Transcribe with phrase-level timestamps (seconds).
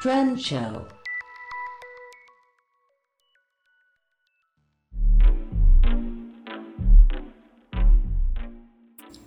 [0.00, 0.86] Trend Show.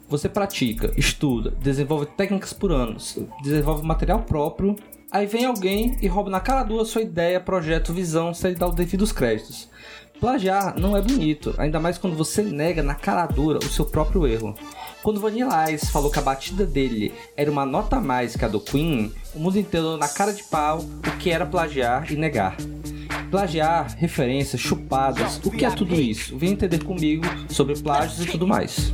[0.07, 4.77] Você pratica, estuda, desenvolve técnicas por anos, desenvolve material próprio,
[5.11, 8.75] aí vem alguém e rouba na cara dura sua ideia, projeto, visão, sem dar os
[8.75, 9.69] devidos créditos.
[10.21, 14.25] Plagiar não é bonito, ainda mais quando você nega na cara dura o seu próprio
[14.25, 14.55] erro.
[15.03, 18.59] Quando Vanilla Ice falou que a batida dele era uma nota mais que a do
[18.59, 22.55] Queen, o mundo inteiro na cara de pau o que era plagiar e negar.
[23.31, 26.37] Plagiar, referências, chupadas, o que é tudo isso?
[26.37, 28.93] Vem entender comigo sobre plágios e tudo mais.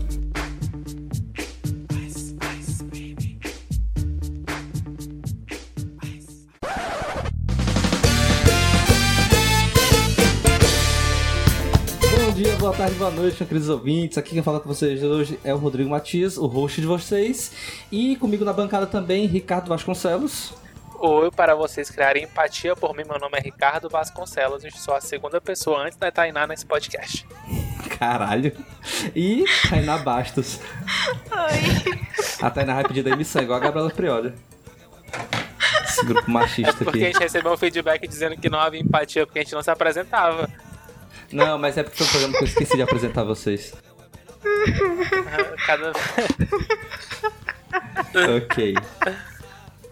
[12.98, 14.18] Boa noite, meus queridos ouvintes.
[14.18, 17.52] Aqui quem fala com vocês hoje é o Rodrigo Matias, o host de vocês.
[17.92, 20.54] E comigo na bancada também, Ricardo Vasconcelos.
[21.00, 25.02] Oi, para vocês criarem empatia por mim, meu nome é Ricardo Vasconcelos e sou a
[25.02, 27.28] segunda pessoa antes da Tainá nesse podcast.
[28.00, 28.52] Caralho.
[29.16, 30.60] E Tainá Bastos.
[31.32, 32.00] Oi.
[32.42, 34.34] A Tainá vai pedir demissão, igual a Gabriela Prioli.
[35.84, 37.14] Esse grupo machista É porque a aqui.
[37.14, 40.50] gente recebeu um feedback dizendo que não havia empatia porque a gente não se apresentava.
[41.32, 43.74] Não, mas é porque foi um programa que eu esqueci de apresentar vocês.
[45.66, 45.92] Cada...
[48.38, 48.76] Ok.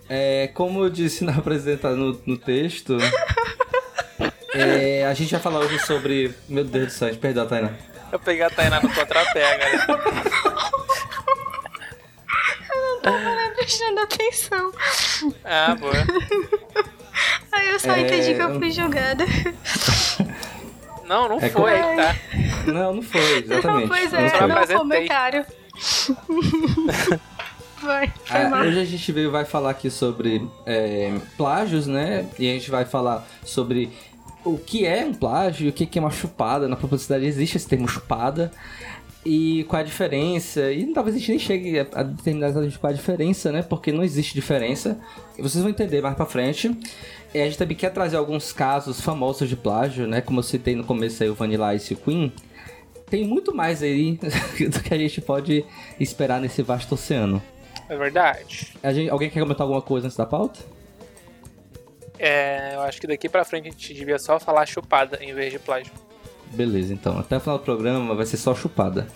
[0.09, 2.97] É, como eu disse na apresentação no, no texto,
[4.53, 6.33] é, a gente vai falar hoje sobre.
[6.47, 7.71] Meu Deus do céu, a gente perdeu a Tainá.
[8.11, 9.85] Eu peguei a Tainá no contrapé, galera.
[13.03, 14.71] Tava prestando atenção.
[15.43, 15.93] Ah, boa.
[17.51, 19.25] Aí eu só É, entendi que eu eu- fui julgada.
[21.07, 22.15] Não, não É foi, como- tá?
[22.71, 23.87] Não, não foi, exatamente.
[23.87, 24.39] pois não é, foi.
[24.39, 24.77] Só meu apresentei.
[24.77, 25.45] comentário.
[27.81, 32.25] Vai, foi Ah, hoje a gente veio vai falar aqui sobre é, plágios, né?
[32.39, 33.91] E a gente vai falar sobre
[34.43, 36.67] o que é um plágio, o que é uma chupada.
[36.67, 38.51] Na publicidade existe esse termo chupada.
[39.23, 40.71] E qual é a diferença?
[40.71, 43.61] E talvez a gente nem chegue a determinar exatamente qual é a diferença, né?
[43.63, 44.99] Porque não existe diferença.
[45.37, 46.75] E vocês vão entender mais pra frente.
[47.35, 50.21] E a gente também quer trazer alguns casos famosos de plágio, né?
[50.21, 52.31] Como eu citei no começo aí o Vanilla Ice e o Queen.
[53.09, 54.13] Tem muito mais aí
[54.71, 55.65] do que a gente pode
[55.99, 57.43] esperar nesse vasto oceano.
[57.89, 58.73] É verdade.
[58.81, 60.61] A gente- alguém quer comentar alguma coisa antes da pauta?
[62.17, 65.51] É, eu acho que daqui pra frente a gente devia só falar chupada em vez
[65.51, 65.91] de plágio.
[66.53, 67.19] Beleza, então.
[67.19, 69.07] Até o final do programa vai ser só chupada.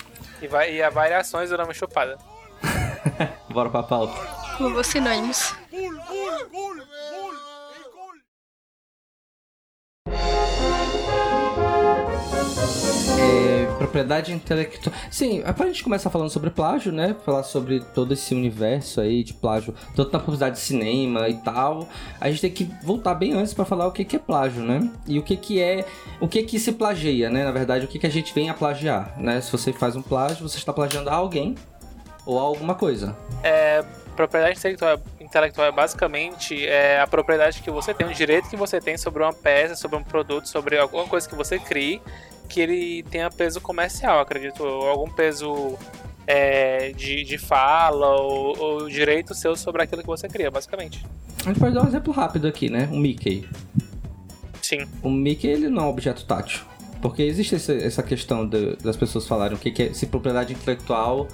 [0.42, 2.18] E, vai, e há variações do nome chupada.
[3.48, 4.12] Bora pra pauta.
[4.58, 5.54] Vou sinônimos.
[14.10, 14.94] Propriedade intelectual.
[15.10, 17.14] Sim, é pra gente começar falando sobre plágio, né?
[17.24, 21.88] Falar sobre todo esse universo aí de plágio, tanto na publicidade de cinema e tal.
[22.20, 24.90] A gente tem que voltar bem antes pra falar o que que é plágio, né?
[25.06, 25.86] E o que que é,
[26.20, 27.44] o que que se plageia, né?
[27.44, 29.40] Na verdade, o que que a gente vem a plagiar, né?
[29.40, 31.54] Se você faz um plágio, você está plagiando alguém
[32.26, 33.16] ou alguma coisa.
[33.42, 33.84] É,
[34.16, 38.80] propriedade intelectual, intelectual é basicamente é, a propriedade que você tem, o direito que você
[38.80, 42.02] tem sobre uma peça, sobre um produto, sobre alguma coisa que você crie,
[42.50, 45.78] que ele tenha peso comercial, acredito eu, ou algum peso
[46.26, 51.06] é, de, de fala ou, ou direito seu sobre aquilo que você cria, basicamente.
[51.44, 52.88] A gente pode dar um exemplo rápido aqui, né?
[52.92, 53.48] O Mickey.
[54.60, 54.80] Sim.
[55.02, 56.60] O Mickey ele não é um objeto tátil.
[57.00, 61.26] Porque existe essa, questão de- das pessoas falarem o que, que é se propriedade intelectual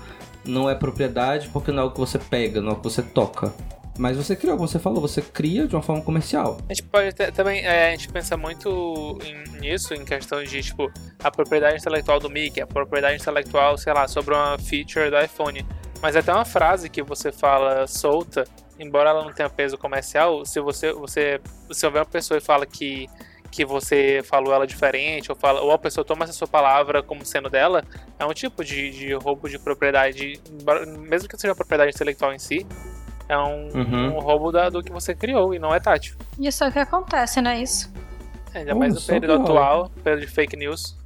[0.45, 3.03] não é propriedade porque não é o que você pega, não é o que você
[3.03, 3.53] toca.
[3.99, 6.59] Mas você criou, como você falou, você cria de uma forma comercial.
[6.69, 10.63] A gente pode ter- também, é, a gente pensa muito em- nisso, em questão de,
[10.63, 10.91] tipo,
[11.23, 15.65] a propriedade intelectual do Mickey, a propriedade intelectual, sei lá, sobre uma feature do iPhone.
[16.03, 18.45] Mas até uma frase que você fala solta,
[18.79, 21.41] embora ela não tenha peso comercial, se você, você,
[21.71, 23.09] se houver uma pessoa e fala que,
[23.51, 27.25] que você falou ela diferente, ou, fala, ou a pessoa toma essa sua palavra como
[27.25, 27.83] sendo dela,
[28.19, 30.39] é um tipo de, de roubo de propriedade,
[31.09, 32.67] mesmo que seja propriedade intelectual em si,
[33.29, 34.17] é um, Uhum.
[34.17, 36.17] um roubo da- do que você criou e não é tátil.
[36.39, 37.93] Isso é o que acontece, não é isso?
[38.55, 39.61] Ainda Olha mais no período que rola.
[39.61, 40.97] atual, período de fake news.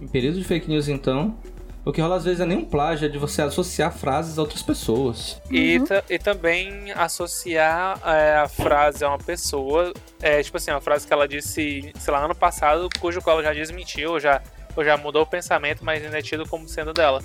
[0.00, 1.36] Em período de fake news, então,
[1.84, 4.40] o que rola às vezes é nem um plágio, é de você associar frases a
[4.42, 5.40] outras pessoas.
[5.50, 9.92] E, ta- e também associar é, a frase a uma pessoa,
[10.22, 13.48] é, tipo assim, uma frase que ela disse, sei lá, ano passado, cujo qual ela
[13.48, 14.40] já desmentiu, ou já,
[14.76, 17.22] ou já mudou o pensamento, mas ainda é tido como sendo dela.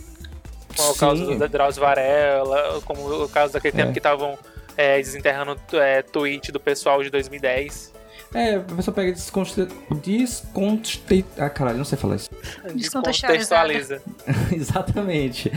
[0.75, 1.00] Como o Sim.
[1.00, 3.81] caso do da Drauzio Varela, como o caso daquele É.
[3.81, 4.38] tempo que estavam
[4.77, 7.94] é, desenterrando é, tweet do pessoal de 2010.
[8.33, 9.68] É, a pessoa pega e desconte...
[10.04, 11.25] desconte...
[11.36, 12.30] Ah, caralho, não sei falar isso.
[12.75, 14.01] Descontextualiza.
[14.54, 15.51] Exatamente.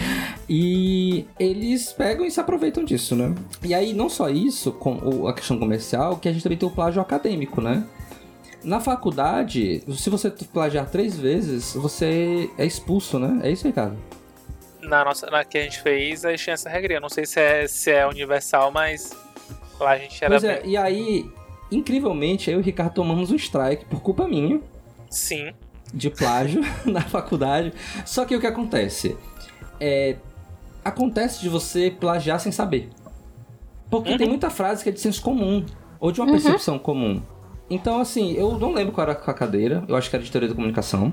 [0.48, 3.34] E eles pegam e se aproveitam disso, né?
[3.62, 6.66] E aí, não só isso, com o- a questão comercial, que a gente também tem
[6.68, 7.84] o plágio acadêmico, né?
[8.64, 13.40] Na faculdade, se você plagiar três vezes, você é expulso, né?
[13.46, 13.98] É isso, Ricardo?
[14.82, 17.00] Na nossa, na que a gente fez, a gente tinha essa regrinha.
[17.00, 19.12] Não sei se é, se é universal, mas
[19.78, 20.70] lá a gente era Pois é, bem.
[20.72, 21.30] e aí,
[21.70, 24.60] incrivelmente, eu e o Ricardo tomamos um strike por culpa minha.
[25.10, 25.52] Sim.
[25.94, 27.72] de plágio na faculdade.
[28.06, 29.14] Só que o que acontece?
[29.78, 30.16] É,
[30.84, 32.88] acontece de você plagiar sem saber.
[33.90, 34.16] Porque Uhum.
[34.16, 35.66] tem muita frase que é de senso comum,
[36.00, 37.20] ou de uma percepção comum.
[37.68, 40.48] Então, assim, eu não lembro qual era a cadeira, eu acho que era de teoria
[40.48, 41.12] da comunicação.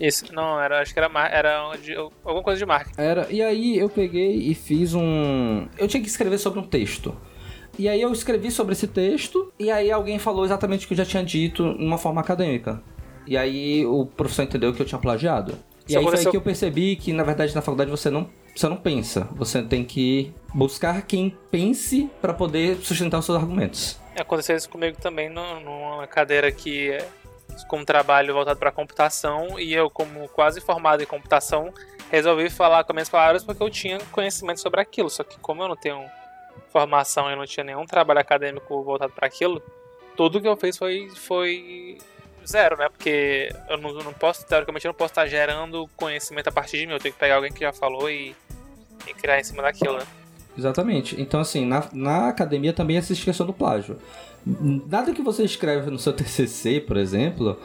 [0.00, 0.32] Isso.
[0.34, 3.00] Não, era, acho que era, era de- alguma coisa de marketing.
[3.00, 5.66] Era, e aí eu peguei e fiz um.
[5.78, 7.16] Eu tinha que escrever sobre um texto.
[7.78, 10.98] E aí eu escrevi sobre esse texto, e aí alguém falou exatamente o que eu
[10.98, 12.80] já tinha dito numa forma acadêmica.
[13.26, 15.58] E aí o professor entendeu que eu tinha plagiado.
[15.88, 18.28] E aí foi aí aconteceu- que eu percebi que, na verdade, na faculdade você não,
[18.54, 19.28] você não pensa.
[19.36, 23.98] Você tem que buscar quem pense para poder sustentar os seus argumentos.
[24.18, 26.96] Aconteceu isso comigo também numa cadeira que
[27.68, 31.72] com um trabalho voltado para computação e eu, como quase formado em computação,
[32.10, 35.10] resolvi falar com minhas palavras porque eu tinha conhecimento sobre aquilo.
[35.10, 36.04] Só que como eu não tenho
[36.70, 39.62] formação e não tinha nenhum trabalho acadêmico voltado para aquilo,
[40.16, 41.98] tudo que eu fiz foi, foi
[42.46, 42.88] zero, né?
[42.88, 46.86] Porque eu não, não posso, teoricamente, eu não posso estar gerando conhecimento a partir de
[46.86, 46.92] mim.
[46.92, 48.34] Eu tenho que pegar alguém que já falou e,
[49.06, 50.06] e criar em cima daquilo, né?
[50.56, 51.20] Exatamente.
[51.20, 53.98] Então, assim, na, na academia também existe questão do plágio.
[54.46, 57.58] Nada que você escreve no seu TCC, por exemplo,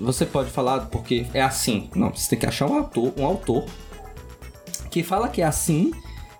[0.00, 1.88] você pode falar porque é assim.
[1.94, 3.64] Não, você tem que achar um autor, um autor
[4.90, 5.92] que fala que é assim.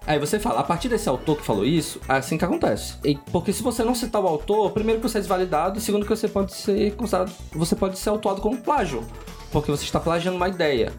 [0.06, 2.96] Aí você fala, a partir desse autor que falou isso, é assim que acontece.
[3.02, 6.14] E- porque se você não citar o autor, primeiro que você é desvalidado, segundo que
[6.14, 9.02] você pode ser considerado, você pode ser autuado como plágio,
[9.50, 10.92] porque você está plagiando uma ideia.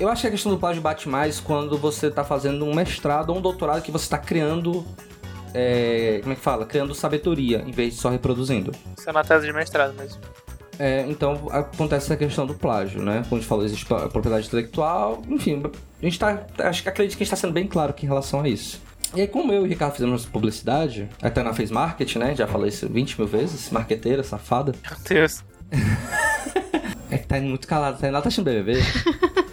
[0.00, 3.30] Eu acho que a questão do plágio bate mais quando você está fazendo um mestrado
[3.30, 4.84] ou um doutorado que você está criando.
[5.54, 6.66] É, como é que fala?
[6.66, 8.72] Criando sabedoria em vez de só reproduzindo.
[8.96, 10.20] Isso é na tese de mestrado mesmo.
[10.78, 13.22] É, então acontece essa questão do plágio, né?
[13.28, 15.62] Como a gente falou, existe a propriedade intelectual, enfim,
[16.00, 16.46] a gente tá.
[16.58, 18.80] Acho que acredito que a gente tá sendo bem claro aqui em relação a isso.
[19.14, 22.34] E aí, como eu e o Ricardo fizemos publicidade, a Tainá fez marketing, né?
[22.34, 24.72] Já falei isso 20 mil vezes, marqueteira, safada.
[24.82, 25.44] Meu Deus.
[27.12, 28.80] É que tá indo muito calado, a Tainá tá achando BBB.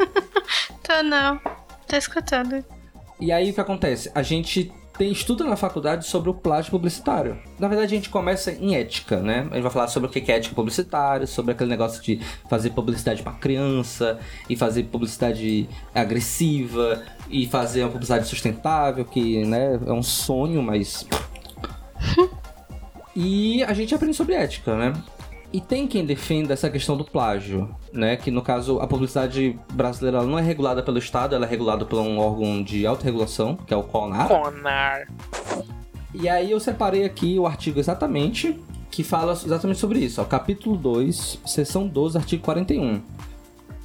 [0.83, 1.41] Tô não.
[1.87, 2.63] Tô escutando.
[3.19, 4.11] E aí o que acontece?
[4.13, 7.37] A gente tem estuda na faculdade sobre o plágio publicitário.
[7.59, 9.47] Na verdade, a gente começa em ética, né?
[9.51, 12.71] A gente vai falar sobre o que é ética publicitária, sobre aquele negócio de fazer
[12.71, 19.91] publicidade pra criança, e fazer publicidade agressiva, e fazer uma publicidade sustentável, que né, é
[19.91, 21.05] um sonho, mas.
[23.15, 24.93] e a gente aprende sobre ética, né?
[25.51, 28.17] E tem quem defenda essa questão do plágio, né?
[28.17, 31.99] Que no caso a publicidade brasileira não é regulada pelo Estado, ela é regulada por
[31.99, 34.27] um órgão de autorregulação, que é o CONAR.
[34.27, 35.07] Conar.
[36.13, 38.59] E aí eu separei aqui o artigo exatamente,
[38.91, 40.21] que fala exatamente sobre isso.
[40.21, 43.01] Ó, capítulo 2, seção 12, artigo 41.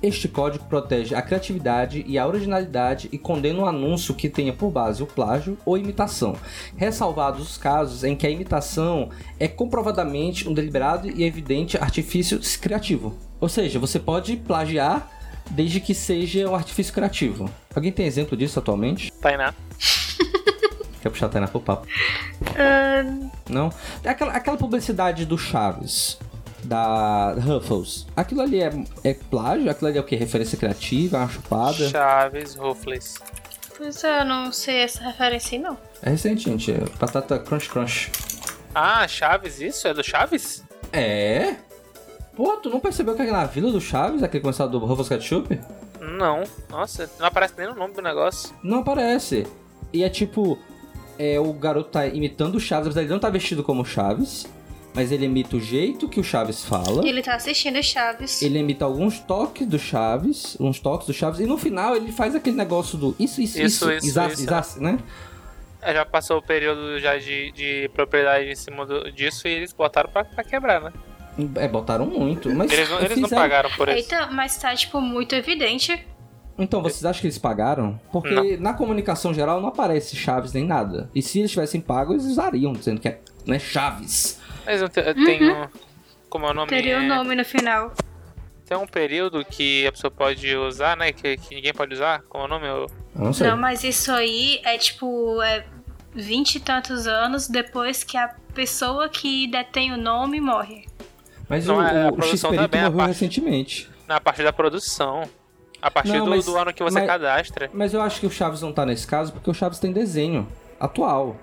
[0.02, 4.68] Este código protege a criatividade e a originalidade e condena um anúncio que tenha por
[4.68, 6.36] base o plágio ou imitação,
[6.76, 13.16] ressalvados os casos em que a imitação é comprovadamente um deliberado e evidente artifício criativo.
[13.40, 15.08] Ou seja, você pode plagiar
[15.50, 17.48] desde que seja um artifício criativo.
[17.72, 19.12] Alguém tem exemplo disso atualmente?
[19.20, 19.54] Tainá.
[21.00, 21.86] Quer puxar a Tainá pro papo?
[23.48, 23.72] Não?
[24.04, 26.18] Aquela, aquela publicidade do Chaves,
[26.64, 28.70] da Ruffles, aquilo ali é,
[29.04, 29.70] é plágio?
[29.70, 30.16] Aquilo ali é o que?
[30.16, 31.88] Referência criativa, uma chupada?
[31.88, 33.14] Chaves Ruffles.
[33.76, 35.76] Pois é, eu não sei essa referência aí, não.
[36.02, 36.70] É recente, gente.
[36.70, 38.12] É batata crunch crunch.
[38.74, 39.86] Ah, Chaves, isso?
[39.88, 40.64] É do Chaves?
[40.92, 41.56] É?
[42.34, 45.60] Pô, tu não percebeu que é na Vila do Chaves, aquele comercial do Ruffles Ketchup?
[46.00, 46.44] Não.
[46.70, 48.54] Nossa, não aparece nem o nome do negócio.
[48.62, 49.46] Não aparece.
[49.92, 50.58] E é tipo,
[51.18, 54.46] é, o garoto tá imitando o Chaves, mas ele não tá vestido como Chaves,
[54.94, 57.06] mas ele imita o jeito que o Chaves fala.
[57.06, 58.42] Ele tá assistindo Chaves.
[58.42, 62.34] Ele imita alguns toques do Chaves, uns toques do Chaves, e no final ele faz
[62.34, 64.98] aquele negócio do isso, isso, Isso, isso, isso, isso, isas- né?
[65.80, 69.72] É, já passou o período já de, de propriedade em cima do- disso e eles
[69.72, 70.92] botaram pra, pra quebrar, né?
[71.56, 73.96] É, botaram muito, mas Eles não, eles não fizeram- pagaram por isso.
[73.98, 76.06] Eita, mas tá, tipo, muito evidente.
[76.58, 77.98] Então, vocês acham que eles pagaram?
[78.12, 81.10] Porque na comunicação geral não aparece Chaves nem nada.
[81.14, 84.38] E se eles tivessem pago, eles usariam, dizendo que é né, Chaves.
[84.64, 85.66] Mas não te- tem um.
[86.28, 86.68] Como é o nome?
[86.68, 87.92] Teria o É, nome no final.
[88.66, 91.12] Tem um período que a pessoa pode usar, né?
[91.12, 92.22] Que, que ninguém pode usar.
[92.28, 92.66] Como é o nome?
[92.66, 93.46] Eu- Eu não sei.
[93.48, 95.42] Não, mas isso aí é tipo.
[95.42, 95.64] É
[96.14, 100.86] vinte e tantos anos depois que a pessoa que detém o nome morre.
[101.48, 103.90] Mas Não, o, é, a o produção X-Perito morreu parte- recentemente.
[104.06, 105.22] Na parte da produção.
[105.80, 107.68] A partir Não, do, mas- do ano que você mas- cadastra.
[107.74, 110.46] Mas eu acho que o Chaves não tá nesse caso porque o Chaves tem desenho
[110.78, 111.36] atual.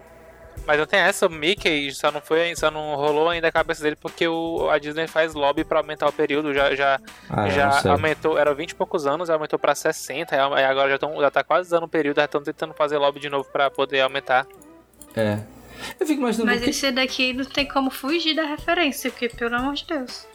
[0.66, 3.82] Mas não tem essa, o Mickey só não foi, só não rolou ainda a cabeça
[3.82, 6.54] dele porque o, a Disney faz lobby pra aumentar o período.
[6.54, 7.00] Já, já,
[7.30, 10.98] Ah, eu já aumentou, era 20 e poucos anos, aumentou pra 60, aí agora já,
[10.98, 13.70] tão, já tá quase dando o período, já estão tentando fazer lobby de novo pra
[13.70, 14.46] poder aumentar.
[15.16, 15.40] É.
[16.00, 16.70] Eu fico imaginando Mas que...
[16.70, 20.28] esse daqui não tem como fugir da referência, porque pelo amor de Deus.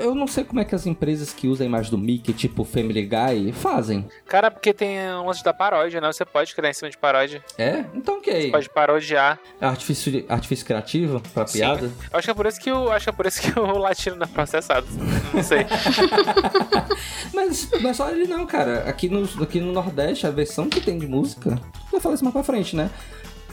[0.00, 2.64] Eu não sei como é que as empresas que usam a imagem do Mickey, tipo
[2.64, 4.06] Family Guy, fazem.
[4.26, 6.10] Cara, porque tem um lance da paródia, né?
[6.12, 7.42] Você pode criar em cima de paródia.
[7.56, 7.84] É?
[7.94, 8.50] Então ok.
[8.50, 9.38] Pode parodiar.
[9.60, 11.58] É artifício, artifício criativo pra Sim.
[11.58, 11.90] piada?
[12.10, 13.78] Eu acho que é por isso que o, acho que é por isso que o
[13.78, 14.86] latino não é processado.
[15.32, 15.66] Não sei.
[17.34, 18.80] Mas não é só ele não, cara.
[18.88, 21.60] Aqui no, aqui no Nordeste, a versão que tem de música...
[21.92, 22.90] Eu falei isso mais pra frente, né?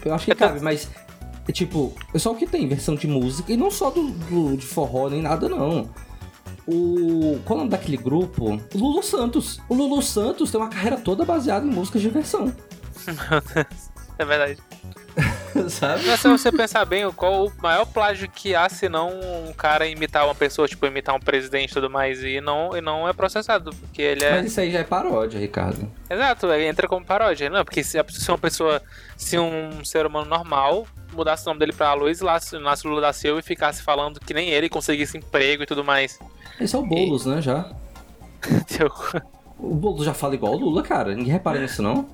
[0.03, 0.47] Eu acho que É, tá.
[0.49, 0.89] cabe, mas...
[1.47, 3.51] é Tipo, é só o que tem versão de música.
[3.51, 5.89] E não só do, do- de forró, nem nada, não.
[6.67, 7.39] O...
[7.45, 8.59] Qual é o nome daquele grupo?
[8.73, 9.59] O Lulu Santos.
[9.69, 12.51] O Lulu Santos tem uma carreira toda baseada em músicas de versão.
[14.17, 14.57] É verdade.
[15.69, 16.03] Sabe?
[16.05, 19.09] Mas se você pensar bem, qual o maior plágio que há se não
[19.47, 22.81] um cara imitar uma pessoa, tipo, imitar um presidente e tudo mais, e não, e
[22.81, 24.31] não é processado, porque ele é.
[24.31, 25.89] Mas isso aí já é paródia, Ricardo.
[26.09, 27.49] Exato, ele entra como paródia.
[27.49, 28.81] Não, porque se, se uma pessoa,
[29.15, 33.39] se um ser humano normal mudasse o nome dele pra Luiz Inácio Lula da Silva
[33.39, 36.19] e ficasse falando que nem ele conseguisse emprego e tudo mais.
[36.59, 37.71] Esse é o Boulos, né, já.
[39.57, 41.15] O Boulos já fala igual o Lula, cara.
[41.15, 42.09] Ninguém repara nisso, não?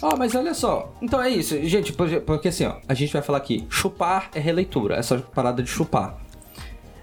[0.00, 0.94] Ó, mas olha só.
[1.02, 4.38] Então é isso, gente, porque, porque assim, ó, a gente vai falar aqui, chupar é
[4.38, 6.16] releitura, essa parada de chupar.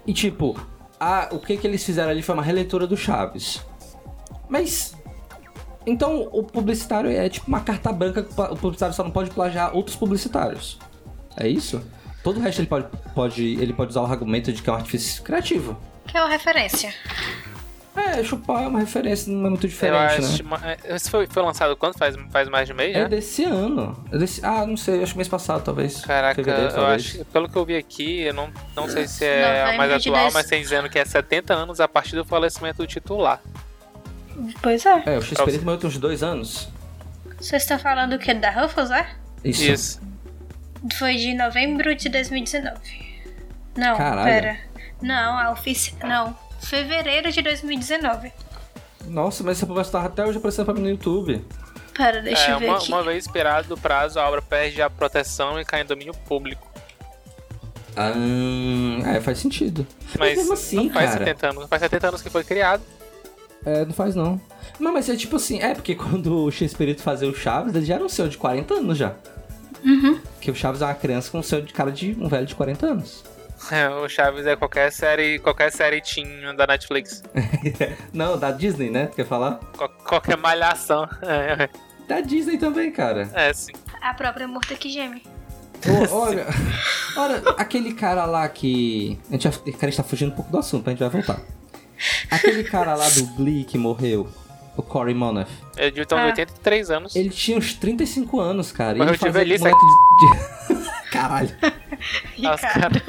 [0.06, 0.58] E tipo,
[0.98, 3.62] a, o que que eles fizeram ali foi uma releitura do Chaves.
[4.48, 4.94] Mas
[5.86, 9.74] então o publicitário é tipo uma carta branca que o publicitário só não pode plagiar
[9.76, 10.78] outros publicitários.
[11.36, 11.82] É isso?
[12.22, 14.76] Todo o resto ele pode, pode, ele pode usar o argumento de que é um
[14.76, 15.76] artifício criativo.
[16.06, 16.92] Que é uma referência.
[17.96, 20.28] É, chupar é uma referência, não é muito diferente, né?
[20.28, 20.44] acho.
[20.44, 21.98] ma- Esse foi, foi lançado quando?
[21.98, 23.08] Faz, faz mais de mês, É né?
[23.08, 23.96] desse ano.
[24.12, 26.00] É desse- ah, não sei, acho que mês passado, talvez.
[26.02, 27.24] Caraca, Fevereiro, eu acho.
[27.26, 30.46] Pelo que eu vi aqui, eu não, não sei se é Novembro mais atual, mas
[30.46, 33.42] tem dizendo que é 70 anos a partir do falecimento do titular.
[34.62, 35.02] Pois é.
[35.06, 36.68] É, o X-Perito morreu tem uns dois anos.
[37.38, 38.32] Vocês estão falando o que?
[38.34, 39.08] Da Ruffles, é?
[39.44, 39.64] Isso.
[39.64, 40.00] Isso.
[40.94, 42.78] Foi de novembro de 2019.
[43.76, 44.24] Não, Caralho.
[44.24, 44.60] pera.
[45.00, 46.08] Não, a oficial.
[46.08, 46.36] Não.
[46.60, 48.32] Fevereiro de 2019.
[49.06, 51.44] Nossa, mas essa conversa tava até hoje aparecendo pra mim no YouTube.
[51.94, 52.88] Pera, deixa é, eu ver uma, aqui.
[52.88, 56.70] uma vez esperado do prazo, a obra perde a proteção e cai em domínio público.
[57.96, 58.12] Ah,
[59.16, 59.86] é, faz sentido.
[60.18, 61.24] Mas mesmo assim, não faz cara.
[61.24, 61.68] 70 anos.
[61.68, 62.82] Faz 70 anos que foi criado.
[63.64, 64.40] É, não faz não.
[64.78, 67.94] Não, mas é tipo assim, é porque quando o X-Perito fazia o Chaves, ele já
[67.96, 69.14] era um senhor de 40 anos já.
[69.84, 70.18] Uhum.
[70.34, 72.54] Porque o Chaves é uma criança com um senhor de cara de um velho de
[72.54, 73.24] 40 anos.
[73.70, 76.26] É, o Chaves é qualquer série, qualquer série teen
[76.56, 77.22] da Netflix.
[78.10, 79.08] não, da Disney, né?
[79.08, 79.60] Tu quer falar?
[79.76, 81.06] Qual- qualquer malhação.
[81.22, 81.68] É,
[82.08, 83.28] Da Disney também, cara.
[83.34, 83.72] é, sim.
[84.00, 85.22] A própria morta que geme.
[86.10, 86.46] Ô, olha,
[87.14, 89.18] olha, aquele cara lá que.
[89.28, 91.10] A gente, vai- cara, a gente tá fugindo um pouco do assunto, a gente vai
[91.10, 91.38] voltar.
[92.30, 94.28] Aquele cara lá do Glee que morreu,
[94.76, 96.26] o Corey Moneth, Ele devia ter uns Ah.
[96.26, 97.16] 83 anos.
[97.16, 98.96] ele tinha uns 35 anos, cara.
[98.96, 100.74] e ele de fazia velhice, moleque de...
[100.74, 101.50] de- Caralho.
[102.38, 103.02] Os cara- de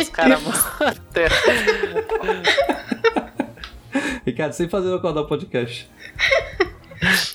[0.00, 0.40] os caras.
[4.26, 5.88] Ricardo, sem fazer eu acordar o podcast.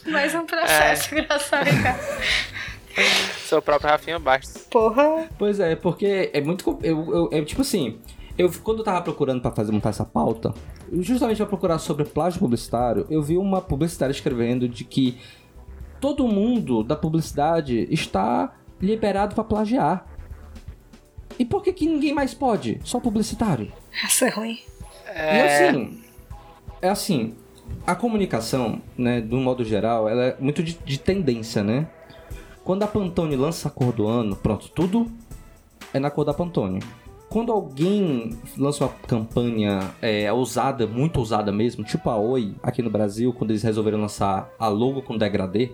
[0.07, 1.21] Mais um processo, É.
[1.21, 1.99] graças a Ricardo.
[3.47, 4.63] Seu próprio Rafinha Bastos.
[4.69, 5.27] Porra.
[5.39, 6.77] Pois é, porque é muito.
[6.83, 7.97] Eu, eu, é tipo assim.
[8.37, 10.53] Eu, quando eu tava procurando pra fazer montar essa pauta,
[10.91, 15.19] justamente pra procurar sobre plágio publicitário, eu vi uma publicitária escrevendo de que
[15.99, 20.05] todo mundo da publicidade está liberado pra plagiar.
[21.37, 22.79] E por que, que ninguém mais pode?
[22.83, 23.71] Só publicitário.
[24.03, 24.59] Essa é ruim.
[25.05, 26.03] E É, assim,
[26.81, 27.35] é assim,
[27.85, 31.87] a comunicação, né, do modo geral, ela é muito de, de tendência, né?
[32.63, 35.11] Quando a Pantone lança a cor do ano, pronto, tudo
[35.93, 36.79] é na cor da Pantone.
[37.31, 42.89] Quando alguém lança uma campanha é, ousada, muito ousada mesmo, tipo a Oi, aqui no
[42.89, 45.71] Brasil, quando eles resolveram lançar a logo com degradê,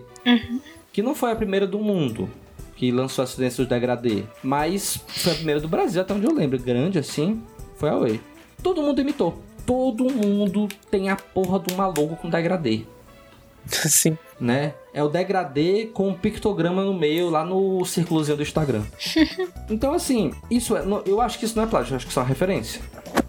[0.92, 2.28] que não foi a primeira do mundo
[2.76, 6.32] que lançou as tendências do degradê, mas foi a primeira do Brasil, até onde eu
[6.32, 7.42] lembro, grande assim,
[7.74, 8.20] foi a Oi.
[8.62, 9.42] Todo mundo imitou.
[9.66, 12.82] Todo mundo tem a porra de uma logo com degradê,
[13.66, 14.16] sim.
[14.40, 14.74] né?
[14.98, 18.82] É o degradê com um pictograma no meio, lá no círculozinho do Instagram.
[19.70, 22.18] então, assim, isso é, eu acho que isso não é plágio, eu acho que isso
[22.18, 22.80] é uma referência.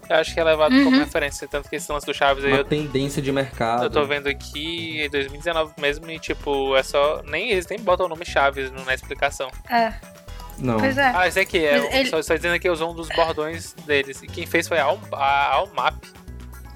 [0.08, 1.46] Eu acho que é levado como referência.
[1.46, 3.84] Tanto que esse lance do Chaves aí, Uma eu, tendência de mercado.
[3.84, 7.22] eu tô vendo aqui em 2019 mesmo e, tipo, é só.
[7.24, 9.48] Nem eles nem botam o nome Chaves no- na explicação.
[9.70, 9.92] É.
[10.58, 10.78] Não.
[10.78, 11.12] Pois é.
[11.14, 14.20] Ah, esse aqui, é, ele- só, só dizendo que usou um dos bordões deles.
[14.20, 15.94] E quem fez foi a, Al, a Almap.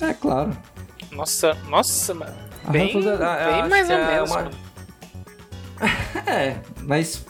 [0.01, 0.57] É, claro.
[1.11, 2.33] Nossa, nossa, mano.
[2.69, 4.31] Bem, é- eu bem acho mais ou é menos.
[4.31, 4.64] uma- mano.
[6.27, 7.25] É, mas.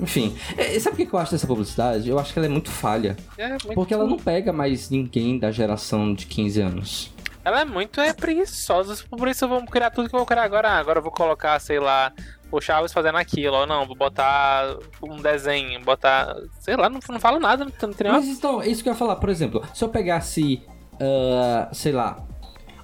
[0.00, 0.34] Enfim.
[0.56, 2.08] É, sabe o que eu acho dessa publicidade?
[2.08, 3.16] Eu acho que ela é muito falha.
[3.36, 7.12] É muito- Porque ela não pega mais ninguém da geração de 15 anos.
[7.44, 8.96] Ela é muito é, preguiçosa.
[9.10, 10.70] Por isso vamos criar tudo que eu vou criar agora.
[10.70, 12.12] Ah, agora eu vou colocar, sei lá,
[12.50, 13.56] o Chaves fazendo aquilo.
[13.56, 16.34] Ou não, vou botar um desenho, botar.
[16.60, 18.10] Sei lá, não, não falo nada, não, não tem.
[18.10, 19.16] Mas então, é isso que eu ia falar.
[19.16, 20.62] Por exemplo, se eu pegasse,
[21.00, 22.16] ah, sei lá,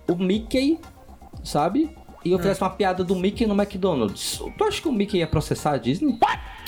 [0.08, 0.78] o Mickey,
[1.42, 1.96] sabe?
[2.26, 4.40] E eu fizesse uma piada do Mickey no McDonald's.
[4.56, 6.18] Tu acha que o Mickey ia processar a Disney?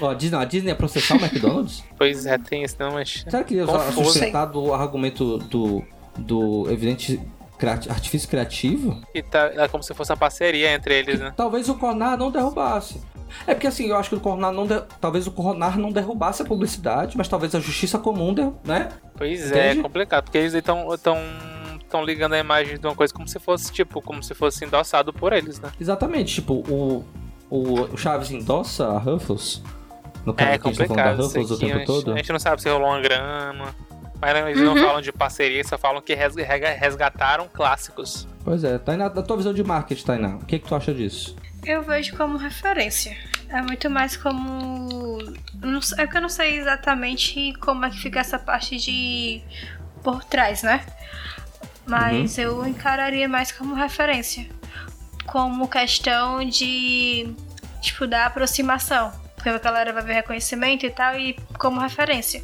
[0.00, 1.82] Ó, a Disney, a Disney ia processar o McDonald's?
[1.98, 3.24] Pois é, tem isso, não, mas.
[3.28, 5.82] Será que ele ia sustentar do argumento do,
[6.16, 7.20] do evidente
[7.58, 9.00] criati- artifício criativo?
[9.14, 11.32] E tá, é como se fosse uma parceria entre eles, né?
[11.36, 13.00] Talvez o Cornar não derrubasse.
[13.46, 16.40] É porque assim, eu acho que o Cornar não de- talvez o Cornar não derrubasse
[16.40, 18.88] a publicidade, mas talvez a justiça comum, der- né?
[19.16, 19.80] Pois é, Entende?
[19.80, 21.18] é complicado, porque eles estão tão,
[21.88, 25.12] tão ligando a imagem de uma coisa como se fosse, tipo, como se fosse endossado
[25.12, 25.70] por eles, né?
[25.80, 27.04] Exatamente, tipo, o,
[27.50, 29.62] o, o Chaves endossa a Ruffles.
[30.26, 31.18] No caso É aqui, a gente tá da complicado.
[31.20, 32.12] isso Ruffles o aqui, a, tempo gente, todo.
[32.12, 33.74] a gente não sabe se rolou uma grana.
[34.20, 38.26] Mas eles não falam de parceria, só falam que resgataram clássicos.
[38.44, 41.36] Pois é, Tainá, da tua visão de marketing, Tainá, o que, que tu acha disso?
[41.64, 43.16] Eu vejo como referência.
[43.48, 45.18] É muito mais como.
[45.62, 49.40] não sei- É porque eu não sei exatamente como é que fica essa parte de.
[50.02, 50.84] por trás, né?
[51.88, 54.46] Mas eu encararia mais como referência.
[55.26, 57.34] Como questão de.
[57.80, 59.10] tipo, da aproximação.
[59.34, 62.42] Porque a galera vai ver reconhecimento e tal, e como referência.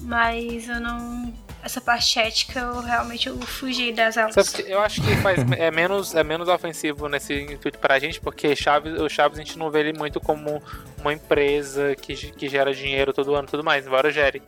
[0.00, 1.32] Mas eu não.
[1.62, 4.58] Essa parte ética eu realmente eu fugi das aulas.
[4.66, 9.00] Eu acho que faz, é, menos, é menos ofensivo nesse intuito pra gente, porque Chaves,
[9.00, 10.62] o Chaves a gente não vê ele muito como
[11.00, 14.42] uma empresa que, que gera dinheiro todo ano e tudo mais, embora gere.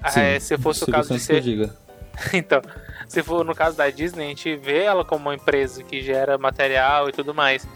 [0.00, 1.42] Ah, Sim, é, se fosse o caso de Santos que eu ser.
[1.42, 1.76] diga.
[2.32, 2.60] Então,
[3.10, 6.38] se for no caso da Disney, a gente vê ela como uma empresa que gera
[6.38, 7.66] material e tudo mais.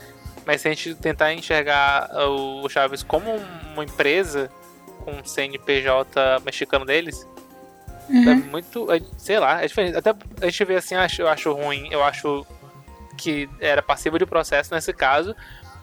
[0.46, 3.34] Mas se a gente tentar enxergar o Chaves como
[3.72, 4.48] uma empresa
[5.04, 7.26] com um CNPJ mexicano deles,
[8.08, 8.92] é muito.
[8.92, 9.96] é- sei lá, é diferente.
[9.96, 12.46] Até a gente vê assim, acho, eu acho ruim, eu acho
[13.18, 15.34] que era passivo de processo nesse caso.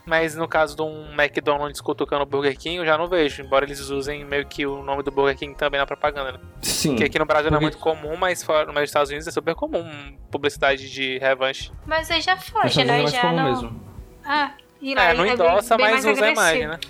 [0.04, 3.40] Mas no caso de um McDonald's cutucando o Burger King, eu já não vejo.
[3.42, 6.38] Embora eles usem meio que o nome do Burger King também na propaganda, né?
[6.60, 6.96] Sim.
[6.96, 9.30] Que aqui no Brasil não é Porque- muito comum, mas fora nos Estados Unidos é
[9.30, 9.84] super comum
[10.30, 11.70] publicidade de revanche.
[11.86, 12.98] Mas aí já foge, talvez é né?
[12.98, 13.44] mais Já comum não.
[13.44, 13.80] mesmo.
[14.24, 16.80] Ah, e lá É, não endossa, bem mas mais usa a imagem, né?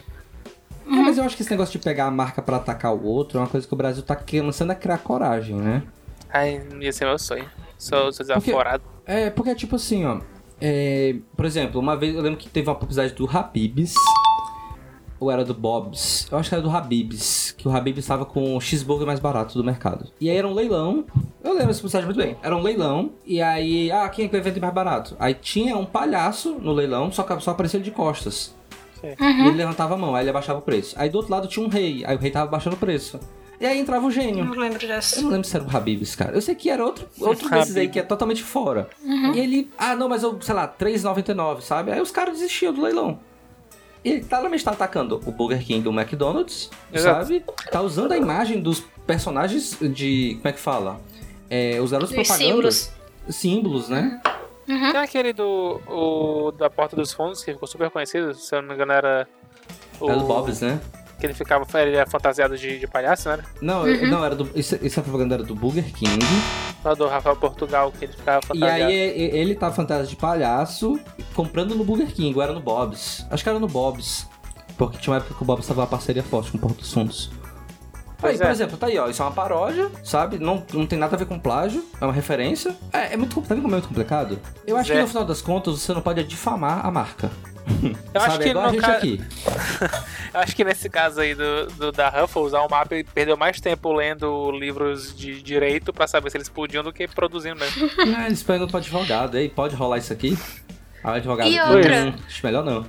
[0.86, 3.38] É, mas eu acho que esse negócio de pegar a marca pra atacar o outro
[3.38, 5.82] é uma coisa que o Brasil tá começando a criar coragem, né?
[6.32, 7.48] Ai, ia ser meu sonho.
[7.76, 8.82] Sou, sou desaforado.
[9.04, 10.20] É, porque é tipo assim, ó.
[10.64, 13.94] É, por exemplo, uma vez eu lembro que teve uma publicidade do Habibs.
[15.18, 16.28] Ou era do Bob's?
[16.30, 17.52] Eu acho que era do Habibs.
[17.58, 20.08] Que o Habibs estava com o cheeseburger mais barato do mercado.
[20.20, 21.04] E aí era um leilão.
[21.42, 22.36] Eu lembro essa publicidade muito bem.
[22.42, 23.10] Era um leilão.
[23.26, 25.16] E aí, ah, quem é que vai vender mais barato?
[25.18, 28.54] Aí tinha um palhaço no leilão, só que só aparecia ele de costas.
[29.02, 30.94] E ele levantava a mão, aí ele abaixava o preço.
[30.96, 33.18] Aí do outro lado tinha um rei, aí o rei tava baixando o preço.
[33.62, 34.44] E aí entrava o gênio.
[34.44, 35.22] Não lembro Eu dessa.
[35.22, 36.34] não lembro se era o Habibs, cara.
[36.34, 38.88] Eu sei que era outro, outro desses aí que é totalmente fora.
[39.32, 41.92] E ele, ah, não, mas eu, sei lá, 3,99, sabe?
[41.92, 43.20] Aí os caras desistiam do leilão.
[44.04, 47.20] E ele claramente tá atacando o Burger King e o McDonald's, Exato.
[47.20, 47.44] sabe?
[47.70, 50.34] Tá usando a imagem dos personagens de.
[50.42, 51.00] Como é que fala?
[51.48, 52.44] É, os garotos propagandas.
[52.44, 52.92] símbolos.
[53.28, 54.20] Símbolos, né?
[54.66, 55.80] Tem aquele do.
[55.86, 59.28] O, da Porta dos Fundos, que ficou super conhecido, se eu não me engano era.
[60.00, 60.80] O, É do Bob's, né?
[61.22, 61.64] Que ele ficava.
[61.80, 63.38] Ele era fantasiado de, de palhaço, né?
[63.60, 64.50] Não, eu- não, era do.
[64.56, 66.18] Isso, essa propaganda era do Burger King.
[66.84, 68.82] Lá do Rafael Portugal, que ele ficava E fantasiado.
[68.90, 70.98] aí e- ele tava fantasia de palhaço
[71.32, 73.24] comprando no Burger King, ou era no Bob's.
[73.30, 74.26] Acho que era no Bob's.
[74.76, 76.92] Porque tinha uma época que o Bob's tava uma parceria forte com o Porto dos
[76.92, 77.30] Fundos.
[77.32, 77.38] Aí,
[78.20, 78.50] Pois por é.
[78.50, 79.08] exemplo, tá aí, ó.
[79.08, 80.40] Isso é uma paródia, sabe?
[80.40, 82.74] Não, não tem nada a ver com plágio, é uma referência.
[82.92, 84.40] É, é muito, tá vendo como é muito complicado?
[84.66, 84.96] Eu acho É.
[84.96, 87.30] que no final das contas você não pode difamar a marca.
[88.14, 88.32] Eu sabe?
[88.32, 89.20] acho que é a no gente ca- aqui.
[90.34, 93.92] Eu Acho que nesse caso aí do, do- da Ruffles, a Almap perdeu mais tempo
[93.92, 97.90] lendo livros de direito pra saber se eles podiam do que produzindo mesmo.
[98.16, 100.36] Ah, eles perguntam pro advogado, aí pode rolar isso aqui?
[101.04, 102.04] Aí o advogado E outra?
[102.06, 102.86] "Hum, acho melhor não.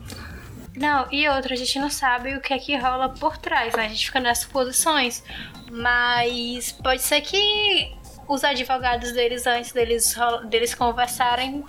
[0.76, 3.86] Não, e outra, a gente não sabe o que é que rola por trás, né?
[3.86, 5.24] A gente fica nessas posições.
[5.70, 7.92] Mas pode ser que
[8.28, 10.16] os advogados deles, antes deles,
[10.50, 11.64] deles conversarem,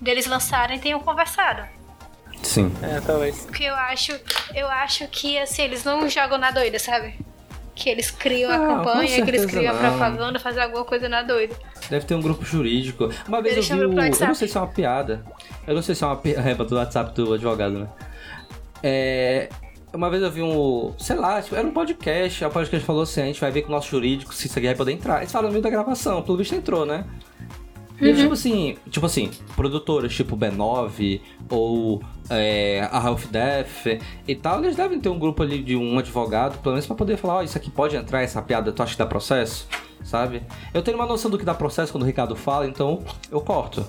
[0.00, 1.62] deles lançarem, tenham conversado.
[2.44, 2.70] Sim.
[2.82, 3.40] É, talvez.
[3.46, 4.12] Porque eu acho,
[4.54, 7.18] eu acho que assim, eles não jogam na doida, sabe?
[7.74, 9.90] Que eles criam a Não, com campanha, que eles criam a não.
[9.90, 11.56] propaganda, fazem alguma coisa na doida.
[11.90, 13.10] Deve ter um grupo jurídico.
[13.26, 14.00] Uma vez Eles eu vi o...
[14.00, 15.24] Eu não sei se é uma piada.
[15.66, 17.88] Eu não sei se é uma piada do WhatsApp do advogado, né?
[18.82, 19.48] É...
[19.92, 23.22] Uma vez eu vi um, sei lá, tipo, era um podcast, o podcast falou assim,
[23.22, 25.18] a gente vai ver com o nosso jurídico se isso aqui vai poder entrar.
[25.18, 27.04] Eles falaram no meio da gravação, pelo visto entrou, né?
[28.00, 28.16] E Uhum.
[28.16, 34.76] tipo assim, tipo assim, produtoras tipo B9 ou é, a Half Death e tal, eles
[34.76, 37.56] devem ter um grupo ali de um advogado, pelo menos pra poder falar, ó, isso
[37.56, 39.68] aqui pode entrar, essa piada, tu acha que dá processo?
[40.02, 40.42] Sabe?
[40.72, 43.86] Eu tenho uma noção do que dá processo quando o Ricardo fala, então eu corto.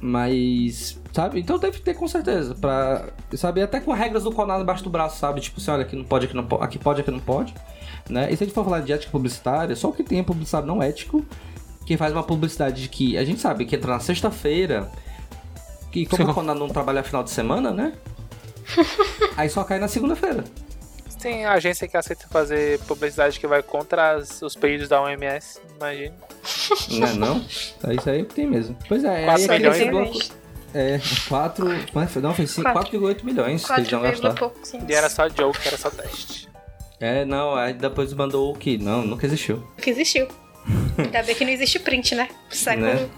[0.00, 1.40] Mas, sabe?
[1.40, 2.54] Então deve ter com certeza.
[2.54, 3.60] Pra, sabe?
[3.60, 5.42] Até com regras do Conar embaixo do braço, sabe?
[5.42, 7.54] Tipo assim, olha, aqui não pode, aqui não pode, aqui pode, aqui não pode.
[8.08, 8.32] Né?
[8.32, 10.66] E se a gente for falar de ética publicitária, só o que tem é publicitário
[10.66, 11.22] não ético,
[11.84, 14.90] que faz uma publicidade de que a gente sabe que entra na sexta-feira,
[15.90, 17.92] que como o Conar não trabalha final de semana, né?
[19.36, 20.44] Aí só cai na segunda-feira.
[21.20, 26.14] Tem agência que aceita fazer publicidade que vai contra as- os pedidos da OMS, imagina.
[26.90, 27.44] Não é não?
[27.86, 28.74] É isso aí que tem mesmo.
[28.88, 29.90] Pois é, aí Quatro aqui milhões, né?
[29.90, 30.18] bloco.
[30.72, 32.22] É, 4.
[32.22, 32.98] Não, foi cinco- Quatro.
[33.00, 34.34] 4,8 milhões que eles 4, iam gastar.
[34.34, 34.78] pouco, sim.
[34.88, 36.48] E era só joke, era só teste.
[36.98, 38.78] É, não, aí depois mandou o que?
[38.78, 39.62] Não, nunca existiu.
[39.76, 40.26] Que existiu.
[40.96, 42.28] Ainda bem que não existe print, né?
[42.50, 42.86] Século.
[42.86, 43.08] Né?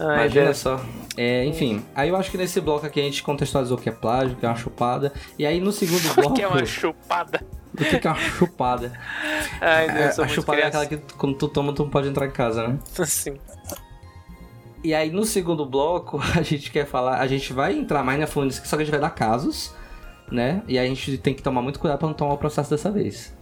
[0.00, 0.58] Ai, Imagina Deus.
[0.58, 0.80] só.
[1.20, 3.92] É, enfim, aí eu acho que nesse bloco aqui a gente contextualizou o que é
[3.92, 5.12] plágio, o que é uma chupada.
[5.36, 6.34] E aí no segundo bloco.
[6.34, 7.40] Que é uma chupada.
[7.74, 8.92] O que é uma chupada?
[9.60, 10.82] Ai, Deus, É, a muito chupada é criança.
[10.84, 12.78] aquela que quando tu toma, tu não pode entrar em casa, né?
[13.04, 13.36] Sim.
[14.84, 18.28] E aí no segundo bloco a gente quer falar, a gente vai entrar mais na
[18.28, 19.74] fundo, só que a gente vai dar casos,
[20.30, 20.62] né?
[20.68, 22.92] E aí a gente tem que tomar muito cuidado pra não tomar o processo dessa
[22.92, 23.36] vez.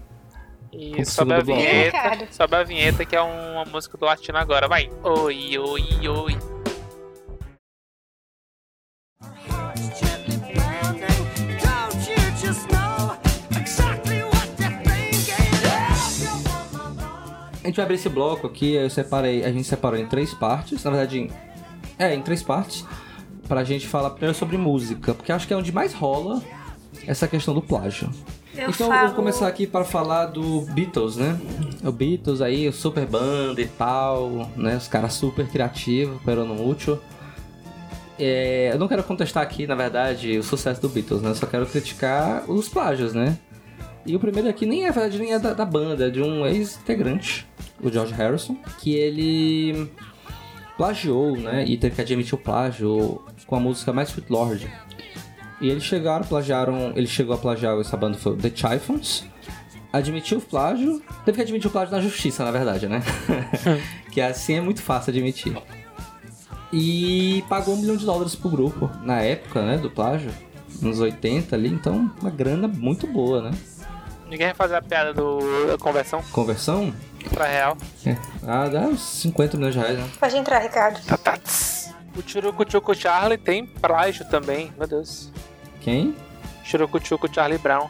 [0.73, 1.61] E sobe a bloco.
[1.61, 1.97] vinheta.
[1.99, 2.27] Ricardo.
[2.33, 4.67] Sobe a vinheta que é uma música do latino agora.
[4.67, 4.91] Vai.
[5.03, 6.56] Oi, oi, oi.
[17.67, 20.85] A gente vai abrir esse bloco aqui, eu separei, a gente separou em três partes,
[20.85, 21.31] na verdade, em-
[21.99, 22.85] é, em três partes,
[23.49, 26.41] pra gente falar primeiro sobre música, porque acho que é onde mais rola
[27.09, 28.09] essa questão do plágio.
[28.55, 29.07] Eu então eu falo...
[29.09, 31.37] vou começar aqui para falar do Beatles, né?
[31.83, 34.77] O Beatles aí, o super banda e tal, né?
[34.77, 37.01] Os caras super criativos, perando útil.
[38.17, 41.31] É, eu não quero contestar aqui, na verdade, o sucesso do Beatles, né?
[41.31, 43.37] Eu só quero criticar os plágios, né?
[44.07, 46.47] E o primeiro aqui nem é, verdade, nem é da, da banda, é de um
[46.47, 47.47] ex-integrante,
[47.83, 49.91] o George Harrison, que ele
[50.77, 51.65] plagiou, né?
[51.67, 54.73] E teve que admitir o plágio com a música Sweet Lord.
[55.61, 56.93] E eles chegaram, plagiaram.
[56.95, 59.25] Ele chegou a plagiar essa banda foi The Chiffons.
[59.93, 61.03] Admitiu o plágio.
[61.25, 63.03] Teve que admitir o plágio na justiça, na verdade, né?
[64.13, 65.57] que assim é muito fácil admitir.
[66.73, 70.31] E pagou um milhão de dólares pro grupo, na época, né, do plágio.
[70.83, 73.51] Nos 80 ali, então uma grana muito boa, né?
[74.29, 76.93] Ninguém vai fazer a piada do da conversão Conversão?
[77.33, 77.77] pra real.
[78.05, 78.17] É.
[78.47, 80.09] Ah, dá uns 50 milhões de reais, né?
[80.19, 81.01] Pode entrar, Ricardo.
[81.05, 81.93] Tatats.
[82.17, 84.73] O Churucuchuco Charlie tem plágio também.
[84.79, 85.31] Meu Deus.
[85.81, 86.15] Quem?
[86.65, 87.89] Churucuchuco Charlie Brown.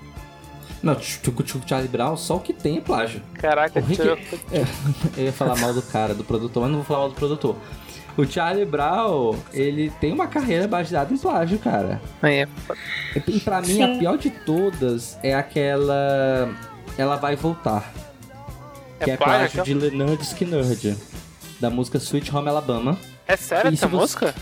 [0.83, 3.22] Não, Tchucu Charlie Brown, só o que tem é plágio.
[3.35, 4.38] Caraca, O Rick- Churucu...
[5.16, 7.57] Eu ia falar mal do cara, do produtor, mas não vou falar mal do produtor.
[8.16, 12.00] O Charlie Brown, ele tem uma carreira baseada em plágio, cara.
[12.22, 12.48] É.
[13.26, 13.83] E pra mim, Sim.
[13.83, 16.48] a pior de todas é aquela.
[16.96, 17.92] Ela vai voltar.
[19.00, 19.50] Que é, É plágio?
[19.52, 20.64] plágio de Leonard Skinner,
[21.61, 22.96] da música Sweet Home Alabama.
[23.29, 24.35] É sério essa você- música?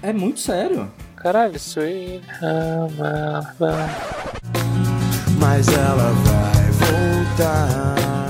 [0.00, 0.88] É muito sério.
[1.16, 3.88] Caralho, Sweet Home Alabama.
[5.40, 8.27] Mas ela vai voltar.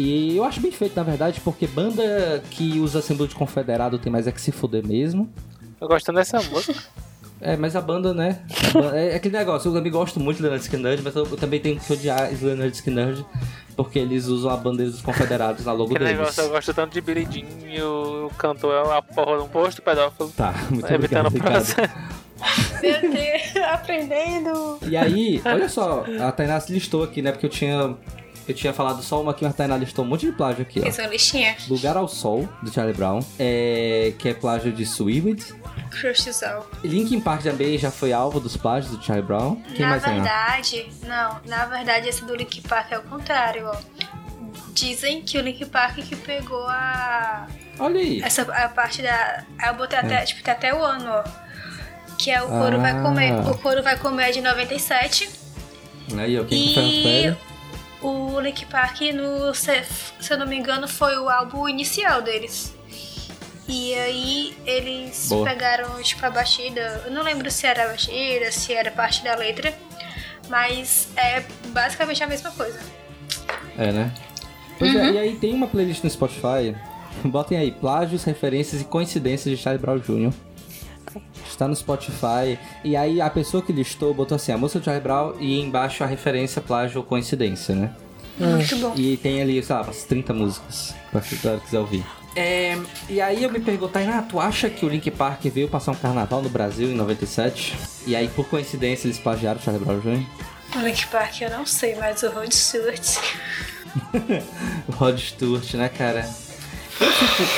[0.00, 4.10] E eu acho bem feito, na verdade, porque banda que usa símbolo de confederado tem
[4.10, 5.28] mais é que se fuder mesmo.
[5.78, 6.74] Tô gostando dessa música.
[7.40, 8.42] É, mas a banda, né?
[8.68, 11.36] a banda- é aquele negócio, eu também gosto muito de Leonard Skinner, mas eu, eu
[11.38, 13.24] também tenho que odiar os Leonard Skinner
[13.74, 16.08] porque eles usam a bandeira dos confederados na logo deles.
[16.18, 19.48] negócio, eu gosto tanto de Billy Jean e o cantor é a porra de um
[19.48, 20.30] posto pedófilo.
[20.36, 21.64] Tá, muito evitando obrigado.
[22.82, 24.78] Meu Deus, aprendendo.
[24.86, 27.32] E aí, olha só, a Tainá se listou aqui, né?
[27.32, 27.96] Porque eu tinha.
[28.50, 30.80] Eu tinha falado só uma aqui, mas a Tainá listou um monte de plágio aqui,
[30.80, 30.82] ó.
[30.82, 31.56] Fiz uma listinha.
[31.68, 35.54] Lugar ao Sol, do Charlie Brown, é, que é plágio de Sweet.
[35.92, 36.64] Crushzão.
[36.82, 39.54] Linkin Park também já foi alvo dos plágios do Charlie Brown.
[39.74, 43.76] Quem na mais verdade, não, na verdade esse do Link Park é o contrário, ó.
[44.72, 47.46] Dizem que o Link Park que pegou a
[47.78, 48.20] Olha aí.
[48.20, 51.24] essa a parte da eu botei até, tipo, até o ano, ó.
[52.18, 52.80] Que é o Coro Ah.
[52.80, 55.30] vai comer, o Coro vai comer é de 97
[56.18, 57.49] Aí, ó, quem que foi e?
[58.02, 59.84] O Link Park no se,
[60.20, 62.74] se eu não me engano foi o álbum inicial deles.
[63.68, 65.48] E aí eles Boa.
[65.48, 69.36] pegaram tipo a batida, eu não lembro se era a batida, se era parte da
[69.36, 69.72] letra,
[70.48, 72.80] mas é basicamente a mesma coisa.
[73.78, 74.12] É, né?
[74.78, 76.74] Pois é, e aí tem uma playlist no Spotify
[77.24, 80.32] Botem aí, plágios, referências e coincidências de Charlie Brown Jr.
[81.48, 82.58] Está no Spotify.
[82.84, 86.02] E aí a pessoa que listou botou assim, a música de Charlie Brown e embaixo
[86.04, 87.90] a referência, plágio ou coincidência, né?
[88.38, 88.94] Muito bom.
[88.96, 92.04] E tem ali, sei lá, umas 30 músicas, pra quem quiser ouvir.
[92.36, 95.90] É, e aí eu me pergunto, Tainá, tu acha que o Link Park veio passar
[95.92, 97.76] um carnaval no Brasil em 97?
[98.06, 100.24] E aí, por coincidência, eles plagiaram o Charlie Brown Jr.?
[100.76, 103.18] O Link Park eu não sei, mas o Rod Stewart.
[104.88, 106.22] O Rod Stewart, né, cara?
[106.22, 107.50] Fico-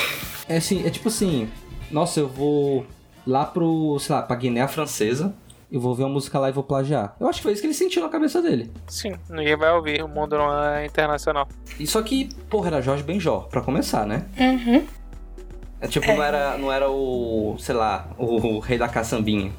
[0.48, 1.48] É assim, é tipo assim,
[1.90, 2.86] nossa, eu vou
[3.26, 5.32] lá pro, sei lá, pra Guiné Francesa,
[5.70, 7.16] eu vou ver uma música lá e vou plagiar.
[7.18, 8.70] Eu acho que foi isso que ele sentiu na cabeça dele.
[8.88, 11.48] Sim, ninguém vai ouvir, o mundo não é internacional.
[11.80, 14.26] E só que, porra, era Jorge Benjor, pra começar, né?
[14.38, 14.84] Uhum.
[15.80, 19.50] É tipo, Não, era, não era o, sei lá, o, rei da caçambinha.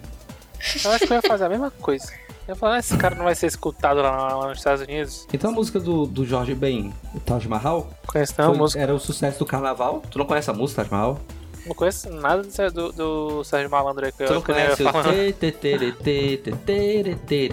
[0.86, 2.08] Eu acho que eu ia fazer a mesma coisa.
[2.48, 5.28] Eu ia falar, "Ah, esse cara não vai ser escutado lá, lá nos Estados Unidos.
[5.34, 8.82] Então a música do, do Jorge Ben, o Taj Mahal, Conheço não, foi- música.
[8.82, 10.02] era o sucesso do carnaval.
[10.10, 11.20] Tu não conhece a música Taj Mahal?
[11.66, 14.56] não conheço nada do, do Sérgio Malandro aí que eu, que eu
[14.92, 15.14] falando.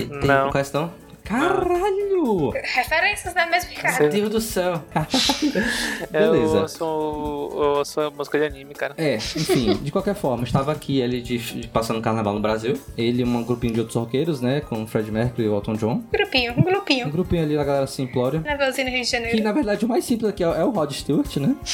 [0.09, 0.45] Não conhece.
[0.45, 0.93] Não conhece não?
[1.31, 2.51] Caralho!
[2.51, 4.01] Referências, né mesmo, Ricardo?
[4.01, 4.83] Meu Deus do céu.
[6.13, 6.61] Eu Beleza.
[6.63, 8.95] ouço, eu ouço música de anime, cara.
[8.97, 12.79] É, enfim, de qualquer forma, estava aqui ele de, de passando carnaval no Brasil.
[12.97, 14.61] Ele e um grupinho de outros roqueiros, né?
[14.61, 16.03] Com o Fred Mercury e o Elton John.
[16.13, 17.11] Grupinho, um Um grupinho.
[17.11, 18.41] grupinho ali da galera simplória.
[18.45, 19.43] Levelzinho no Rio de Que Janeiro.
[19.45, 21.55] na verdade o mais simples aqui é, é o Rod Stewart, né?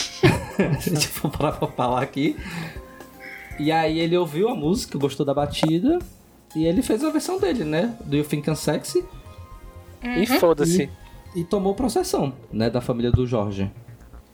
[0.80, 2.36] Se a gente for parar pra falar aqui.
[3.58, 5.98] E aí ele ouviu a música, gostou da batida.
[6.54, 7.94] E ele fez a versão dele, né?
[8.04, 9.04] Do You Think I'm Sexy.
[10.06, 10.22] Uhum.
[10.22, 10.90] E foda-se.
[11.34, 12.70] E tomou processão, né?
[12.70, 13.70] Da família do Jorge.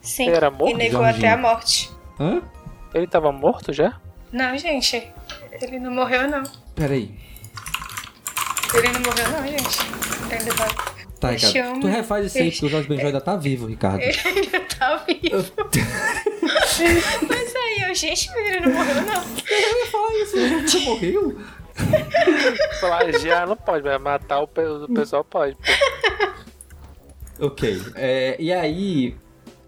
[0.00, 0.26] Sim.
[0.28, 1.18] Ele era morto, E negou Jorginho?
[1.26, 1.90] até a morte.
[2.20, 2.42] Hã?
[2.94, 3.98] Ele tava morto já?
[4.32, 5.02] Não, gente.
[5.61, 6.42] Ele não morreu, não.
[6.74, 7.14] Peraí.
[8.74, 9.78] Ele não morreu, não, gente.
[10.30, 11.68] Ele ainda tá, Tá, Ricardo.
[11.68, 14.00] homem- Tu refaz isso aí porque o Jorge Benjó ainda tá vivo, Ricardo.
[14.00, 15.52] ele ainda tá vivo.
[17.28, 19.22] Mas aí, eu, gente, ele não morreu, não.
[19.90, 21.38] Fala isso, ele já morreu?
[22.80, 25.56] Plagiar não pode, mas matar o, pe- o pessoal pode.
[25.56, 27.46] pô.
[27.46, 27.80] Ok.
[27.96, 29.16] É, e aí,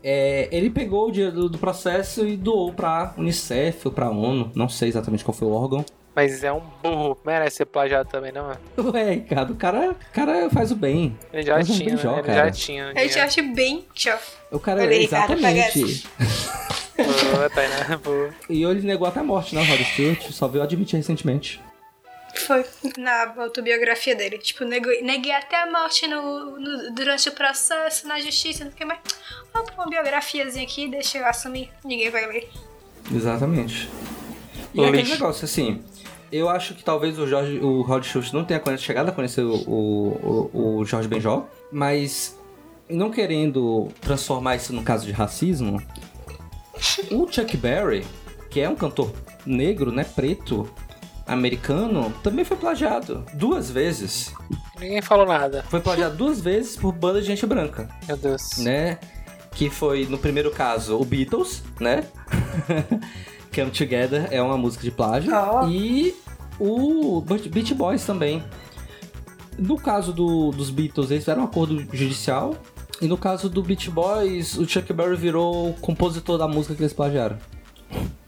[0.02, 4.50] é, ele pegou o dinheiro do, do processo e doou pra Unicef ou pra ONU.
[4.54, 5.84] Não sei exatamente qual foi o órgão.
[6.14, 8.54] Mas é um burro, merece ser plagiado também, não é?
[8.80, 11.18] Ué, Ricardo, o cara, o cara faz o bem.
[11.32, 12.22] Ele já é um tinha, beijão, né?
[12.24, 12.92] Ele já tinha.
[12.94, 14.18] Eu acho bem tchau.
[14.52, 16.06] O cara, Olha pega exatamente.
[16.96, 18.30] Boa, Tainá, boa.
[18.48, 20.30] E ele negou até a morte, né, Rod Stewart?
[20.30, 21.60] Só veio admitir recentemente.
[22.36, 22.64] Foi
[22.98, 24.38] na autobiografia dele.
[24.38, 28.86] Tipo, neguei, neguei até a morte no, no- durante o processo, na justiça, não sei
[28.86, 29.00] mais.
[29.52, 31.70] Vou pôr uma biografiazinha aqui, deixa eu assumir.
[31.84, 32.50] Ninguém vai ler.
[33.14, 33.88] Exatamente.
[34.74, 35.12] E O aquele lixo.
[35.12, 35.82] negócio, assim,
[36.32, 39.54] eu acho que talvez o Jorge, o Rod Stewart não tenha chegado a conhecer o,
[39.54, 42.36] o, o, o Jorge Benjó, mas
[42.88, 45.80] não querendo transformar isso num caso de racismo,
[47.10, 48.04] o Chuck Berry,
[48.50, 49.12] que é um cantor
[49.46, 50.68] negro, né, preto,
[51.26, 54.32] americano, também foi plagiado duas vezes.
[54.80, 55.64] Ninguém falou nada.
[55.68, 58.58] Foi plagiado duas vezes por banda de gente branca Meu Deus.
[58.58, 58.98] né?
[59.52, 62.04] Que foi, no primeiro caso, o Beatles, né?
[63.54, 65.32] Come Together é uma música de plágio.
[65.32, 65.68] Oh.
[65.68, 66.14] E
[66.58, 68.42] o Beach Boys também.
[69.56, 72.56] No caso do- dos Beatles, eles fizeram um acordo judicial.
[73.00, 76.82] E no caso do Beach Boys, o Chuck Berry virou o compositor da música que
[76.82, 77.38] eles plagiaram.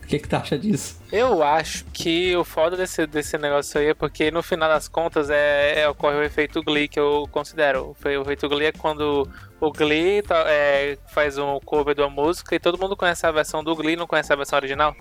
[0.06, 1.02] O que, que tu acha disso?
[1.10, 5.28] Eu acho que o foda desse, desse negócio aí é porque no final das contas
[5.30, 7.90] é, é- ocorre o efeito Glee que eu considero.
[7.90, 9.28] O fe- O efeito Glee é quando
[9.60, 13.32] o Glee tá- é, faz um cover de uma música e todo mundo conhece a
[13.32, 14.94] versão do Glee não conhece a versão original.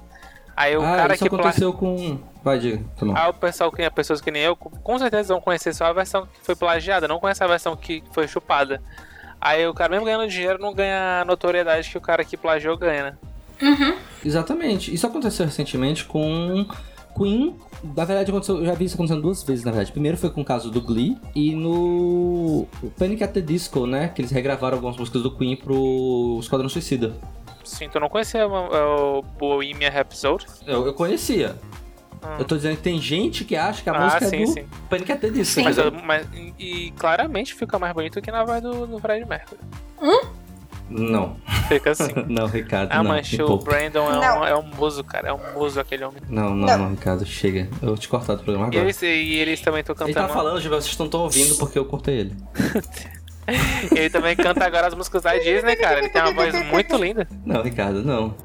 [0.57, 2.19] Aí o ah, cara isso que pla- aconteceu com.
[2.43, 2.77] Vai, diga.
[2.97, 3.13] Tá bom.
[3.15, 6.25] Ah, o pessoal que pessoas que nem eu, com certeza vão conhecer só a versão
[6.25, 8.81] que foi plagiada, não conhece a versão que foi chupada.
[9.39, 12.75] Aí o cara mesmo ganhando dinheiro não ganha a notoriedade que o cara que plagiou
[12.75, 13.17] ganha, né?
[14.23, 14.93] Exatamente.
[14.93, 16.65] Isso aconteceu recentemente com
[17.17, 17.55] Queen.
[17.95, 19.91] Na verdade, aconteceu, eu já vi isso acontecendo duas vezes, na verdade.
[19.91, 23.23] Primeiro foi com o caso do Glee e no Panic!
[23.23, 24.07] at the Disco, né?
[24.09, 27.15] Que eles regravaram algumas músicas do Queen pro Esquadrão Suicida.
[27.63, 30.45] Sim, tu não conhecia o, o Bohemian Rhapsody?
[30.67, 31.55] Eu, eu conhecia.
[32.23, 32.35] Hum.
[32.39, 34.47] Eu tô dizendo que tem gente que acha que a Ah, música sim, é do
[34.51, 34.65] sim.
[34.89, 35.11] Panic!
[35.11, 35.61] at the Disco.
[35.63, 36.27] Mas, mas-
[36.59, 39.59] e claramente fica mais bonito que na voz do, do Fred Mercury.
[40.89, 41.37] Não.
[41.67, 42.11] Fica assim.
[42.27, 42.91] Não, Ricardo.
[42.91, 43.63] Ah, não, mas o pouco.
[43.65, 44.47] Brandon é um, Não.
[44.47, 45.29] é um muso, cara.
[45.29, 46.21] É um muso aquele homem.
[46.29, 46.77] Não, não, Não.
[46.77, 47.25] não, Ricardo.
[47.25, 47.67] Chega.
[47.81, 48.83] Eu vou te cortar do programa E agora.
[48.85, 50.27] eles, e eles também estão Ele cantando.
[50.27, 52.35] tá falando, de vocês não estão ouvindo porque eu cortei ele.
[53.95, 55.99] Ele também canta agora as músicas da Disney, cara.
[55.99, 57.27] Ele tem uma voz muito linda.
[57.45, 58.35] Não, Ricardo, não.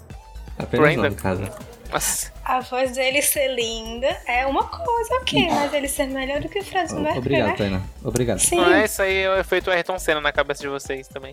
[0.58, 1.16] Apenas não, Brandon.
[1.16, 1.50] Ricardo.
[1.90, 2.30] Nossa.
[2.44, 6.58] A voz dele ser linda é uma coisa, ok, mas ele ser melhor do que
[6.58, 7.54] o Fred Mercury, Obrigado, né?
[7.56, 7.80] Tainá.
[8.04, 8.38] Obrigado.
[8.40, 8.56] Sim.
[8.56, 11.32] Não é isso aí, é o efeito Ayrton Senna na cabeça de vocês também.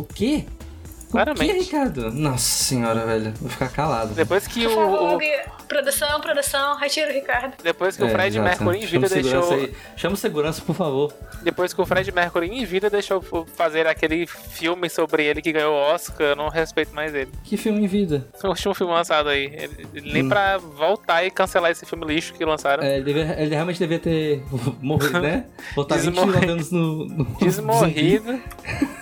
[0.00, 0.44] O quê?
[0.44, 1.52] Que, Claramente.
[1.58, 2.12] Ricardo?
[2.12, 3.32] Nossa senhora, velho.
[3.40, 4.14] Vou ficar calado.
[4.14, 5.18] Depois que o, o-
[5.66, 7.54] produção, produção, retira o Ricardo.
[7.64, 8.62] depois que o É, Fred exato.
[8.64, 9.74] Mercury em vida Chama o deixou, aí.
[9.96, 11.12] Chama o segurança, por favor.
[11.42, 13.20] depois que o Fred Mercury em vida deixou
[13.56, 17.32] fazer aquele filme sobre ele que ganhou o Oscar, eu não respeito mais ele.
[17.42, 18.28] Que filme em vida.
[18.44, 20.28] O último filme lançado aí, ele, ele nem Hum.
[20.28, 22.84] pra voltar e cancelar esse filme lixo que lançaram.
[22.84, 24.44] É, ele, devia- ele realmente devia ter
[24.80, 25.46] morrido, né?
[25.88, 26.38] Desmorrido.
[26.38, 27.04] 29 anos no.
[27.06, 28.40] no Desmorrido.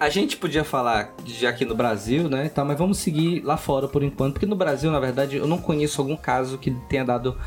[0.00, 2.46] A gente podia falar de aqui no Brasil, né?
[2.46, 4.32] e tal, mas vamos seguir lá fora por enquanto.
[4.32, 7.38] Porque no Brasil, na verdade, eu não conheço algum caso que tenha dado.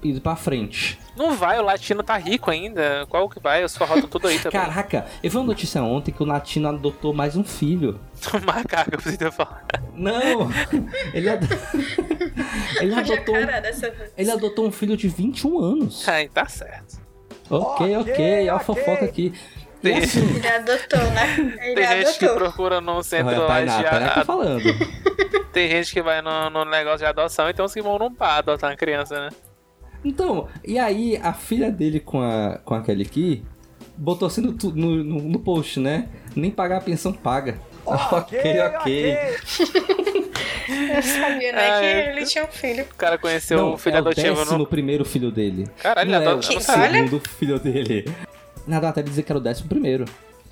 [0.00, 0.96] ido pra frente.
[1.16, 3.04] Não vai, o latino tá rico ainda.
[3.08, 3.64] Qual que vai?
[3.64, 4.60] Os forró tudo aí também.
[4.60, 7.98] Caraca, eu vi uma notícia ontem que o Latino adotou mais um filho.
[8.46, 9.64] Macaco, eu preciso falar.
[9.92, 10.48] Não!
[11.12, 11.46] Ele, ad...
[12.80, 14.12] ele, adotou, cara dessa vez.
[14.16, 16.08] ele adotou um filho de 21 anos.
[16.08, 17.02] Ai, tá certo.
[17.50, 19.34] Ok, ok, ó a fofoca aqui.
[19.82, 21.36] Tem- assim, Ele adotou, né?
[21.60, 22.44] Ele Tem gente que adotou.
[22.44, 24.62] procura num centro olha, lá Tainá, de Tainá tá falando.
[25.52, 28.08] Tem gente que vai no, no negócio de adoção e tem uns que vão num
[28.10, 29.28] bar adotar uma criança, né?
[30.02, 33.44] Então, e aí a filha dele com a, com a Kelly Key
[33.96, 36.08] botou assim no, no, no, no post, né?
[36.34, 37.58] Nem pagar a pensão paga.
[37.84, 38.40] ok,
[38.76, 39.16] ok.
[40.94, 41.70] Eu sabia, né?
[41.70, 42.12] Ah, que é.
[42.16, 42.84] ele tinha um filho.
[42.84, 44.66] O cara conheceu Não, o filho é o adotivo décimo no.
[44.66, 45.68] primeiro filho dele.
[45.78, 46.60] Caralho, não ele é o adota.
[46.60, 48.04] Segundo filho dele.
[48.66, 50.04] Nada, até dizer que era o décimo primeiro.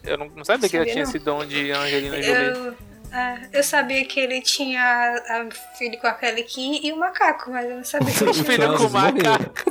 [0.05, 1.11] eu não, não sabia que ele tinha não.
[1.11, 2.43] esse dom de Angelina Jolie.
[2.49, 2.75] Eu,
[3.13, 6.97] é, eu sabia que ele tinha a, a filho com a Kelly Key e o
[6.99, 8.91] macaco, mas eu não sabia que ele O tinha filho com morreu.
[8.91, 9.71] macaco.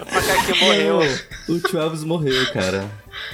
[0.00, 1.00] O macaquinho morreu.
[1.48, 2.84] O tio Elvis morreu, cara.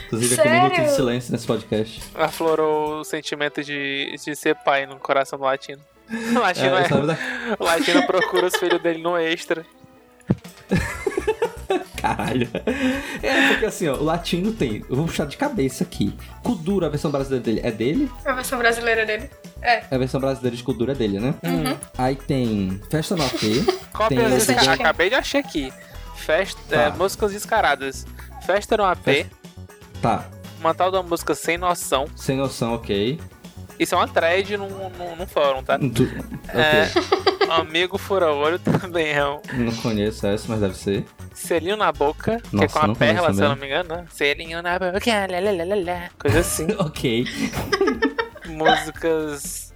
[0.07, 0.63] Inclusive, aqui um Sério?
[0.71, 2.03] minuto de silêncio nesse podcast.
[2.15, 5.81] Aflorou o sentimento de, de ser pai no coração do latino.
[6.11, 7.19] O latino, É, é, da...
[7.59, 9.65] o latino procura os filhos dele no extra.
[12.01, 12.49] Caralho.
[13.23, 14.85] É, porque assim, ó, o latino tem.
[14.91, 16.15] Eu vou puxar de cabeça aqui.
[16.43, 18.11] Kuduro, a versão brasileira dele é dele.
[18.25, 19.31] a versão brasileira dele.
[19.63, 19.85] É.
[19.91, 21.35] A versão brasileira de Kuduro é dele, né?
[21.43, 21.77] Uhum.
[21.97, 23.39] Aí tem Festa no AP.
[24.09, 25.73] Tem esse- Acabei de achar aqui.
[26.17, 26.83] Festa, Tá.
[26.83, 28.05] é, músicas descaradas.
[28.45, 29.05] Festa no AP.
[29.05, 29.31] Festa-
[30.01, 30.25] Tá,
[30.59, 32.07] Uma tal da música Sem Noção.
[32.17, 33.21] sem noção, ok.
[33.79, 35.79] Isso é uma thread num, num, num fórum, tá?
[35.79, 36.09] Tu-
[36.49, 37.23] É, ok.
[37.61, 39.41] Amigo Fura Olho também é um.
[39.55, 41.05] Não conheço essa, mas deve ser.
[41.35, 44.07] Selinho na boca, que é Nossa, com a perla, se eu não me engano, né?
[44.11, 45.01] Selinho na boca,
[45.85, 46.11] lá.
[46.19, 46.67] Coisa assim.
[46.79, 47.25] ok.
[48.47, 49.73] Músicas.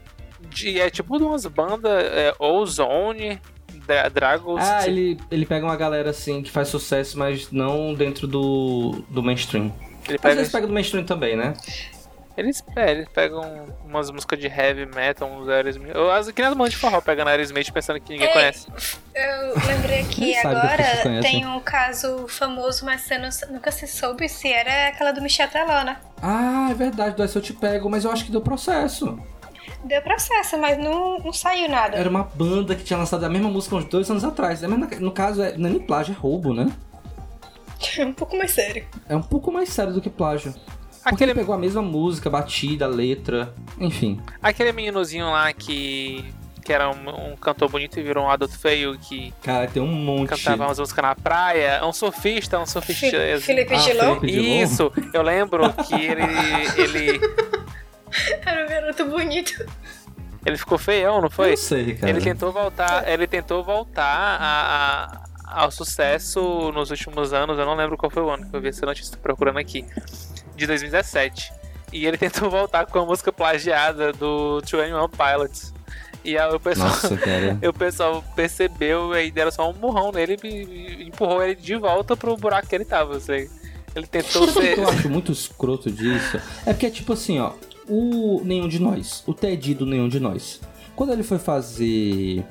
[0.50, 2.04] De, é tipo de umas bandas.
[2.04, 3.40] É, Ozone,
[3.86, 4.62] Dra Dragos.
[4.62, 9.22] Ah, ele, ele pega uma galera assim que faz sucesso, mas não dentro do, do
[9.22, 9.72] mainstream.
[10.06, 10.34] ele Às pega.
[10.36, 11.54] vezes pega do mainstream também, né?
[12.36, 13.40] Eles, é, eles pegam
[13.84, 15.90] umas músicas de heavy metal, uns Aerosmith.
[15.94, 18.66] Eu, as, que nem as bandas de forró pegando Aerosmith pensando que ninguém Ei, conhece.
[19.14, 24.52] Eu lembrei pessoas agora tem um caso famoso, mas você não- nunca se soube se
[24.52, 25.96] era aquela do Michel Teló, né?
[26.20, 29.18] Ah, é verdade, do Essa eu te pego, mas eu acho que deu processo.
[29.84, 31.96] Deu processo, mas não, não saiu nada.
[31.96, 34.62] Era uma banda que tinha lançado a mesma música uns dois anos atrás.
[34.62, 36.70] É, mas No caso, é, não é nem plágio, é roubo, né?
[38.04, 38.86] um pouco mais sério.
[39.08, 40.54] É um pouco mais sério do que plágio.
[41.10, 44.20] Porque Aquele, ele pegou a mesma música, batida, letra, enfim.
[44.42, 46.24] aquele meninozinho lá que.
[46.64, 49.86] que era um, um cantor bonito e virou um adulto feio que Cara, tem um
[49.86, 50.30] monte.
[50.30, 51.68] cantava umas músicas na praia.
[51.80, 53.16] É um surfista, um surfista.
[53.16, 54.18] Fi- Felipe Ah, Dilon?
[54.24, 56.22] Isso, eu lembro que ele,
[56.76, 57.20] ele,
[58.44, 59.64] era um garoto bonito.
[60.44, 61.50] ele ficou feião, não Eu foi?
[61.50, 62.10] não sei, cara.
[62.10, 64.04] Ele tentou voltar, ele tentou voltar
[64.40, 65.04] a,
[65.54, 67.56] a- ao sucesso nos últimos anos.
[67.58, 69.84] Eu não lembro qual foi o ano que eu vi essa notícia tô procurando aqui,
[70.56, 71.52] de 2017.
[71.92, 75.74] E ele tentou voltar com a música plagiada do 21 Pilots.
[76.24, 77.56] E aí o pessoal, Nossa, cara.
[77.62, 81.76] e o pessoal percebeu e aí deram só um murrão nele e empurrou ele de
[81.76, 83.16] volta pro buraco que ele tava.
[83.16, 83.48] Assim.
[83.94, 84.78] Ele tentou Sabe o que ser.
[84.78, 86.40] eu acho muito escroto disso?
[86.66, 87.52] É porque é tipo assim, ó.
[87.88, 89.22] O Nenhum de Nós.
[89.24, 90.60] O Ted do Nenhum de Nós.
[90.96, 92.44] Quando ele foi fazer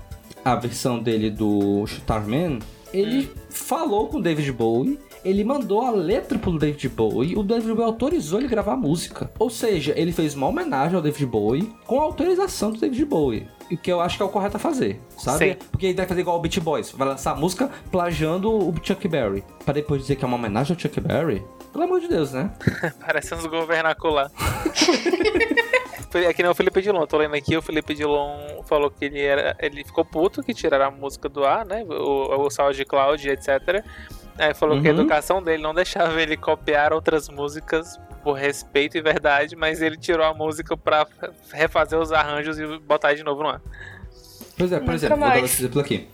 [0.44, 2.60] a versão dele do Starman,
[2.94, 4.98] ele falou com o David Bowie.
[5.26, 7.36] Ele mandou a letra pro David Bowie.
[7.36, 9.32] O David Bowie autorizou ele gravar a música.
[9.40, 13.48] Ou seja, ele fez uma homenagem ao David Bowie com a autorização do David Bowie.
[13.72, 15.54] O que eu acho que é o correto a fazer, sabe?
[15.54, 15.58] Sim.
[15.72, 16.92] Porque ele vai fazer igual o Beat Boys.
[16.92, 19.44] Vai lançar a música plagiando o Chuck Berry.
[19.64, 21.44] Pra depois dizer que é uma homenagem ao Chuck Berry.
[21.74, 22.52] Pelo amor de Deus, né?
[23.04, 24.32] Parece uns governacular.
[26.30, 29.20] Aqui não é o Felipe Dilon, tô lendo aqui, o Felipe Dilon falou que ele
[29.20, 29.58] era.
[29.60, 31.84] Ele ficou puto que tiraram a música do ar, né?
[31.84, 33.84] O, o SoundCloud, etc.
[34.38, 35.00] Aí falou que a Uhum.
[35.00, 40.26] educação dele não deixava ele copiar outras músicas por respeito e verdade, mas ele tirou
[40.26, 41.08] a música pra
[41.52, 43.62] refazer os arranjos e botar de novo no ar.
[44.58, 45.46] Pois é, por Nunca exemplo, vou dar mais.
[45.46, 46.08] esse exemplo aqui.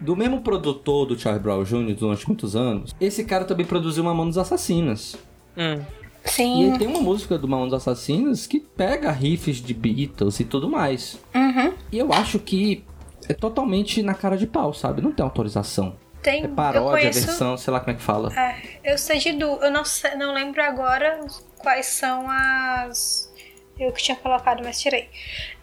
[0.00, 1.94] Do mesmo produtor do Charlie Brown Jr.
[1.94, 5.16] durante muitos anos, esse cara também produziu Mamonas Assassinas.
[5.56, 5.80] Hum.
[6.24, 6.72] E Sim.
[6.72, 11.18] aí tem uma música do Mamonas Assassinos que pega riffs de Beatles e tudo mais.
[11.34, 11.72] Uhum.
[11.90, 12.84] E eu acho que
[13.28, 15.00] é totalmente na cara de pau, sabe?
[15.02, 15.96] Não tem autorização.
[16.22, 18.32] Tem, É eu paródia, conheço, versão, sei lá como é que fala.
[18.38, 21.20] É, eu sei de du, eu não, sei- não lembro agora
[21.58, 23.32] quais são as.
[23.78, 25.08] Eu que tinha colocado, mas tirei.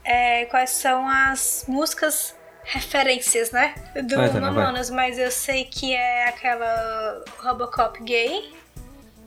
[0.03, 2.34] É, quais são as músicas
[2.64, 3.76] referências, né?
[4.08, 4.64] Do Vai, Tânia, vai.
[4.64, 8.51] Mamonas, mas eu sei que é aquela Robocop gay.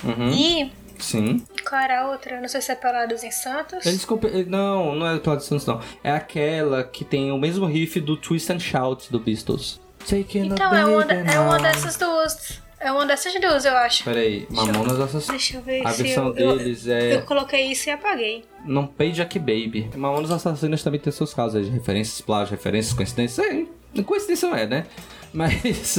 [0.04, 0.30] Uhum.
[0.30, 1.44] E Sim.
[1.68, 2.36] qual era a outra?
[2.36, 4.04] Eu não sei se é Pelados em Santos.
[4.06, 5.80] Comp- Não, não é do Claudio Santos, não.
[6.02, 9.80] É aquela que tem o mesmo riff do Twist and Shout do Beatles.
[10.08, 12.60] Taking Então, a é uma, é uma dessas duas.
[12.80, 14.04] É uma dessas duas, eu acho.
[14.04, 15.26] Peraí, Mamonas Assassinos.
[15.26, 17.16] Deixa eu ver A se versão eu, eu, deles é.
[17.16, 18.44] eu coloquei isso e apaguei.
[18.64, 19.90] Não Page Jack Baby.
[19.96, 23.44] Mamonas Assassinas também tem seus casos de referências, plágio, referências, coincidências.
[23.46, 24.86] É, coincidência não é, né?
[25.34, 25.98] Mas.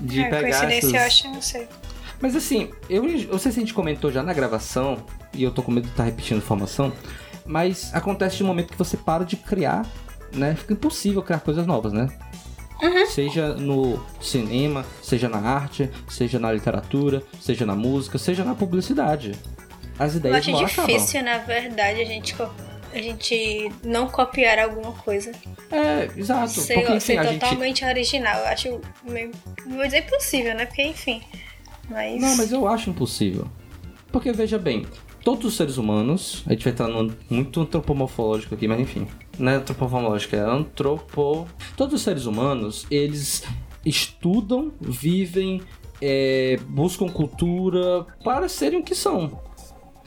[0.00, 1.06] De é, pegar coincidência, eu essas...
[1.06, 1.68] acho, não sei.
[2.20, 5.50] Mas assim, eu eu não sei se a gente comentou já na gravação, e eu
[5.50, 6.92] tô com medo de estar repetindo informação,
[7.44, 9.84] mas acontece de um momento que você para de criar,
[10.32, 10.54] né?
[10.54, 12.08] Fica impossível criar coisas novas, né?
[13.06, 19.32] Seja no cinema, seja na arte, seja na literatura, seja na música, seja na publicidade.
[19.98, 20.86] As Eu ideias acho não acabam.
[20.86, 22.34] difícil, na verdade, a gente,
[22.92, 25.30] a gente não copiar alguma coisa.
[25.70, 26.48] É, exato.
[26.60, 27.40] Ser, Porque enfim, ser a gente.
[27.40, 28.38] totalmente original.
[28.40, 29.30] Eu acho meio.
[29.64, 30.66] Não vou dizer impossível, né?
[30.66, 31.22] Porque, enfim.
[31.88, 32.20] Mas.
[32.20, 33.46] Não, mas eu acho impossível.
[34.10, 34.86] Porque veja bem,
[35.22, 39.06] todos os seres humanos, a gente vai estar num muito antropomorfológico aqui, mas enfim.
[39.38, 39.62] Não é
[40.32, 41.46] é antropo.
[41.76, 43.44] Todos os seres humanos, eles
[43.84, 45.62] estudam, vivem,
[46.00, 49.40] é, buscam cultura para serem o que são.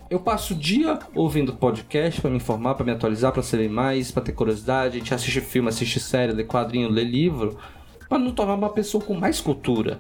[0.10, 4.10] Eu passo o dia ouvindo podcast pra me informar, pra me atualizar, pra saber mais,
[4.10, 4.96] pra ter curiosidade.
[4.96, 7.58] A gente assiste filme, assiste série, lê quadrinho, lê livro,
[8.08, 10.00] pra nos tornar uma pessoa com mais cultura.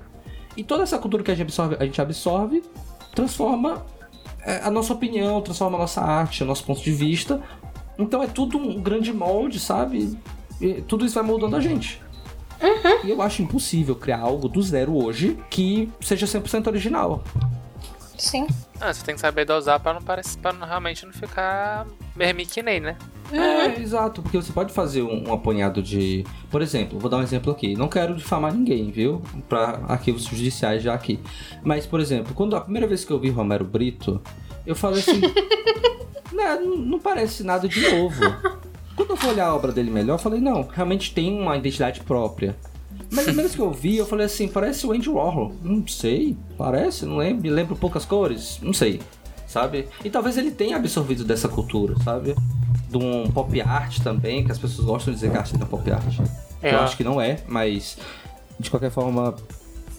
[0.55, 2.63] E toda essa cultura que a gente absorve, a gente absorve
[3.13, 3.86] transforma
[4.41, 7.41] é, a nossa opinião, transforma a nossa arte, o nosso ponto de vista.
[7.98, 10.18] Então é tudo um grande molde, sabe?
[10.60, 12.02] E tudo isso vai moldando a gente.
[13.04, 17.24] E eu acho impossível criar algo do zero hoje que seja 100% original.
[18.18, 18.48] Sim.
[18.82, 21.86] Ah, você tem que saber dosar pra não, parecer, pra não realmente não ficar
[22.16, 22.98] mermi que nem, né?
[23.32, 26.26] É, exato, porque você pode fazer um, um apanhado de.
[26.50, 27.76] Por exemplo, vou dar um exemplo aqui.
[27.76, 29.22] Não quero difamar ninguém, viu?
[29.50, 31.20] Pra arquivos judiciais já aqui.
[31.62, 34.22] Mas, por exemplo, quando a primeira vez que eu vi Romero Brito,
[34.68, 35.22] eu falei assim.
[36.32, 38.22] "Né, não, não parece nada de novo.
[38.95, 42.01] Quando eu fui olhar a obra dele melhor, eu falei, não, realmente tem uma identidade
[42.01, 42.55] própria.
[43.11, 45.53] Mas vez que eu vi, eu falei assim, parece o Andy Warhol.
[45.63, 48.99] Não sei, parece, não lembro, me lembro poucas cores, não sei,
[49.47, 49.88] sabe?
[50.03, 52.36] E talvez ele tenha absorvido dessa cultura, sabe?
[52.89, 55.65] De um pop art também, que as pessoas gostam de dizer que a arte é
[55.65, 56.20] pop art.
[56.61, 56.74] É.
[56.74, 57.97] Eu acho que não é, mas
[58.59, 59.36] de qualquer forma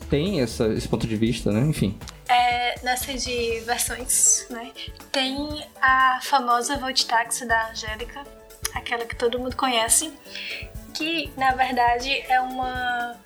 [0.09, 1.61] tem essa, esse ponto de vista, né?
[1.61, 1.99] Enfim.
[2.29, 4.73] É, nessa de versões, né?
[5.11, 8.25] Tem a famosa Volt Taxi da Angélica,
[8.75, 10.13] aquela que todo mundo conhece,
[10.95, 13.17] que na verdade é uma.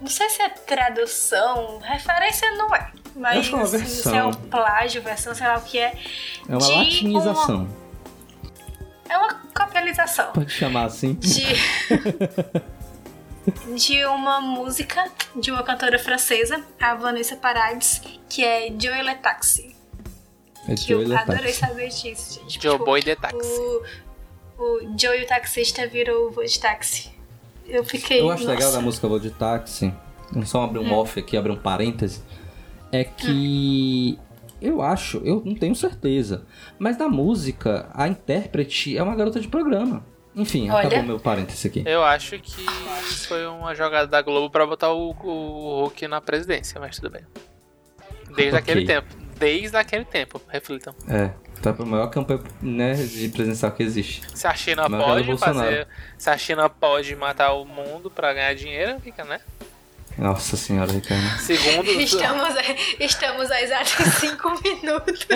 [0.00, 2.90] Não sei se é tradução, referência não é.
[3.14, 5.94] Mas é uma assim, se é um plágio, versão, sei lá o que é.
[6.48, 7.68] É uma latinização.
[9.08, 10.32] É uma copialização.
[10.32, 11.14] Pode chamar assim.
[11.14, 11.44] de
[13.76, 19.74] de uma música de uma cantora francesa, a Vanessa Paradis, que é Joe Le Taxi.
[20.68, 22.62] É Que eu Joey adorei saber disso, gente.
[22.62, 23.36] Joe Tipo, Boy de táxi.
[23.38, 23.82] O,
[24.58, 27.12] o Joe o taxista virou o de táxi.
[27.66, 28.20] Eu fiquei.
[28.20, 28.76] Eu acho legal nossa.
[28.76, 29.92] da música Vou de Táxi,
[30.30, 30.94] vamos só abrir um Hum.
[30.98, 32.22] off aqui, abrir um parêntese,
[32.92, 34.18] é que
[34.60, 36.46] eu acho, eu não tenho certeza,
[36.78, 40.04] mas na música, a intérprete é uma garota de programa.
[40.36, 40.86] Enfim, Olha.
[40.88, 41.82] acabou meu parêntese aqui.
[41.86, 42.64] Eu acho que
[43.28, 47.22] foi uma jogada da Globo pra botar o, o Hulk na presidência, mas tudo bem.
[48.34, 48.58] Desde Ok.
[48.58, 49.14] aquele tempo.
[49.38, 50.94] Desde aquele tempo, reflitam.
[51.08, 51.30] É,
[51.60, 54.22] tá a maior campanha né, de presencial que existe.
[54.34, 55.58] Se a China pode Bolsonaro.
[55.58, 55.88] fazer.
[56.16, 59.40] Se a China pode matar o mundo pra ganhar dinheiro, fica, né?
[60.16, 61.38] Nossa senhora, Ricardo.
[61.40, 61.90] Segundo.
[62.00, 62.54] Estamos,
[63.00, 65.26] estamos a exatos cinco minutos.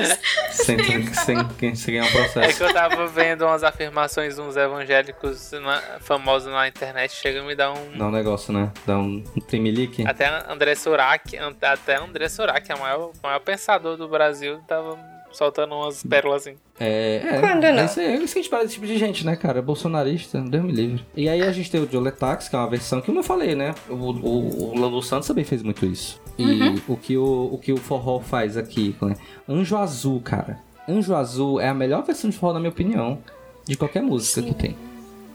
[0.53, 0.79] Sem,
[1.14, 2.57] sem, sem ganhar um É processo.
[2.59, 7.45] que eu tava vendo umas afirmações de uns evangélicos na- famosos na internet, chega a
[7.45, 7.99] me dar um.
[7.99, 8.70] Dá um negócio, né?
[8.87, 10.07] Dá um, um tremelique.
[10.07, 14.97] Até André Surak, até André Surak, é o maior, o maior pensador do Brasil, tava
[15.33, 16.57] soltando umas pérolas assim.
[16.81, 17.41] É, é.
[17.41, 17.68] Quando não?
[17.68, 19.61] É isso, aí, é isso que a gente desse tipo de gente, né, cara?
[19.62, 21.05] Bolsonarista, Deus me livre.
[21.16, 23.24] E aí a gente tem o Joe Letax, que é uma versão que, como eu
[23.24, 23.74] falei, né?
[23.89, 26.20] O, o, o Lando Santos também fez muito isso.
[26.37, 26.81] E Uhum.
[26.89, 29.16] o, que o, o que o forró faz aqui, né?
[29.49, 30.59] Anjo Azul, cara.
[30.89, 33.18] Anjo Azul é a melhor versão de forró, na minha opinião,
[33.66, 34.76] de qualquer música que tem.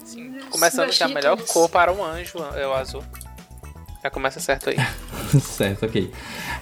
[0.04, 0.34] Sim.
[0.50, 3.04] Começando que a melhor cor para um anjo é o azul.
[4.04, 4.78] Já começa certo aí.
[5.40, 6.12] certo, ok.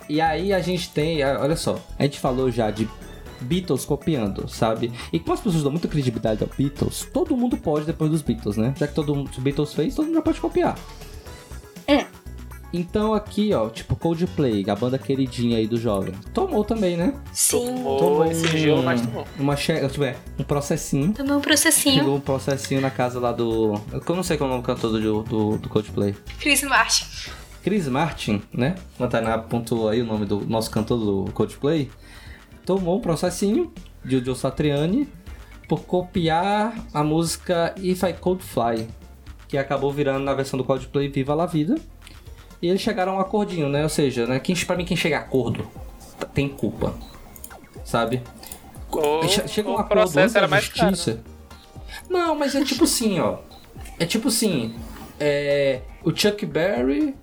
[0.07, 2.87] E aí a gente tem, olha só, a gente falou já de
[3.41, 4.91] Beatles copiando, sabe?
[5.11, 8.57] E como as pessoas dão muita credibilidade ao Beatles, todo mundo pode depois dos Beatles,
[8.57, 8.73] né?
[8.77, 10.77] Já que todo mundo, os Beatles fez, todo mundo já pode copiar.
[11.87, 12.05] É.
[12.73, 17.13] Então aqui, ó, tipo Coldplay, a banda queridinha aí do jovem, tomou também, né?
[17.33, 17.65] Sim.
[17.83, 19.27] Tomou esse gelo, mas tomou.
[19.37, 19.73] Uma che...
[19.89, 21.11] tipo, é, um processinho.
[21.11, 21.95] Tomei um processinho.
[21.95, 23.73] Chegou um processinho na casa lá do.
[23.91, 26.15] Eu não sei qual é o nome do cantor do, do, do Coldplay.
[26.39, 27.05] Chris Martin.
[27.61, 28.75] Chris Martin, né?
[28.99, 31.91] A Tainá pontuou aí o nome do nosso cantor do Coldplay.
[32.65, 33.71] Tomou um processinho
[34.03, 35.07] de Joe Satriani
[35.67, 38.87] por copiar a música If I Could Fly,
[39.47, 41.75] que acabou virando na versão do Coldplay Viva la Vida.
[42.61, 43.81] E eles chegaram a um acordinho, né?
[43.83, 44.39] Ou seja, né?
[44.39, 45.67] Quem, pra mim, quem chega a acordo
[46.19, 46.93] t- tem culpa.
[47.83, 48.21] Sabe?
[48.91, 50.61] O, Che- Chega um acordo antes da caro.
[50.61, 51.23] justiça.
[52.09, 53.39] Não, mas é tipo assim, ó.
[53.97, 54.75] É tipo assim.
[55.19, 57.15] É, o Chuck Berry,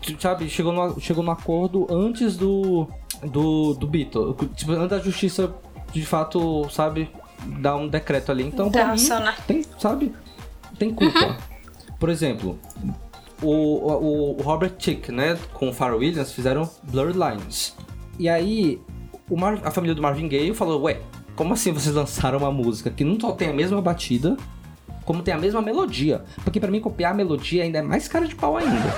[0.00, 2.88] tu- sabe, chegou no, chegou no acordo antes do.
[3.22, 4.34] Do, do Beatle.
[4.54, 5.54] Tipo, antes da justiça,
[5.92, 7.08] de fato, sabe,
[7.60, 8.44] dar um decreto ali.
[8.44, 8.98] Então, pra mim,
[9.46, 10.12] tem, sabe,
[10.78, 11.36] tem culpa.
[11.98, 12.58] Por exemplo,
[13.42, 17.74] o, o, o Robert Tick, né, com o Pharrell Williams, fizeram Blurred Lines.
[18.18, 18.80] E aí,
[19.28, 21.00] o Mar- a família do Marvin Gaye falou, ué,
[21.34, 24.36] como assim vocês lançaram uma música que não só tem a mesma batida,
[25.04, 26.24] como tem a mesma melodia?
[26.44, 28.94] Porque pra mim copiar a melodia ainda é mais cara de pau ainda.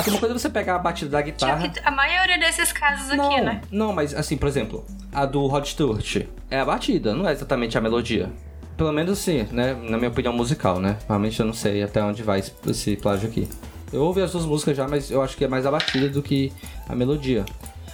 [0.00, 0.04] Water.
[0.04, 1.72] Porque uma coisa é você pegar a batida da guitarra...
[1.84, 3.60] A maioria desses casos Não, aqui, né?
[3.70, 7.76] não, mas assim, por exemplo, a do Rod Stewart é a batida, não é exatamente
[7.76, 8.30] a melodia.
[8.76, 9.74] Pelo menos assim, né?
[9.74, 10.96] Na minha opinião musical, né?
[11.06, 13.46] Realmente eu não sei até onde vai esse, esse plágio aqui.
[13.92, 16.22] Eu ouvi as duas músicas já, mas eu acho que é mais a batida do
[16.22, 16.52] que
[16.88, 17.44] a melodia.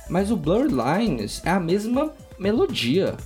[0.08, 3.16] Mas o Blurred Lines é a mesma melodia.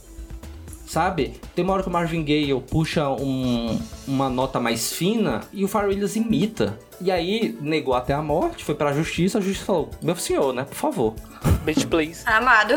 [0.90, 1.34] Sabe?
[1.54, 5.68] Tem uma hora que o Marvin Gaye puxa um- uma nota mais fina e o
[5.68, 6.76] Pharrell Williams imita.
[7.00, 10.64] E aí negou até a morte, foi pra justiça, a justiça falou: Meu senhor, né?
[10.64, 11.14] Por favor.
[11.64, 12.24] Bitch, please.
[12.26, 12.76] Amado.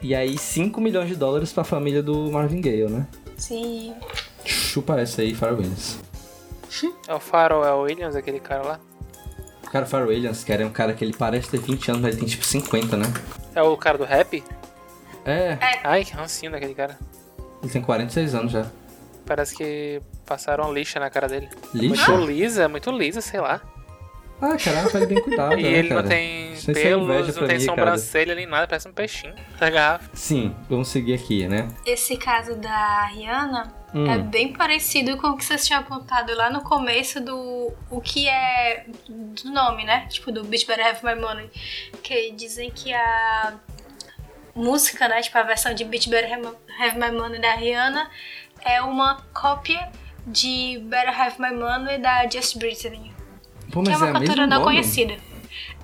[0.00, 3.06] E aí, 5 milhões de dólares pra família do Marvin Gaye, né?
[3.36, 3.92] Sim.
[4.42, 5.98] Chupa essa aí, Pharrell Williams.
[7.06, 8.80] É o é o Williams, aquele cara lá.
[9.70, 12.12] Cara, o Pharrell Williams, cara, é um cara que ele parece ter 20 anos, mas
[12.12, 13.12] ele tem tipo 50, né?
[13.54, 14.42] É o cara do rap?
[15.24, 16.98] É, Ai, que rancinho daquele cara.
[17.62, 18.66] ele tem 46 anos já.
[19.24, 21.48] Parece que passaram lixa na cara dele.
[21.72, 22.10] Lixa?
[22.10, 23.60] Muito lisa, muito lisa, sei lá.
[24.40, 26.02] Ah, caralho, pele bem cuidada, e né, ele cara?
[26.02, 30.10] não tem é pelos, não tem mim, sobrancelha nem nada, parece um peixinho da garrafa.
[30.14, 31.68] Sim, vamos seguir aqui, né?
[31.86, 34.10] Esse caso da Rihanna Hum.
[34.10, 38.26] é bem parecido com o que vocês tinham apontado lá no começo do o que
[38.26, 40.06] é do nome, né?
[40.08, 41.50] Tipo do Bitch Better Have My Money,
[42.02, 43.52] que dizem que a
[44.54, 46.32] música, né, tipo a versão de Bitch Better
[46.78, 48.10] Have My- Money da Rihanna
[48.60, 49.90] é uma cópia
[50.26, 53.12] de Better Have My Money da Just Britney,
[53.72, 54.64] Pô, que é uma é, cantora não nome?
[54.64, 55.16] conhecida.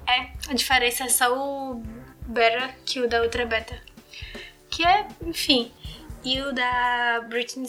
[0.06, 1.82] É, a diferença é só o
[2.26, 3.82] Better que o da outra Better.
[4.70, 5.72] Que é, enfim.
[6.24, 7.66] E o da Britney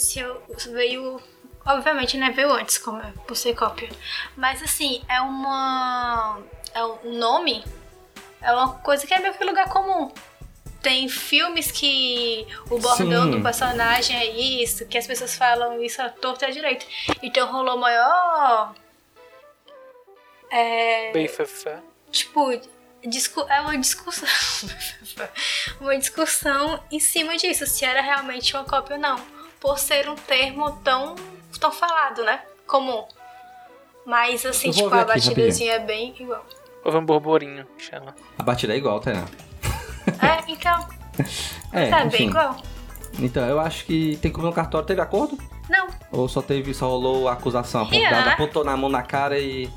[0.71, 1.21] veio.
[1.65, 2.31] Obviamente, né?
[2.31, 3.89] Veio antes, como é, por ser cópia.
[4.35, 6.39] Mas assim, é uma.
[6.73, 7.63] É um nome.
[8.41, 10.11] É uma coisa que é meio que lugar comum.
[10.81, 13.31] Tem filmes que o bordão Sim.
[13.31, 16.85] do personagem é isso, que as pessoas falam isso à torta e à direita.
[17.21, 18.73] Então rolou maior.
[20.49, 21.79] É, Bem fefé.
[22.11, 22.49] tipo,
[23.05, 24.27] discu é uma discussão.
[25.81, 29.19] uma discussão em cima disso, se era realmente uma cópia ou não.
[29.59, 31.15] Por ser um termo tão,
[31.59, 32.41] tão falado, né?
[32.65, 33.05] Comum.
[34.05, 36.45] Mas assim, tipo, a aqui, batidazinha é bem igual.
[36.83, 38.15] Houve um borborinho, que chama.
[38.37, 39.25] A batida é igual, Tainá.
[40.21, 40.87] É, então,
[41.71, 42.17] É, tá enfim.
[42.17, 42.57] bem igual.
[43.19, 44.87] Então, eu acho que tem como no cartório.
[44.87, 45.37] Teve acordo?
[45.69, 48.09] Não, Ou só teve, só rolou a acusação Yeah.
[48.17, 49.69] apontada, apontou na mão na cara e...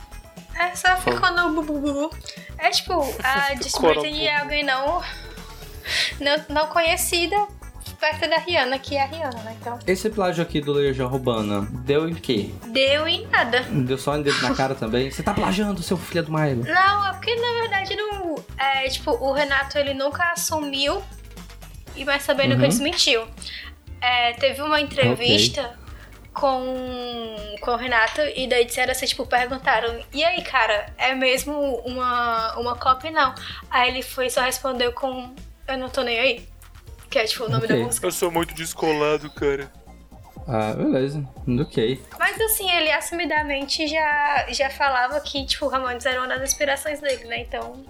[0.59, 2.11] é só ficou no bu, bu, bu, bu.
[2.59, 5.03] É tipo, a Britney é alguém não,
[6.21, 7.37] não, não conhecida
[8.03, 9.57] perto da Rihanna, que é a Rihanna, né?
[9.61, 12.51] Então, Esse plágio aqui do Legião Urbana deu em quê?
[12.67, 13.61] deu em nada.
[13.71, 15.09] Deu só um dedo na cara também?
[15.11, 16.57] Você tá plagiando, seu filho do Maio.
[16.57, 18.35] Não, é porque na verdade não.
[18.59, 21.01] É, tipo, o Renato ele nunca assumiu
[21.95, 22.69] e mas também nunca Uhum.
[22.69, 23.25] desmentiu.
[24.01, 25.79] É, teve uma entrevista
[26.35, 31.53] com, com o Renato e daí disseram assim, tipo, perguntaram, e aí, cara, é mesmo
[31.87, 33.33] uma, uma cópia não?
[33.71, 35.33] Aí ele foi só respondeu com
[35.69, 36.52] Eu não tô nem aí.
[37.13, 37.77] Que é tipo o nome Ok.
[37.79, 38.07] da música.
[38.07, 39.71] Eu sou muito descolado, cara.
[40.49, 41.23] Ah, beleza.
[41.61, 42.01] Ok.
[42.19, 47.01] Mas assim, ele assumidamente já, já falava que, tipo, o Ramones era uma das inspirações
[47.01, 47.41] dele, né?
[47.43, 47.85] Então.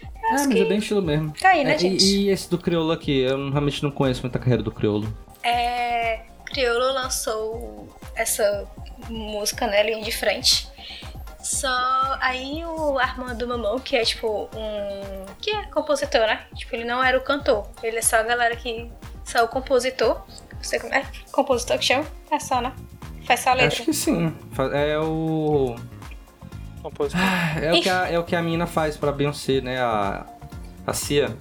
[0.00, 1.32] É, Acho mas que é bem estilo mesmo.
[1.38, 2.04] tá aí, né, É, e- gente?
[2.04, 5.12] E, esse do Criolo aqui, eu realmente não conheço muita carreira do Criolo.
[5.42, 8.66] É, Criolo lançou essa
[9.10, 10.66] música, né, linha de frente.
[11.48, 15.24] Só aí o Armando Mamão, que é tipo um.
[15.40, 16.42] que é compositor, né?
[16.54, 17.66] Tipo, ele não era o cantor.
[17.82, 18.92] Ele é só a galera que.
[19.24, 20.20] só o compositor.
[20.60, 21.06] Você como é?
[21.32, 22.04] Compositor que chama?
[22.30, 22.70] É só, né?
[23.26, 23.68] Faz só a letra.
[23.68, 24.36] Acho que sim.
[24.74, 25.74] É o.
[26.82, 27.24] Compositor.
[27.62, 29.80] É o que a, é o que a mina faz pra Beyoncé, né?
[29.80, 30.26] A,
[30.86, 31.34] a Cia.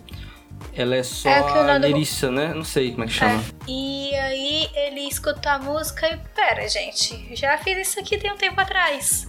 [0.74, 2.54] Ela é só É a Nando- Lerícia, né?
[2.54, 3.44] Não sei como é que chama.
[3.68, 8.38] E aí ele escutou a música e pera, gente, já fiz isso aqui tem um
[8.38, 9.28] tempo atrás.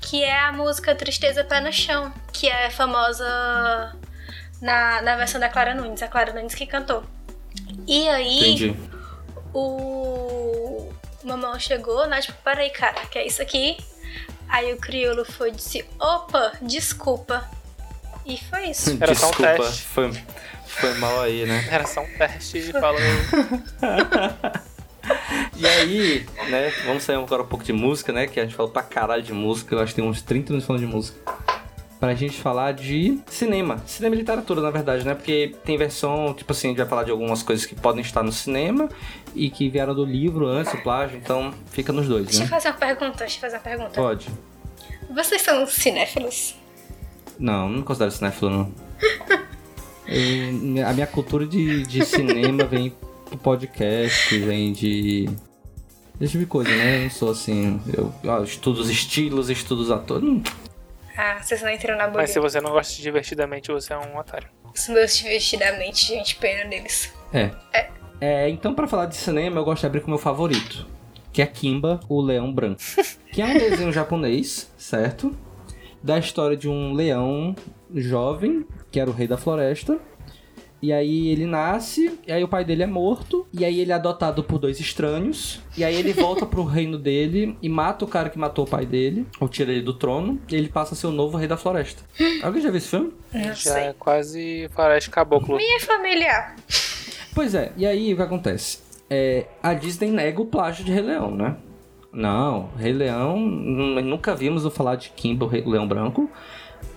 [0.00, 3.96] Que é a música Tristeza Pé no Chão, que é famosa
[4.60, 7.04] na, na versão da Clara Nunes, a Clara Nunes que cantou.
[7.86, 8.76] E aí Entendi.
[9.54, 10.92] o
[11.24, 12.20] mamão chegou, né?
[12.20, 13.76] Tipo, peraí, cara, que é isso aqui?
[14.48, 17.48] Aí o crioulo foi e disse, opa, desculpa.
[18.26, 18.96] E foi isso.
[19.00, 19.82] Era só um Desculpa, teste.
[19.82, 20.24] foi,
[20.80, 21.66] foi mal aí, né?
[21.70, 23.00] Era só um teste e falou.
[25.56, 28.26] E aí, né, vamos sair agora um pouco de música, né?
[28.26, 30.66] Que a gente falou pra caralho de música, eu acho que tem uns 30 minutos
[30.66, 31.18] falando de música.
[32.00, 33.80] Pra gente falar de cinema.
[33.86, 35.14] Cinema e literatura, na verdade, né?
[35.14, 38.22] Porque tem versão, tipo assim, a gente vai falar de algumas coisas que podem estar
[38.22, 38.88] no cinema
[39.34, 42.48] e que vieram do livro antes, o plágio, então fica nos dois, Deixa eu né?
[42.50, 43.90] fazer uma pergunta, deixa eu fazer uma pergunta.
[44.00, 44.28] Pode.
[45.10, 46.56] Vocês são cinéfilos?
[47.38, 48.72] Não, não considero cinéfilo, não.
[50.12, 52.92] Eu- a minha cultura de, de cinema vem
[53.30, 55.28] do podcast, vem de.
[56.18, 56.98] Desse tipo de coisa, né?
[56.98, 57.80] Eu não sou assim.
[57.96, 60.28] Eu, ó, estudo os estilos, estudo os atores.
[60.28, 60.42] Hum,
[61.16, 62.22] Ah, vocês não entram na bolha.
[62.22, 64.48] Mas se você não gosta de divertidamente, você é um otário.
[64.74, 67.12] Os meus divertidamente, gente, pena deles.
[67.32, 67.50] É.
[68.20, 70.86] É, então, pra falar de cinema, eu gosto de abrir com o meu favorito,
[71.32, 72.80] que é Kimba, o Leão Branco.
[73.32, 75.34] Que é um desenho japonês, certo?
[76.02, 77.56] Da história de um leão
[77.94, 79.98] jovem, que era o rei da floresta.
[80.82, 83.94] E aí ele nasce, e aí o pai dele é morto, e aí ele é
[83.94, 88.28] adotado por dois estranhos, e aí ele volta pro reino dele e mata o cara
[88.28, 91.06] que matou o pai dele, ou tira ele do trono, e ele passa a ser
[91.06, 92.02] o novo rei da floresta.
[92.42, 93.12] Alguém já viu esse filme?
[93.32, 93.82] Não Já sei.
[93.84, 95.56] é quase floresta caboclo.
[95.56, 96.56] Minha familiar.
[97.32, 98.80] Pois é, e aí o que acontece?
[99.08, 101.56] É, a Disney nega o plágio de Rei Leão, né?
[102.12, 106.28] Não, Rei Leão, nunca vimos eu falar de Kimba, o Rei Leão Branco.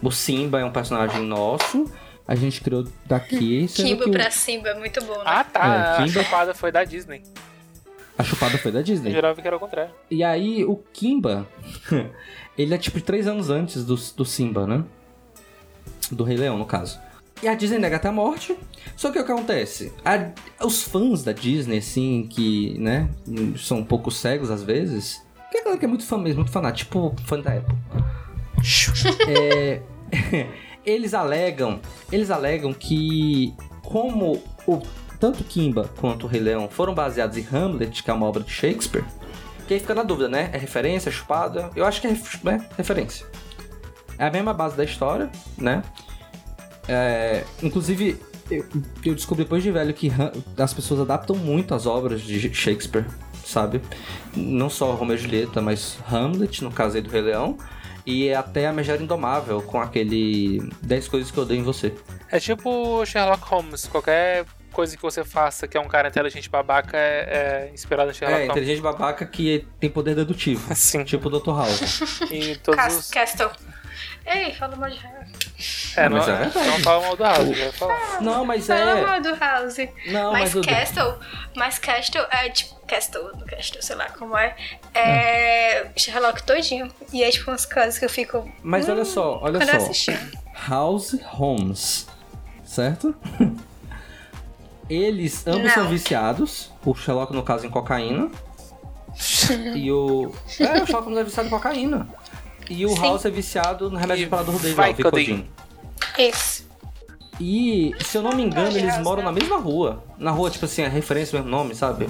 [0.06, 1.92] O Simba é um personagem nosso,
[2.28, 3.68] a gente criou daqui.
[3.68, 5.24] sendo Kimbo que pra Simba é muito bom, né?
[5.26, 5.66] Ah, tá.
[5.66, 7.24] É, a Kimba- chupada foi da Disney.
[8.18, 9.12] A chupada foi da Eu Disney.
[9.12, 9.92] jurava que era o contrário.
[10.10, 11.48] E aí o Kimba,
[12.58, 14.84] ele é tipo três anos antes do, do Simba, né?
[16.12, 17.00] Do Rei Leão, no caso.
[17.44, 18.56] E a Disney nega até a morte.
[18.96, 19.92] Só que o que acontece?
[20.06, 20.32] A-
[20.66, 23.10] os fãs da Disney, assim, que, né,
[23.58, 25.22] são um pouco cegos às vezes.
[25.52, 27.76] Que é galera que é muito fã mesmo, muito fanático, tipo fã da Apple.
[29.28, 29.82] É,
[30.86, 31.80] eles alegam,
[32.12, 34.82] eles alegam que como o
[35.20, 38.52] tanto Kimba quanto o Rei Leão foram baseados em Hamlet, que é uma obra de
[38.52, 39.06] Shakespeare,
[39.68, 40.50] que aí fica na dúvida, né?
[40.54, 41.72] É referência, é chupada?
[41.76, 42.68] Eu acho que é né?
[42.78, 43.26] referência.
[44.18, 45.84] É a mesma base da história, né?
[46.88, 48.66] É, inclusive, eu,
[49.04, 50.12] eu descobri depois de velho que
[50.58, 53.06] as pessoas adaptam muito as obras de Shakespeare,
[53.44, 53.82] sabe?
[54.36, 57.58] Não só Romeo e Julieta, mas Hamlet, no caso aí do Rei Leão,
[58.06, 61.94] e até a Megera Indomável, com aquele 10 coisas que eu odeio em você.
[62.32, 63.88] É tipo Sherlock Holmes.
[63.88, 68.14] Qualquer coisa que você faça que é um cara inteligente babaca é, é inspirado em
[68.14, 68.58] Sherlock É, Holmes.
[68.62, 70.74] inteligente babaca que tem poder dedutivo.
[70.76, 71.04] Sim.
[71.04, 71.52] Tipo o Dr.
[71.52, 72.22] House.
[72.32, 73.10] E todos Cas- os...
[73.10, 73.50] Castle.
[74.26, 75.00] Ei, fala mal de.
[75.96, 76.68] É, não, Mas é verdade.
[76.68, 78.22] não fala mal do House, falar.
[78.22, 79.06] Não, mas Fala é.
[79.06, 79.78] mal do House.
[80.08, 80.62] Não, mas, mas o.
[80.62, 81.16] Castle,
[81.56, 82.76] mas Castle é tipo.
[82.86, 84.56] Castle, Castle, sei lá como é.
[84.94, 85.88] É.
[85.96, 86.92] Sherlock todinho.
[87.12, 88.52] E é tipo umas coisas que eu fico.
[88.62, 89.78] Mas olha só, olha só.
[89.78, 90.18] assisti.
[90.68, 92.08] House Holmes.
[92.64, 93.16] Certo?
[94.90, 95.70] Eles ambos Não.
[95.70, 96.72] são viciados.
[96.86, 98.30] O Sherlock, no caso, em cocaína.
[99.74, 100.32] e o.
[100.60, 102.08] É, o Sherlock Holmes é viciado em cocaína.
[102.70, 103.02] E o Sim.
[103.02, 105.50] House é viciado no remédio E para dor dele, lá, o Vicodin.
[106.18, 106.66] Isso.
[107.40, 109.26] E, se eu não me engano, eles House, moram né?
[109.26, 110.04] na mesma rua.
[110.18, 112.10] Na rua, tipo assim, a referência, o mesmo nome, sabe?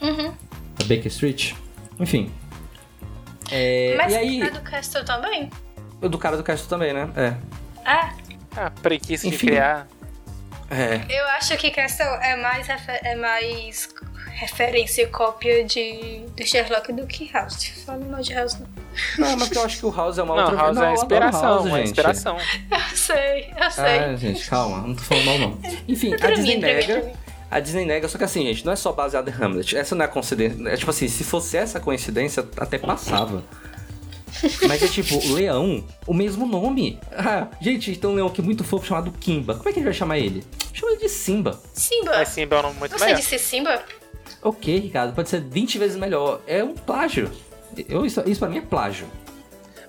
[0.00, 0.32] Uhum.
[0.80, 1.52] A Baker Street.
[1.98, 2.32] Enfim.
[3.50, 5.50] É, Mas e aí, a do Castle também?
[6.00, 7.10] o do cara do Castro também, né?
[7.16, 7.34] É.
[7.84, 8.14] Ah,
[8.56, 9.48] Ah, preguiça de Enfim.
[9.48, 9.86] criar.
[10.70, 11.04] É.
[11.08, 13.88] eu acho que Castle é mais, é mais
[14.34, 17.66] referência e cópia de, do Sherlock do que House.
[17.86, 18.66] Fala mal de House, não.
[19.18, 20.56] Não, mas eu acho que o House é uma Não, outra...
[20.58, 21.84] House eu é adoro inspiração, House, é gente.
[21.86, 22.36] inspiração.
[22.70, 23.84] Eu sei, eu sei.
[23.84, 25.58] É, gente, calma, não tô falando mal não.
[25.88, 27.00] Enfim, a Pra Disney mim, nega.
[27.02, 27.12] mim.
[27.50, 29.76] A Disney nega, só que assim, gente, não é só baseado em Hamlet.
[29.76, 30.68] Essa não é a coincidência.
[30.68, 33.42] É tipo assim, se fosse essa coincidência, até passava.
[34.66, 36.98] Mas é tipo, leão, o mesmo nome.
[37.12, 39.54] Ah, gente, tem um leão aqui muito fofo chamado Kimba.
[39.54, 40.44] Como é que a gente vai chamar ele?
[40.72, 41.60] Chama ele de Simba.
[41.72, 42.10] Simba.
[42.12, 43.18] Mas Simba é um nome muito Você melhor.
[43.20, 43.82] disse Simba?
[44.44, 46.40] Ok, Ricardo, pode ser 20 vezes melhor.
[46.46, 47.30] É um plágio.
[47.88, 49.06] Eu, isso, isso pra mim é plágio.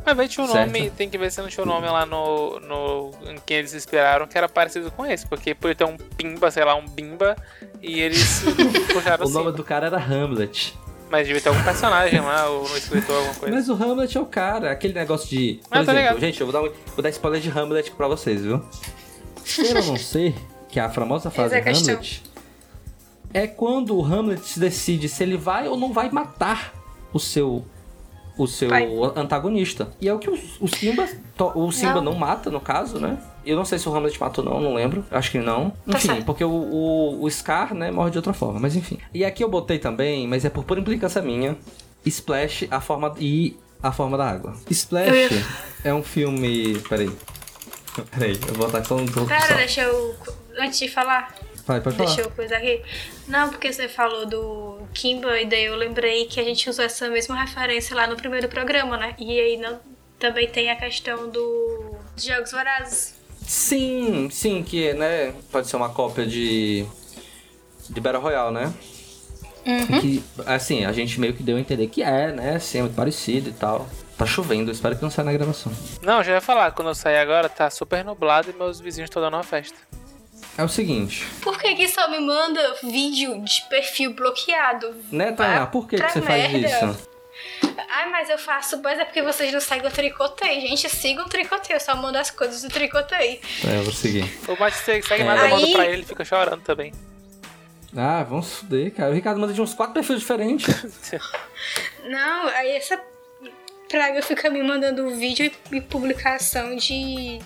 [0.06, 0.68] Mas vai tinha um Certo.
[0.68, 3.12] nome, tem que ver se não tinha um nome lá no, no.
[3.30, 5.26] em que eles esperaram que era parecido com esse.
[5.28, 7.36] Porque podia ter um Pimba, sei lá, um Bimba,
[7.82, 8.44] e eles
[8.94, 9.34] puxaram O assim.
[9.34, 10.78] nome do cara era Hamlet.
[11.10, 13.56] Mas devia ter algum personagem lá, ou no escritor, alguma coisa.
[13.56, 15.60] Mas o Hamlet é o cara, aquele negócio de.
[15.68, 16.20] Por Ah, tô exemplo, ligado.
[16.20, 18.64] gente, eu vou dar, um- vou dar spoiler de Hamlet pra vocês, viu?
[19.44, 20.34] Ser ou não ser,
[20.70, 22.00] que é a famosa frase é a questão.
[23.36, 26.74] É quando o Hamlet decide se ele vai ou não vai matar
[27.12, 27.66] o seu.
[28.38, 28.90] O seu Vai.
[29.16, 29.90] antagonista.
[30.00, 31.08] E é o que o, o Simba.
[31.54, 32.14] O Simba não.
[32.14, 32.16] Não.
[32.16, 33.18] mata, no caso, né?
[33.46, 35.06] Eu não sei se o Hamlet matou ou não, não lembro.
[35.12, 35.70] Acho que não.
[35.70, 36.26] Tá Enfim, certo.
[36.26, 38.60] porque o, o, o Scar, né, morre de outra forma.
[38.60, 39.00] Mas enfim.
[39.14, 41.58] E aqui eu botei também, mas é por pura implicância minha.
[42.06, 44.54] Splash a forma e a forma da água.
[44.70, 45.46] Splash
[45.84, 46.78] é um filme.
[46.90, 47.12] Peraí.
[48.12, 49.30] Peraí, eu vou botar só um pouco.
[49.30, 49.56] Só.
[49.56, 50.16] deixa eu.
[50.58, 51.36] Antes de falar,
[51.66, 52.08] Vai, pode falar.
[52.08, 52.82] deixa eu coisar aqui.
[53.28, 57.10] Não, porque você falou do Kimba, e daí eu lembrei que a gente usou essa
[57.10, 59.16] mesma referência lá no primeiro programa, né?
[59.18, 59.80] E aí não,
[60.20, 63.16] também tem a questão do dos Jogos Vorazes.
[63.42, 66.86] Sim, sim, que né, pode ser uma cópia de.
[67.90, 68.74] de Battle Royale, né?
[69.66, 70.00] Uhum.
[70.00, 72.56] Que, assim, a gente meio que deu a entender que é, né?
[72.56, 73.88] Assim, é muito parecido e tal.
[74.18, 75.72] Tá chovendo, espero que não saia na gravação.
[76.02, 79.22] Não, já ia falar, quando eu sair agora tá super nublado e meus vizinhos estão
[79.22, 79.78] dando uma festa.
[80.58, 84.96] É o seguinte, Por que que só me manda vídeo de perfil bloqueado?
[85.12, 85.66] né, Tainá?
[85.68, 86.68] Por que, que você faz merda.
[86.68, 87.10] isso?
[87.90, 90.62] Ai, mas eu faço, mas é porque vocês não seguem o tricotei.
[90.62, 93.42] Gente, sigam o tricotei, eu só mando as coisas do tricotei.
[93.68, 94.24] É, eu vou seguir.
[94.48, 95.26] O Mate segue, segue É.
[95.26, 96.94] nada, eu mando Aí- pra ele, ele fica chorando também.
[97.98, 99.12] Ah, vamos fuder, cara.
[99.12, 100.68] O Ricardo manda de uns quatro perfis diferentes.
[102.06, 103.00] Não, aí essa
[103.90, 107.40] praga fica me mandando vídeo e, e publicação de,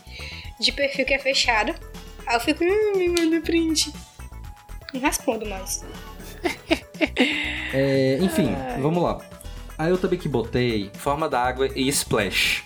[0.60, 1.74] de perfil que é fechado.
[2.30, 3.92] Aí eu fico, hum, me manda print.
[4.94, 5.84] Não respondo mais.
[7.74, 9.20] É, enfim, vamos lá.
[9.78, 12.64] Aí eu também que botei Forma d'Água e Splash.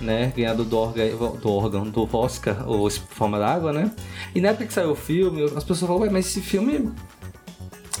[0.00, 0.32] Né?
[0.34, 3.90] Ganhado do, orga, do órgão, do Oscar, ou Forma d'Água, né?
[4.34, 6.92] E na época que saiu o filme, as pessoas falaram, ué, mas esse filme.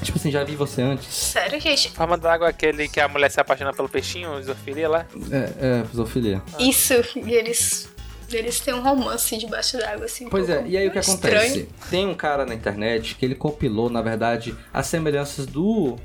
[0.02, 1.06] Tipo assim, já vi você antes.
[1.14, 1.92] Sério, gente?
[1.92, 5.06] Forma d'água é aquele que a mulher se apaixona pelo peixinho, isofilia lá.
[5.30, 6.42] É, é, zoofilia.
[6.58, 7.91] Isso, e eles.
[8.36, 10.26] Eles têm um romance debaixo d'água, assim.
[10.26, 11.36] um Pois é, e aí o que estranho.
[11.38, 11.68] acontece?
[11.90, 15.96] Tem um cara na internet que ele compilou, na verdade, as semelhanças do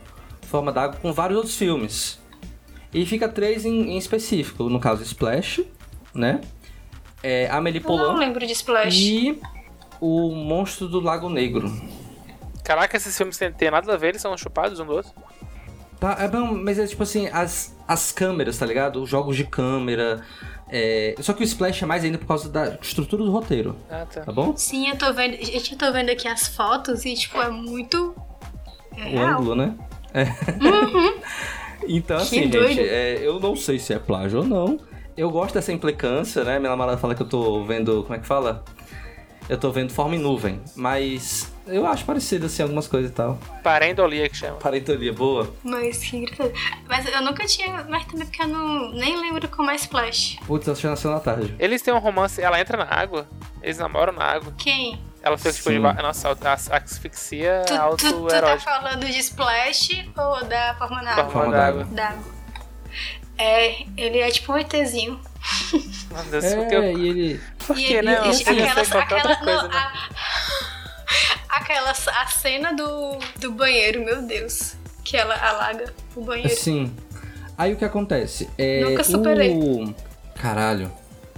[0.44, 2.20] Forma d'Água com vários outros filmes.
[2.94, 5.64] E fica três em, em específico, no caso Splash,
[6.14, 6.42] né?
[7.22, 8.96] É, Amélie Eu não lembro de Splash.
[8.96, 9.42] e
[10.00, 11.70] o Monstro do Lago Negro.
[12.64, 15.12] Caraca, esses filmes têm, têm nada a ver, eles são chupados um do outro.
[16.00, 19.02] Tá, é bom, mas é tipo assim, as, as câmeras, tá ligado?
[19.02, 20.24] Os jogos de câmera.
[20.70, 24.06] É, Só que o Splash é mais ainda por causa da estrutura do roteiro, Ah,
[24.06, 24.22] tá.
[24.22, 24.56] tá bom?
[24.58, 25.34] Sim, eu tô vendo.
[25.44, 28.16] Gente, eu tô vendo aqui as fotos e, tipo, é muito.
[28.98, 29.30] É o real.
[29.40, 29.76] ângulo, né?
[30.14, 30.26] É.
[31.88, 32.80] então, assim, gente, doido.
[32.82, 34.80] é, eu não sei se é plágio ou não.
[35.16, 36.60] Eu gosto dessa implicância, né?
[36.60, 38.04] Minha namorada fala que eu tô vendo.
[38.04, 38.64] Como é que fala?
[39.50, 40.62] Eu tô vendo forma em nuvem.
[40.76, 43.38] Mas eu acho parecido, assim, algumas coisas e tal.
[43.64, 44.58] Parendolia que chama.
[44.58, 45.54] Parentolia boa.
[45.64, 46.52] Mas que engraçado.
[46.88, 47.86] Mas eu nunca tinha.
[47.90, 50.38] Mas também porque eu não, nem lembro como é Splash.
[50.46, 51.56] Putz, acho que nasceu na tarde.
[51.60, 53.28] Eles têm um romance, ela entra na água,
[53.62, 54.54] eles namoram na água.
[54.58, 55.02] Quem?
[55.22, 60.46] Ela fica tipo de Nossa, a asfixia Tu, tu, tu tá falando de Splash ou
[60.46, 61.30] da forma na água?
[61.30, 61.84] Forma d'água.
[61.86, 62.24] D'água.
[63.38, 65.20] É, ele é tipo um ETzinho.
[66.12, 66.98] Meu Deus, É, porque eu...
[66.98, 67.42] e ele.
[67.66, 68.14] Por E que, né?
[68.14, 69.76] E- qualquer aquela, outra coisa, não, né?
[69.78, 70.87] a,
[71.50, 74.76] aquela a cena do, do banheiro, meu Deus.
[75.04, 76.52] Que ela alaga o banheiro.
[76.52, 76.94] Assim.
[77.58, 78.50] Aí o que acontece?
[78.58, 78.82] É.
[78.82, 79.56] Nunca superei.
[79.56, 79.96] O...
[80.36, 80.92] Caralho.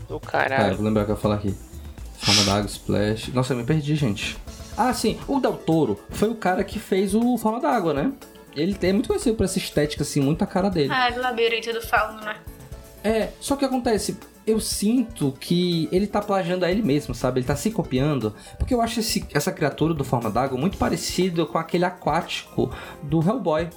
[0.07, 0.75] Do Cara, caralho.
[0.75, 1.55] vou lembrar o que eu ia falar aqui.
[2.17, 3.27] Forma d'água, Splash.
[3.29, 4.37] Nossa, eu me perdi, gente.
[4.75, 5.19] Ah, sim.
[5.27, 8.11] O Del Toro foi o cara que fez o Forma d'Água, né?
[8.55, 10.91] Ele é muito conhecido por essa estética, assim, muito a cara dele.
[10.91, 12.35] Ah, do labirinto do fauno, né?
[13.03, 17.39] É, só que acontece, eu sinto que ele tá plagiando a ele mesmo, sabe?
[17.39, 18.33] Ele tá se copiando.
[18.57, 22.71] Porque eu acho esse- essa criatura do Forma d'Água muito parecido com aquele aquático
[23.03, 23.71] do Hellboy, do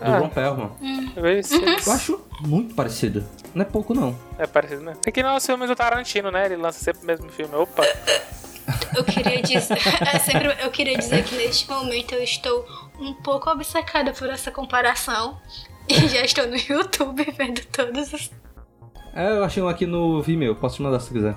[0.00, 0.18] Ah.
[0.18, 0.70] Ron Perlman.
[1.16, 1.56] Vê se-
[1.86, 3.24] Eu acho muito parecido.
[3.54, 4.16] Não é pouco, não.
[4.38, 4.94] É parecido, né?
[5.02, 6.46] Tem que não os filmes do Tarantino, né?
[6.46, 7.54] Ele lança sempre o mesmo filme.
[7.54, 7.82] Opa!
[8.96, 9.76] Eu queria dizer.
[10.14, 12.64] é sempre, eu queria dizer que neste momento eu estou
[13.00, 15.36] um pouco obcecada por essa comparação.
[15.88, 18.30] E já estou no YouTube vendo todos os.
[19.14, 21.34] É, eu achei um aqui no Vimeo, posso te mandar se quiser.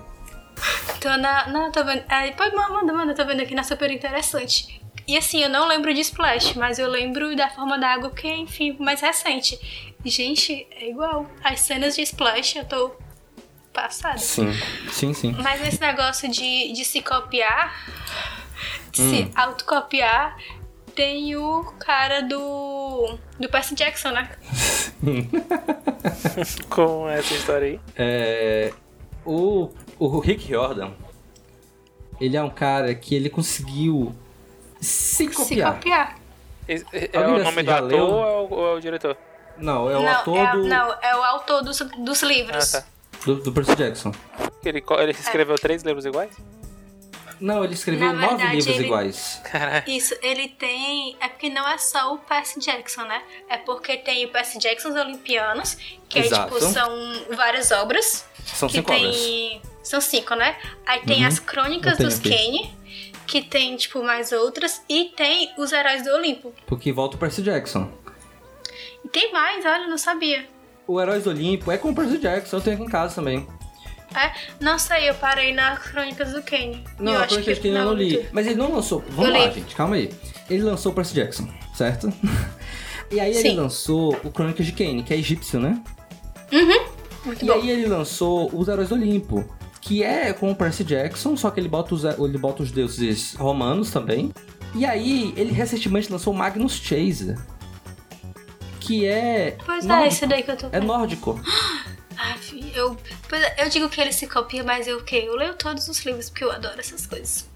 [1.01, 1.47] Tô na.
[1.47, 2.03] Não, tô vendo.
[2.09, 4.81] É, pode, manda, manda, tô vendo aqui na super interessante.
[5.07, 8.27] E assim, eu não lembro de Splash, mas eu lembro da forma da água, que
[8.27, 9.59] é, enfim, mais recente.
[10.03, 11.29] Gente, é igual.
[11.43, 12.91] As cenas de Splash, eu tô
[13.73, 14.17] passada.
[14.17, 14.51] Sim,
[14.91, 15.35] sim, sim.
[15.43, 17.75] Mas esse negócio de, de se copiar,
[18.91, 19.09] de Hum.
[19.09, 20.37] se autocopiar,
[20.95, 23.17] tem o cara do.
[23.39, 24.29] do Percy Jackson, né?
[26.69, 27.79] Com essa história aí.
[27.95, 28.73] É,
[29.25, 29.69] o,
[29.99, 30.91] o Rick Jordan,
[32.19, 34.13] ele é um cara que ele conseguiu
[34.79, 35.73] se Se copiar.
[35.75, 36.15] copiar.
[36.67, 38.05] Esse- É Alguém o nome do ator leu?
[38.05, 39.17] ou é o, ou é o diretor?
[39.57, 42.75] Não, é o não, ator é, do, não, é o autor dos, dos livros.
[42.75, 42.87] Ah, tá.
[43.25, 44.11] do, do Percy Jackson.
[44.63, 46.35] Ele, ele escreveu três livros iguais?
[47.39, 49.41] Não, ele escreveu Na nove verdade, livros ele- iguais.
[49.43, 49.83] Caralho.
[49.87, 51.15] Isso, ele tem.
[51.19, 53.21] É porque não é só o Percy Jackson, né?
[53.49, 55.75] É porque tem o Percy Jackson Olimpianos,
[56.07, 56.53] que é, Exato.
[56.55, 56.89] tipo, são
[57.35, 58.25] várias obras.
[58.45, 59.05] São que cinco tem.
[59.05, 59.61] obras.
[59.83, 60.55] São cinco, né?
[60.85, 61.27] Aí tem Uhum.
[61.27, 62.29] as Crônicas dos aqui.
[62.29, 62.73] Kane,
[63.27, 64.81] que tem, tipo, mais outras.
[64.89, 66.53] E tem os Heróis do Olimpo.
[66.65, 67.91] Porque volta o Percy Jackson.
[69.03, 70.47] E tem mais, olha, eu não sabia.
[70.87, 73.47] O Heróis do Olimpo é com o Percy Jackson, eu tenho aqui em casa também.
[74.15, 74.31] É?
[74.59, 76.83] Não sei, eu parei nas Crônicas do Kane.
[76.99, 78.25] Não, eu a Crônicas que eu não li.
[78.31, 79.03] Mas ele não lançou.
[79.09, 79.53] Vamos Eu lá, li.
[79.55, 80.09] gente, calma aí.
[80.49, 82.11] Ele lançou o Percy Jackson, certo?
[83.11, 83.55] E aí ele Sim.
[83.55, 85.79] lançou o Crônicas de Kane, que é egípcio, né?
[87.23, 87.53] Muito E bom.
[87.53, 89.45] aí ele lançou os Heróis do Olimpo,
[89.79, 93.35] que é com o Percy Jackson, só que ele bota os, ele bota os deuses
[93.35, 94.31] romanos também.
[94.73, 97.37] E aí ele recentemente lançou o Magnus Chaser,
[98.79, 100.07] que é Pois é, nórdico.
[100.13, 101.39] esse daí que eu tô É nórdico.
[102.17, 102.97] Ai, fi, eu,
[103.27, 105.23] pois é, eu digo que ele se copia, mas eu o quê?
[105.25, 107.49] Eu leio todos os livros porque eu adoro essas coisas.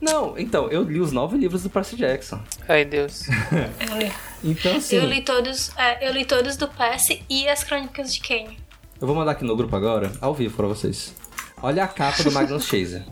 [0.00, 2.42] Não, então, eu li os nove livros do Percy Jackson.
[2.68, 3.22] Ai, Deus.
[3.28, 4.12] Eu li.
[4.42, 8.20] Então, assim, Eu li todos, é, eu li todos do Percy e as Crônicas de
[8.20, 8.58] Kane.
[9.00, 11.14] eu vou mandar aqui no grupo agora, ao vivo pra vocês.
[11.62, 13.04] Olha a capa do Magnus Chaser.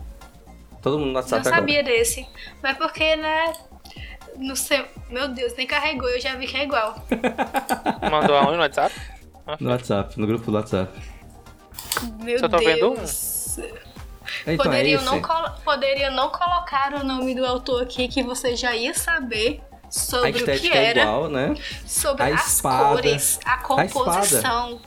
[0.81, 2.27] Todo mundo no Não WhatsApp sabia desse.
[2.61, 3.53] Mas porque, né?
[4.37, 4.83] Não sei.
[5.09, 7.05] Meu Deus, nem carregou, eu já vi que é igual.
[8.11, 8.93] Mandou aonde no WhatsApp?
[9.59, 10.91] No WhatsApp, no grupo do WhatsApp.
[12.23, 12.95] Meu Só tô vendo um.
[12.95, 13.57] Deus.
[14.47, 15.05] Então, é Poderiam, esse.
[15.05, 15.21] não
[15.63, 20.31] poderiam não colocar o nome do autor aqui que você já ia saber A sobre
[20.43, 21.55] o que é era, igual, né?
[21.85, 22.89] sobre A as espada.
[22.95, 24.79] cores, a composição,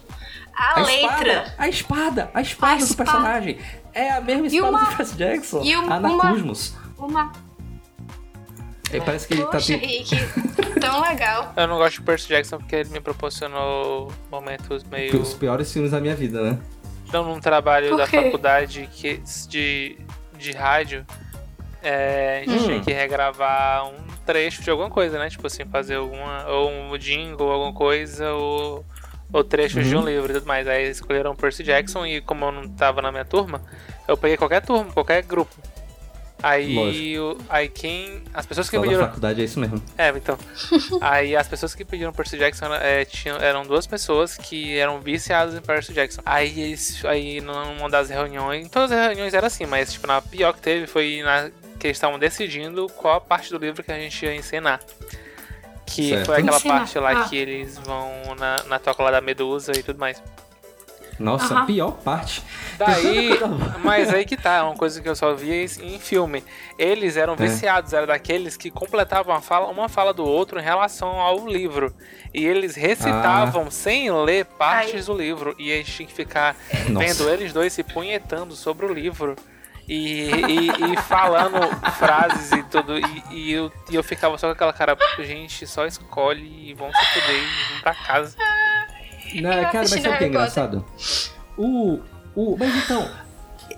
[0.57, 1.33] a, letra.
[1.33, 3.11] Espada, a espada, a espada A do espada.
[3.11, 3.59] personagem.
[3.93, 5.63] É a mesma E espada uma- do Percy Jackson.
[5.63, 6.75] e uma- Anacusmos.
[6.99, 7.33] Uma.
[8.91, 9.51] É, parece que ele tá...
[9.53, 10.17] Poxa, te- Rick,
[10.81, 11.53] tão legal.
[11.57, 15.21] Eu não gosto de Percy Jackson porque ele me proporcionou momentos meio.
[15.21, 16.59] Os piores filmes da minha vida, né?
[17.09, 19.99] Então, num trabalho da faculdade que, de,
[20.37, 21.05] de rádio,
[21.83, 22.67] é, a gente Hum.
[22.67, 25.29] tinha que regravar um trecho de alguma coisa, né?
[25.29, 26.47] Tipo assim, fazer alguma.
[26.49, 28.85] Ou um jingle, alguma coisa, ou,
[29.33, 30.07] ou trechos de um Uhum.
[30.07, 30.67] livro e tudo mais.
[30.67, 33.61] Aí escolheram Percy Jackson e, como eu não tava na minha turma,
[34.09, 35.55] eu peguei qualquer turma, qualquer grupo.
[36.47, 38.23] Aí, o- aí quem.
[38.35, 39.07] As pessoas que Só pediram.
[39.07, 39.83] faculdade é isso mesmo.
[39.97, 40.37] É, então.
[41.01, 45.55] Aí as pessoas que pediram Percy Jackson é, tinham, eram duas pessoas que eram viciadas
[45.55, 46.21] em Percy Jackson.
[46.27, 50.53] Aí eles, aí numa das reuniões, todas as reuniões eram assim, mas tipo, na pior
[50.53, 53.99] que teve foi na que eles estavam decidindo qual a parte do livro que a
[53.99, 54.81] gente ia ensinar.
[55.87, 56.27] Que Certo.
[56.27, 56.79] foi aquela Ensinar.
[56.79, 57.29] parte lá Ah.
[57.29, 60.23] que eles vão na, na toca lá da Medusa e tudo mais.
[61.19, 62.43] Nossa, pior parte.
[62.77, 63.31] Daí,
[63.83, 66.43] mas aí que tá, é uma coisa que eu só via em filme.
[66.79, 67.37] Eles eram É.
[67.37, 71.95] viciados, eram daqueles que completavam uma fala, uma fala do outro em relação ao livro.
[72.33, 75.55] E eles recitavam sem ler partes do livro.
[75.59, 76.57] E a gente tinha que ficar
[76.89, 77.07] Nossa.
[77.07, 79.37] vendo eles dois se punhetando sobre o livro.
[79.87, 81.59] E, e, e falando
[81.99, 82.99] frases e tudo.
[82.99, 86.91] E, e eu, e eu ficava só com aquela cara, gente, só escolhe e vão
[86.91, 88.37] se fuder e vão pra casa.
[89.43, 90.85] Não, Eu cara, mas sabe o que é engraçado?
[91.57, 91.99] O,
[92.35, 92.57] o.
[92.59, 93.11] Mas então,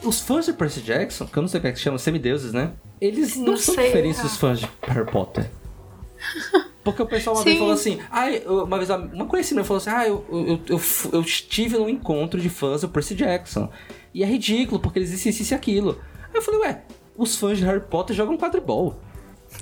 [0.05, 2.53] os fãs de Percy Jackson, que eu não sei como é que se chama, semideuses,
[2.53, 2.73] né?
[3.01, 4.23] Eles não, Não são sei, diferentes ah.
[4.23, 5.51] dos fãs de Harry Potter.
[6.83, 7.61] Porque o pessoal uma vez Sim.
[7.61, 10.81] falou assim, ai, eu- uma vez uma conhecida falou assim, ah, eu, eu, eu,
[11.13, 13.69] eu estive num encontro de fãs do Percy Jackson.
[14.15, 16.01] E é ridículo, porque eles dizem isso isso e aquilo.
[16.31, 16.83] Aí eu falei, ué,
[17.17, 19.01] os fãs de Harry Potter jogam quadribol.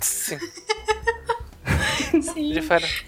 [0.03, 0.37] Sim,
[2.23, 2.55] Sim.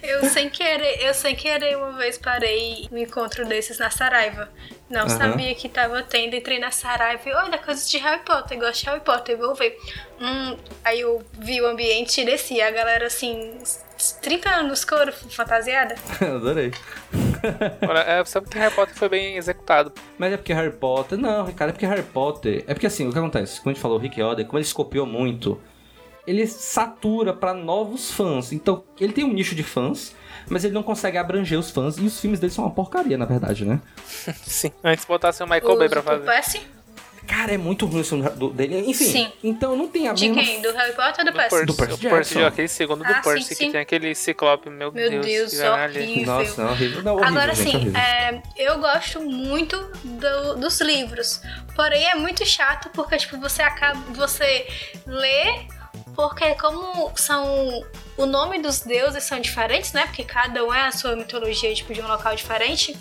[0.03, 4.49] Eu sem querer, eu sem querer uma vez parei um encontro desses na Saraiva.
[4.89, 5.09] Não Aham.
[5.09, 8.89] sabia que tava tendo, entrei na Saraiva e olha, coisas de Harry Potter, gosto de
[8.89, 9.77] Harry Potter, vou ver.
[10.19, 13.57] Hum, aí eu vi o ambiente e desci, a galera assim,
[14.21, 15.95] 30 anos coro, fantasiada.
[16.21, 16.71] Adorei.
[17.87, 19.91] Olha, é, sabe que Harry Potter foi bem executado.
[20.17, 21.17] Mas é porque Harry Potter.
[21.17, 22.63] Não, cara, é porque Harry Potter.
[22.67, 23.59] É porque assim, o que acontece?
[23.59, 25.59] Como a gente falou, o Rick Yoder, como ele se copiou muito,
[26.27, 28.51] ele satura pra novos fãs.
[28.51, 30.13] Então, ele tem um nicho de fãs,
[30.49, 31.97] mas ele não consegue abranger os fãs.
[31.97, 33.79] E os filmes dele são uma porcaria, na verdade, né?
[34.45, 34.71] Sim.
[34.83, 36.25] Antes botasse o Michael Bay pra fazer.
[36.25, 36.61] Percy?
[37.25, 38.85] Cara, é muito ruim o do- dele.
[38.89, 39.31] Enfim, Sim.
[39.43, 40.41] então não tem a De mesma...
[40.41, 40.61] quem?
[40.61, 41.65] Do Harry Potter ou do Do Percy?
[41.65, 43.65] Do Percy o Percy aquele segundo do Ah, sim, Percy, sim.
[43.65, 45.25] que tem aquele ciclope, meu, Meu Deus.
[45.25, 46.25] Deus, que horrível.
[46.25, 47.03] Nossa, não, horrível.
[47.03, 47.99] Não, horrível, Agora gente, sim, horrível.
[47.99, 51.41] é, eu gosto muito do- dos livros.
[51.75, 53.99] Porém, é muito chato porque, tipo, você acaba.
[54.13, 54.65] Você
[55.05, 55.65] lê,
[56.17, 57.45] porque como são.
[58.17, 60.07] O nome dos deuses são diferentes, né?
[60.07, 62.97] Porque cada um é a sua mitologia, tipo, de um local diferente.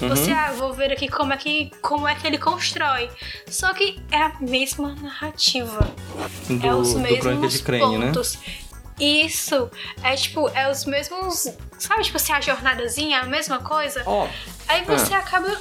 [0.00, 0.08] Uhum.
[0.08, 3.10] Você, ah, vou ver aqui como é que, como é que ele constrói.
[3.48, 5.80] Só que é a mesma narrativa.
[6.48, 8.06] Do, é os mesmos de Crane, né?
[8.06, 8.38] pontos.
[9.00, 9.68] Isso,
[10.04, 11.48] é tipo, é os mesmos.
[11.76, 14.04] Sabe, tipo assim, a jornadazinha, a mesma coisa?
[14.06, 14.28] Ó,
[14.68, 15.18] Aí você Ah.
[15.18, 15.60] acaba.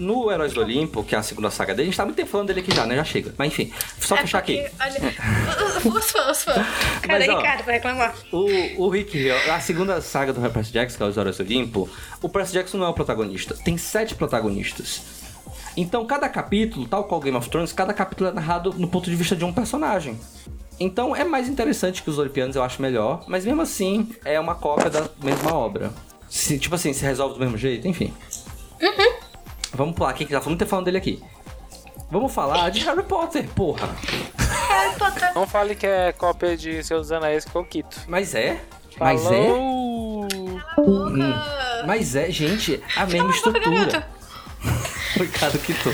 [0.00, 2.30] No Heróis do Olimpo, que é a segunda saga dele, a gente tá muito tempo
[2.30, 2.96] falando dele aqui já, né?
[2.96, 3.34] Já chega.
[3.36, 4.66] Mas enfim, só é fechar aqui.
[4.80, 4.94] Olha,
[5.94, 6.56] os fãs, os fãs.
[6.56, 8.14] Ó, Ricardo pra reclamar?
[8.32, 11.86] O, o Rick a segunda saga do Percy Jackson, que é os Heróis do Olimpo,
[12.22, 13.54] o Percy Jackson não é o protagonista.
[13.62, 15.02] Tem sete protagonistas.
[15.76, 19.14] Então, cada capítulo, tal qual Game of Thrones, cada capítulo é narrado no ponto de
[19.14, 20.18] vista de um personagem.
[20.80, 23.22] Então, é mais interessante que os Olimpianos, eu acho melhor.
[23.28, 25.92] Mas, mesmo assim, é uma cópia da mesma obra.
[26.26, 28.14] Se, tipo assim, se resolve do mesmo jeito, enfim.
[29.74, 31.22] Vamos pular aqui, que já muito falando dele aqui.
[32.10, 33.88] Vamos falar de Harry Potter, porra.
[34.36, 35.34] Harry Potter.
[35.34, 38.00] Não fale que é cópia de Seus Anéis que eu quito.
[38.08, 38.60] Mas é?
[38.98, 39.52] Mas é?
[39.52, 40.26] Hum,
[41.86, 43.86] Mas é, gente, a mesma estrutura.
[43.86, 44.02] garoto.
[45.16, 45.92] Ricardo quitou.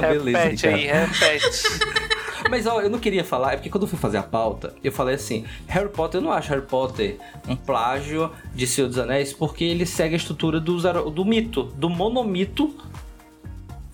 [0.00, 1.62] Beleza, Repete aí, repete.
[2.48, 4.90] Mas ó, eu não queria falar, é porque quando eu fui fazer a pauta, eu
[4.92, 9.32] falei assim: Harry Potter, eu não acho Harry Potter um plágio de Senhor dos Anéis,
[9.32, 12.74] porque ele segue a estrutura do, do mito, do monomito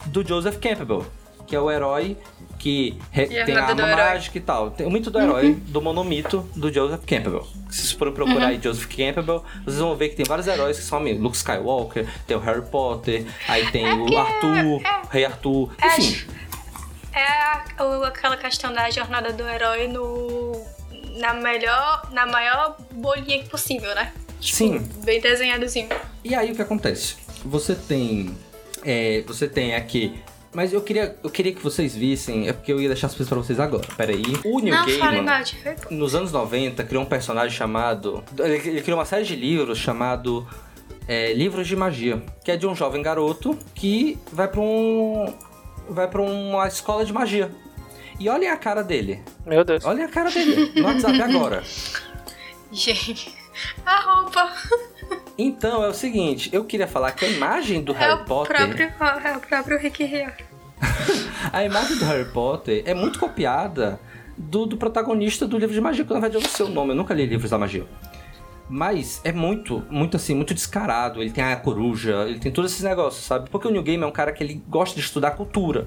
[0.06, 1.06] do Joseph Campbell,
[1.46, 2.16] que é o herói
[2.58, 3.82] que E tem a arma.
[3.82, 3.90] Uhum.
[3.96, 4.70] mágica e tal.
[4.70, 7.46] Tem o mito do herói, do monomito do Joseph Campbell.
[7.70, 8.46] Se vocês forem procurar Uhum.
[8.48, 11.22] aí Joseph Campbell, vocês vão ver que tem vários heróis que são amigos.
[11.22, 15.74] Luke Skywalker, tem o Harry Potter, aí tem o porque Arthur, é- o Rei Arthur,
[15.80, 16.26] é- enfim.
[17.12, 17.54] É
[18.06, 20.64] aquela questão da jornada do herói no.
[21.18, 22.08] Na melhor.
[22.12, 24.12] Na maior bolinha possível, né?
[24.40, 24.78] Tipo, Sim.
[25.04, 25.88] Bem desenhadozinho.
[26.24, 27.16] E aí o que acontece?
[27.44, 28.36] Você tem.
[28.84, 30.14] É, você tem aqui.
[30.52, 33.28] Mas eu queria, eu queria que vocês vissem, é porque eu ia deixar as coisas
[33.28, 33.84] pra vocês agora.
[33.96, 34.22] Pera aí.
[34.44, 35.76] O Neil Não, Gaiman, Potter.
[35.90, 38.22] nos anos 90, criou um personagem chamado.
[38.38, 40.46] Ele, ele criou uma série de livros chamado
[41.08, 45.34] é, Livros de Magia, que é de um jovem garoto que vai pra um.
[45.88, 47.50] vai pra uma escola de magia.
[48.20, 49.20] E olhem a cara dele.
[49.44, 49.84] Meu Deus.
[49.84, 51.64] Olhem a cara dele no WhatsApp agora.
[52.70, 53.34] Gente.
[53.84, 54.52] A roupa.
[55.36, 58.56] Então é o seguinte, eu queria falar que a imagem do É Harry Potter.
[58.56, 58.92] próprio,
[59.24, 60.28] é o próprio Rick Hill.
[61.52, 63.98] A imagem do Harry Potter é muito copiada
[64.36, 66.90] do, do protagonista do livro de magia, que na verdade eu não sei o nome,
[66.92, 67.84] eu nunca li livros da magia.
[68.68, 71.20] Mas é muito, muito assim, muito descarado.
[71.20, 73.48] Ele tem a coruja, ele tem todos esses negócios, sabe?
[73.50, 75.86] Porque o New Game é um cara que ele gosta de estudar cultura.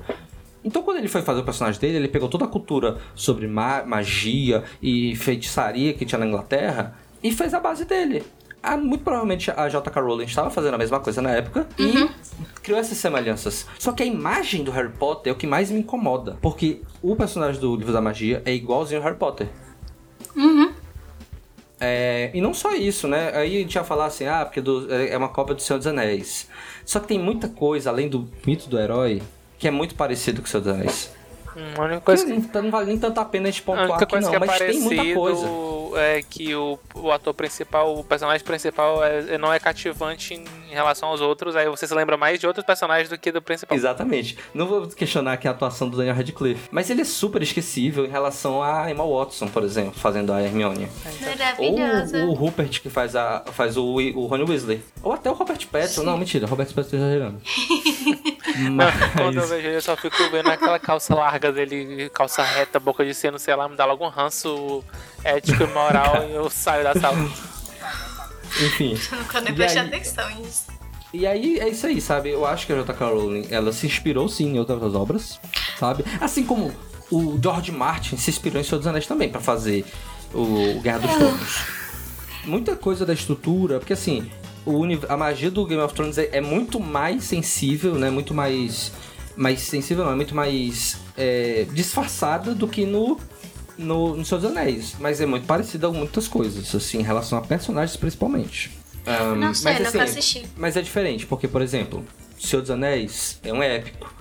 [0.63, 3.84] Então, quando ele foi fazer o personagem dele, ele pegou toda a cultura sobre ma-
[3.84, 8.23] magia e feitiçaria que tinha na Inglaterra e fez a base dele.
[8.70, 10.01] Ah, muito provavelmente a J.K.
[10.01, 12.09] Rowling estava fazendo a mesma coisa na época e
[12.61, 13.65] criou essas semelhanças.
[13.80, 16.38] Só que a imagem do Harry Potter é o que mais me incomoda.
[16.41, 19.47] Porque o personagem do livro da magia é igualzinho ao Harry Potter.
[21.80, 23.32] É, e não só isso, né?
[23.36, 25.78] Aí a gente ia falar assim, ah, porque do- é é uma cópia do Senhor
[25.78, 26.47] dos Anéis.
[26.84, 29.22] Só que tem muita coisa, além do mito do herói,
[29.59, 31.11] que é muito parecido com o Senhor dos Anéis.
[31.55, 33.61] Hum, A única coisa Que que, não, não vale nem tanto a pena a gente
[33.61, 35.45] a pontuar aqui não, que é mas tem muita coisa.
[35.98, 41.10] É que o, o ator principal, o personagem principal é- não é cativante em relação
[41.10, 43.76] aos outros, aí você se lembra mais de outros personagens do que do principal.
[43.76, 44.38] Exatamente.
[44.54, 48.10] Não vou questionar aqui a atuação do Daniel Radcliffe, mas ele é super esquecível em
[48.10, 50.88] relação a Emma Watson, por exemplo, fazendo a Hermione.
[51.58, 52.26] Ou Maravilhosa.
[52.26, 54.82] o Rupert que faz, a, faz o, o Rony Weasley.
[55.02, 56.04] Ou até o Robert Pattinson.
[56.04, 57.41] Não, mentira, o Robert Pattinson tá exagerando.
[59.16, 59.50] Quando eu mas...
[59.50, 63.38] vejo ele, eu só fico vendo aquela calça larga dele, calça reta, boca de seno,
[63.38, 64.84] sei lá, me dá logo um ranço
[65.24, 65.87] ético e moral
[66.30, 67.18] e eu saio da sala.
[68.66, 68.98] Enfim.
[69.12, 70.64] Eu nunca nem prestei aí- atenção nisso.
[71.14, 72.30] E aí, é isso aí, sabe?
[72.30, 73.06] Eu acho que a J.K.
[73.08, 75.40] Rowling, ela se inspirou sim em outras obras,
[75.80, 76.04] sabe?
[76.20, 76.72] Assim como
[77.10, 79.86] o George Martin se inspirou em Senhor dos Anéis também pra fazer
[80.34, 81.58] o Guerra dos Tronos.
[82.46, 84.30] Muita coisa da estrutura, porque assim,
[84.66, 88.10] o a magia do Game of Thrones é, é muito mais sensível, né?
[88.10, 88.92] Muito mais.
[89.36, 93.20] Mais sensível, não, é muito mais é, disfarçada do que no,
[93.78, 94.95] no, no Senhor dos Anéis.
[94.99, 98.71] Mas é muito parecida a muitas coisas, assim, em relação a personagens principalmente.
[99.05, 100.47] Ahn, Não sei, mas, nunca assim, assisti.
[100.57, 102.03] mas é diferente, porque, por exemplo,
[102.38, 104.13] Senhor dos Anéis é um épico.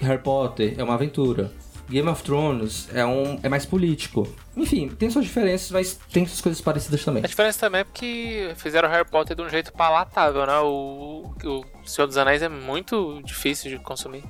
[0.00, 1.52] Harry Potter é uma aventura.
[1.88, 4.28] Game of Thrones é, um, é mais político.
[4.54, 7.24] Enfim, tem suas diferenças, mas tem suas coisas parecidas também.
[7.24, 10.58] A diferença também é porque fizeram Harry Potter de um jeito palatável, né?
[10.58, 14.22] O, o Senhor dos Anéis é muito difícil de consumir.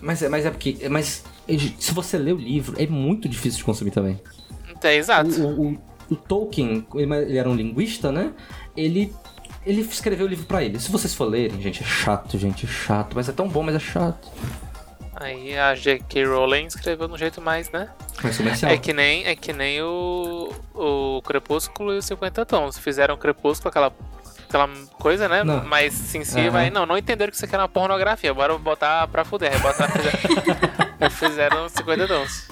[0.00, 0.88] Mas é, mas é porque.
[0.88, 1.22] Mas
[1.78, 4.20] se você lê o livro, é muito difícil de consumir também.
[4.82, 5.30] É, exato.
[5.42, 5.78] O, o-
[6.10, 8.32] o Tolkien, ele era um linguista, né?
[8.76, 9.12] Ele.
[9.64, 10.78] Ele escreveu o livro pra ele.
[10.78, 13.14] Se vocês for lerem, gente, é chato, gente, é chato.
[13.14, 14.28] Mas é tão bom, mas é chato.
[15.16, 16.24] Aí a J.K.
[16.26, 17.88] Rowling escreveu de um jeito mais, né?
[18.36, 18.70] Comercial.
[18.70, 22.76] É que nem, é que nem o, o Crepúsculo e os 50 Tons.
[22.76, 23.90] Fizeram o Crepúsculo, aquela,
[24.46, 24.68] aquela
[24.98, 25.42] coisa, né?
[25.44, 25.64] Não.
[25.64, 26.50] Mas em si, Aham.
[26.50, 28.34] vai, não, não entenderam que isso aqui era uma pornografia.
[28.34, 29.58] Bora botar pra fuder.
[29.62, 29.88] Botar,
[31.10, 32.48] fizeram, fizeram os 50 Tons.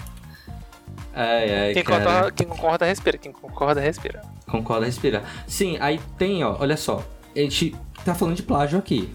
[1.15, 2.05] Ai, ai, Quem, cara.
[2.05, 3.19] concorda, quem concorda, respira.
[3.19, 4.23] Quem concorda, respira.
[4.47, 5.23] Concorda, respira.
[5.47, 7.05] Sim, aí tem, ó, olha só.
[7.35, 9.15] A gente tá falando de plágio aqui.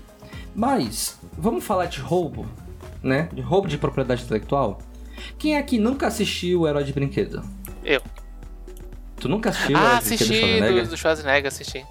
[0.55, 2.47] Mas, vamos falar de roubo,
[3.01, 3.29] né?
[3.33, 4.79] De roubo de propriedade intelectual.
[5.37, 7.43] Quem aqui nunca assistiu o Herói de Brinquedo?
[7.83, 8.01] Eu.
[9.19, 10.83] Tu nunca assistiu o ah, Herói de Brinquedo assisti Schwarzenegger?
[10.83, 11.85] do, do Schwarzenegger, assisti.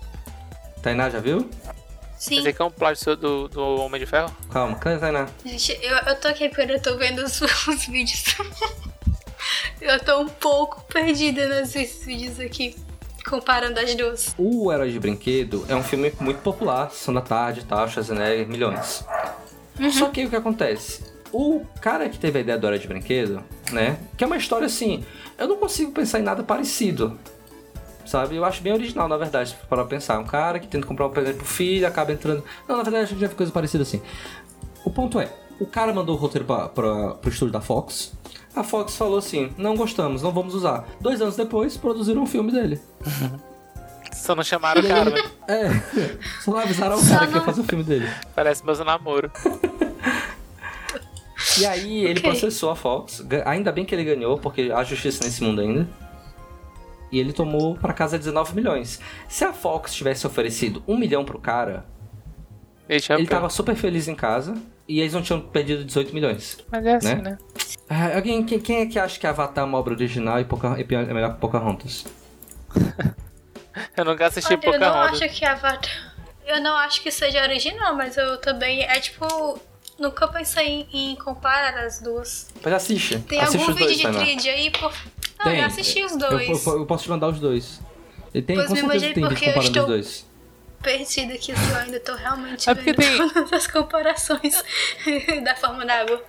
[0.82, 1.48] Tainá já viu?
[2.18, 2.36] Sim.
[2.36, 4.34] Pensei que é um plágio do, do Homem de Ferro.
[4.50, 5.28] Calma, cadê a Tainá?
[5.44, 8.24] Gente, eu, eu tô aqui porque eu tô vendo os, os vídeos.
[9.80, 12.74] eu tô um pouco perdida nesses vídeos aqui,
[13.28, 14.34] comparando as duas.
[14.38, 19.04] O Herói de Brinquedo é um filme muito popular, Sessão da Tarde tal, Schwarzenegger, milhões.
[19.92, 21.04] Só que o que acontece?
[21.32, 23.98] O cara que teve a ideia do Herói de Brinquedo, né?
[24.16, 25.04] Que é uma história assim,
[25.36, 27.18] eu não consigo pensar em nada parecido.
[28.06, 28.36] Sabe?
[28.36, 30.18] Eu acho bem original, na verdade, para pensar.
[30.18, 32.42] Um cara que tenta comprar um presente pro filho, acaba entrando.
[32.68, 34.00] Não, na verdade, a gente já viu coisa parecida assim.
[34.84, 35.28] O ponto é,
[35.60, 38.12] o cara mandou o roteiro pra, pro estúdio da Fox.
[38.54, 40.86] A Fox falou assim: não gostamos, não vamos usar.
[41.00, 42.80] Dois anos depois, produziram um filme dele.
[44.12, 45.22] Só não chamaram o cara, né?
[45.46, 45.68] É,
[46.42, 48.08] só não avisaram o cara que ia não- fazer o filme dele.
[48.34, 49.30] Parece meus namoro.
[51.58, 52.30] E aí ele Ok.
[52.30, 53.24] processou a Fox.
[53.46, 55.86] Ainda bem que ele ganhou, porque há justiça nesse mundo ainda.
[57.12, 59.00] E ele tomou pra casa 19 milhões.
[59.28, 61.84] Se a Fox tivesse oferecido um milhão pro cara,
[62.88, 64.54] Ele, ele tava super feliz em casa
[64.88, 66.58] e eles não tinham perdido 18 milhões.
[66.70, 67.22] Mas é assim, né?
[67.22, 67.38] né?
[67.88, 70.74] Ah, alguém, quem, quem é que acha que Avatar é uma obra original e Poca,
[70.78, 72.04] é pior- é melhor que Pocahontas?
[73.96, 75.22] Eu nunca assisti Olha, eu não Pocahontas.
[75.22, 76.14] acho que Avatar.
[76.46, 78.82] Eu não acho que seja original, mas eu também.
[78.82, 79.60] É tipo.
[79.98, 82.48] Nunca pensei em, em comparar as duas.
[82.62, 83.18] Mas assiste.
[83.20, 84.70] Tem assiste algum os vídeo dois, de tríade aí?
[84.70, 84.92] Por...
[85.38, 85.60] Não, Tem.
[85.60, 86.66] eu assisti os Eu, dois.
[86.66, 87.80] eu- eu posso te mandar os dois.
[88.34, 90.26] Ele tem, Pois com me certeza tem vídeo porque eu comparando os estou- dois.
[90.82, 94.62] Perdida aqui, eu ainda tô realmente É porque vendo tem- todas as comparações
[95.42, 96.22] da forma da água.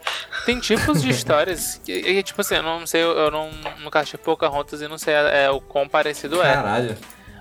[0.46, 3.52] Tem tipos de histórias que, e, tipo assim, eu não sei, eu não,
[3.82, 6.54] nunca assisti Pocahontas e não sei é, o quão parecido é.
[6.54, 6.98] Caralho.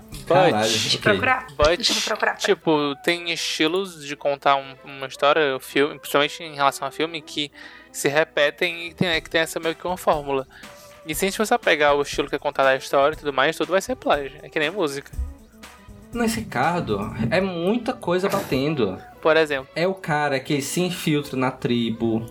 [0.09, 0.57] But, Caralho.
[0.69, 1.01] Deixa eu ok.
[1.01, 1.47] procurar.
[1.57, 2.35] but eu procurar.
[2.35, 7.21] tipo, tem estilos de contar um- uma história, o filme, principalmente em relação a filme,
[7.21, 7.51] que
[7.91, 10.47] se repetem e tem, que tem essa meio que uma fórmula.
[11.07, 13.55] E se a gente pegar o estilo que é contada a história e tudo mais,
[13.55, 14.33] tudo vai ser plágio.
[14.43, 15.11] É que nem música.
[16.13, 16.99] Mas, Ricardo,
[17.29, 18.97] é muita coisa batendo.
[19.21, 19.67] Por exemplo.
[19.75, 22.25] É o cara que se infiltra na tribo.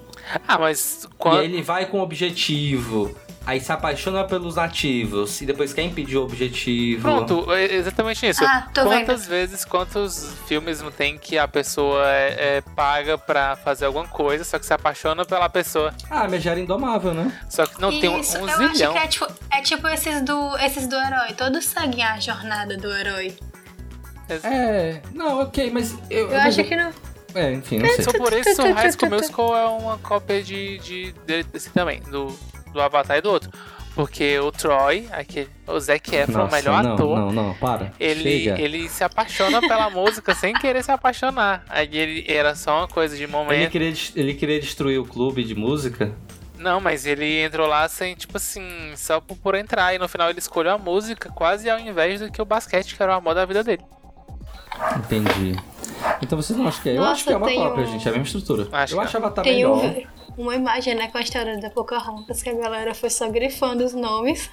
[0.47, 1.39] Ah, mas E quando.
[1.41, 3.17] aí ele vai com objetivo.
[3.47, 5.41] Aí se apaixona pelos nativos.
[5.41, 7.03] E depois quer impedir o objetivo.
[7.03, 8.45] Pronto, é exatamente isso.
[8.45, 13.55] Ah, tô Quantas vezes, quantos filmes não tem que a pessoa é, é paga pra
[13.55, 15.95] fazer alguma coisa, só que se apaixona pela pessoa.
[16.11, 17.33] Ah, Megera Indomável, né?
[17.49, 18.93] Só que não tem um, um Isso, eu acho zilhão.
[18.93, 21.33] que é tipo, é tipo esses, do, esses do herói.
[21.37, 23.37] Todos seguem a jornada do herói.
[24.29, 25.01] É.
[25.15, 25.97] Não, ok, mas.
[26.11, 26.93] Eu, Eu acho que não.
[27.33, 28.05] É, enfim, não sei.
[28.05, 31.15] Só por isso o High School Musical é uma cópia de, de,
[31.53, 32.37] desse também, do,
[32.77, 33.51] do Avatar e do outro.
[33.95, 37.93] Porque o Troy, aquele, o Zac Efron, o Nossa, melhor não, ator, Não, não, para.
[37.99, 38.61] ele, Chega.
[38.61, 41.65] ele se apaixona pela música sem querer se apaixonar.
[41.67, 43.71] Aí ele era só uma coisa de Ele momento.
[43.71, 46.13] queria, des- ele queria destruir o clube de música.
[46.59, 48.63] Não, mas ele entrou lá sem, tipo assim,
[48.97, 49.95] só por, por entrar.
[49.95, 53.03] E no final ele escolheu a música quase ao invés do que o basquete, que
[53.03, 53.83] era o amor da vida dele.
[54.99, 55.57] Entendi.
[56.21, 56.93] Então vocês não acham que é?
[56.93, 58.07] eu Nossa, acho que é uma cópia, um- gente.
[58.07, 58.69] É a mesma estrutura.
[58.73, 59.85] Acho eu que acho Avatar Tem melhor.
[59.85, 60.03] um-
[60.37, 63.95] uma imagem, né, com a história da Pocahontas, que a galera foi só grifando os
[63.95, 64.51] nomes.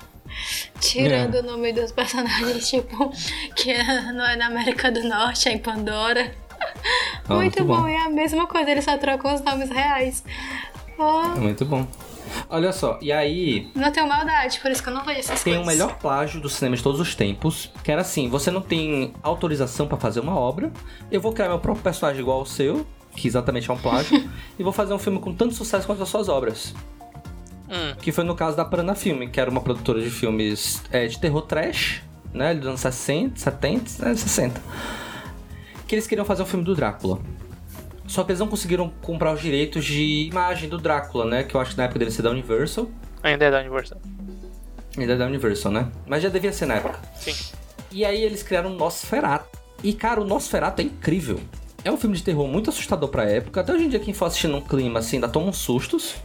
[0.80, 1.40] Tirando É.
[1.42, 3.12] o nome dos personagens, tipo,
[3.56, 6.34] que é- não é na América do Norte, é em Pandora.
[7.28, 7.88] Ah, muito, bom.
[7.88, 10.24] é a mesma coisa, eles só trocam os nomes reais.
[10.98, 11.86] Ah, É muito bom.
[12.50, 15.54] Olha só, e aí não tenho maldade, por isso que eu não vejo essas tem
[15.54, 15.74] o coisas.
[15.74, 19.88] melhor plágio do cinema de todos os tempos, que era assim, você não tem autorização
[19.88, 20.72] pra fazer uma obra,
[21.12, 24.64] eu vou criar meu próprio personagem igual ao seu, que exatamente é um plágio, e
[24.64, 26.74] vou fazer um filme com tanto sucesso quanto as suas obras.
[27.70, 27.96] Hum.
[28.02, 31.20] Que foi no caso da Prana Filme, que era uma produtora de filmes é, de
[31.20, 32.02] terror trash,
[32.34, 34.62] né, dos anos 60, 70, né, 60.
[35.88, 37.20] Que eles queriam fazer um filme do Drácula.
[38.08, 41.44] Só que eles não conseguiram comprar os direitos de imagem do Drácula, né?
[41.44, 42.90] Que eu acho que na época deve ser da Universal.
[43.24, 43.98] Ainda é da Universal.
[44.98, 45.92] Ainda é da Universal, né?
[46.06, 47.00] Mas já devia ser na época.
[47.16, 47.34] Sim.
[47.92, 49.58] E aí eles criaram o Nosferatu.
[49.82, 51.40] E, cara, o Nosferatu é incrível.
[51.84, 53.62] É um filme de terror muito assustador pra época.
[53.62, 56.16] Até hoje em dia, quem for assistindo um clima assim, ainda toma uns sustos.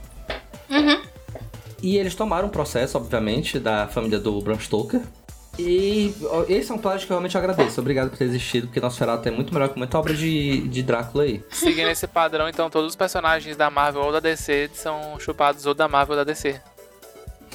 [1.83, 5.01] E eles tomaram um processo, obviamente, da família do Bram Stoker.
[5.59, 6.15] E
[6.49, 7.81] esse é um plágio que eu realmente agradeço.
[7.81, 11.25] Obrigado por ter existido, porque Nosferatu é muito melhor que muita obra de, de Drácula
[11.25, 11.43] aí.
[11.51, 15.75] Seguindo esse padrão, então todos os personagens da Marvel ou da DC são chupados ou
[15.75, 16.61] da Marvel ou da DC.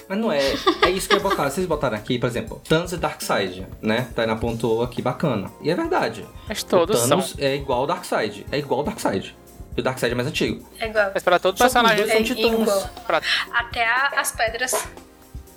[0.10, 0.40] Mas não é.
[0.82, 1.50] É isso que eu ia botar.
[1.50, 4.08] Vocês botaram aqui, por exemplo, Thanos e Darkseid, né?
[4.16, 5.50] Tainá apontou aqui, bacana.
[5.62, 6.26] E é verdade.
[6.48, 7.10] Mas O todos são.
[7.10, 8.46] Thanos é igual ao Darkseid.
[8.52, 9.36] É igual ao Darkseid.
[9.76, 10.64] E o Darkseid é mais antigo.
[10.80, 11.10] É igual.
[11.14, 12.06] Mas pra todo Só personagem.
[12.08, 12.84] são É titãs.
[13.08, 13.22] Pra,
[13.52, 14.88] Até a- as pedras.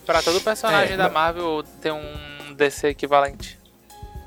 [0.06, 3.58] pra todo personagem É, da mas- Marvel tem um DC equivalente.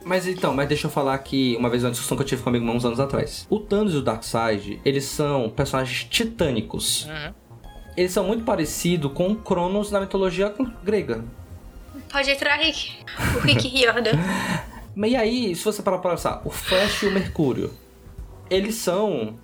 [0.05, 2.67] Mas então, mas deixa eu falar aqui uma vez uma discussão que eu tive comigo
[2.67, 3.45] há uns anos atrás.
[3.49, 7.05] O Thanos e o Darkseid, eles são personagens titânicos.
[7.05, 7.33] Uhum.
[7.99, 11.21] Eles são muito parecidos com o Cronos na mitologia grega.
[12.09, 12.93] Pode entrar, Rick.
[13.35, 14.11] O Rick Riordan.
[14.95, 17.73] E aí, se você parar pra pensar, o Flash e o Mercúrio,
[18.49, 19.35] eles são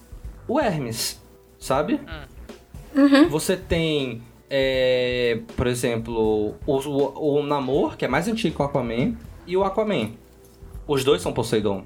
[0.47, 1.21] o Hermes,
[1.59, 1.99] sabe?
[3.29, 8.65] Você tem, é, por exemplo, o, o, o Namor, que é mais antigo que o
[8.65, 10.11] Aquaman, e o Aquaman.
[10.87, 11.83] Os dois são Poseidon.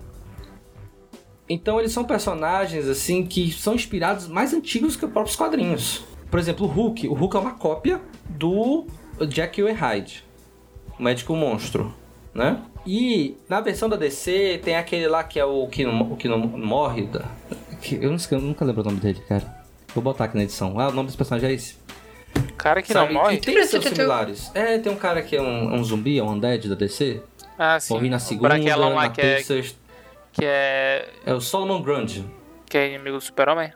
[1.49, 6.07] Então eles são personagens, assim, que são inspirados mais antigos que os próprios quadrinhos.
[6.29, 7.07] Por exemplo, o Hulk.
[7.07, 8.85] O Hulk é uma cópia do
[9.27, 10.23] Jack e Hyde,
[10.97, 11.93] o médico monstro,
[12.33, 12.61] né?
[12.85, 16.27] E na versão da DC tem aquele lá que é o que não, o que
[16.27, 17.03] não morre.
[17.07, 17.25] Da,
[17.81, 19.59] que- eu, não, eu nunca lembro o nome dele, cara.
[19.93, 20.79] Vou botar aqui na edição.
[20.79, 21.77] Ah, o nome desse personagem é esse.
[22.57, 23.13] Cara que Sabe?
[23.13, 23.35] não morre.
[23.37, 24.51] E tem seus similares.
[24.53, 27.21] É, tem um cara que é um, um zumbi, é um undead da DC.
[27.57, 27.93] Ah, sim.
[27.93, 29.77] Morri na segunda, lá na que é, sexta.
[30.31, 31.09] que é.
[31.25, 32.23] É o Solomon Grundy.
[32.65, 33.71] que é inimigo do Super-Homem.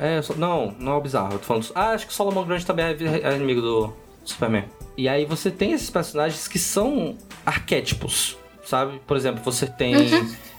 [0.00, 1.34] É, sou- não, não é o bizarro.
[1.34, 1.70] Eu tô falando.
[1.74, 3.92] Ah, acho que o Solomon Grundy também é, é inimigo do
[4.24, 4.64] Superman.
[4.96, 9.00] E aí você tem esses personagens que são arquétipos, sabe?
[9.06, 9.94] Por exemplo, você tem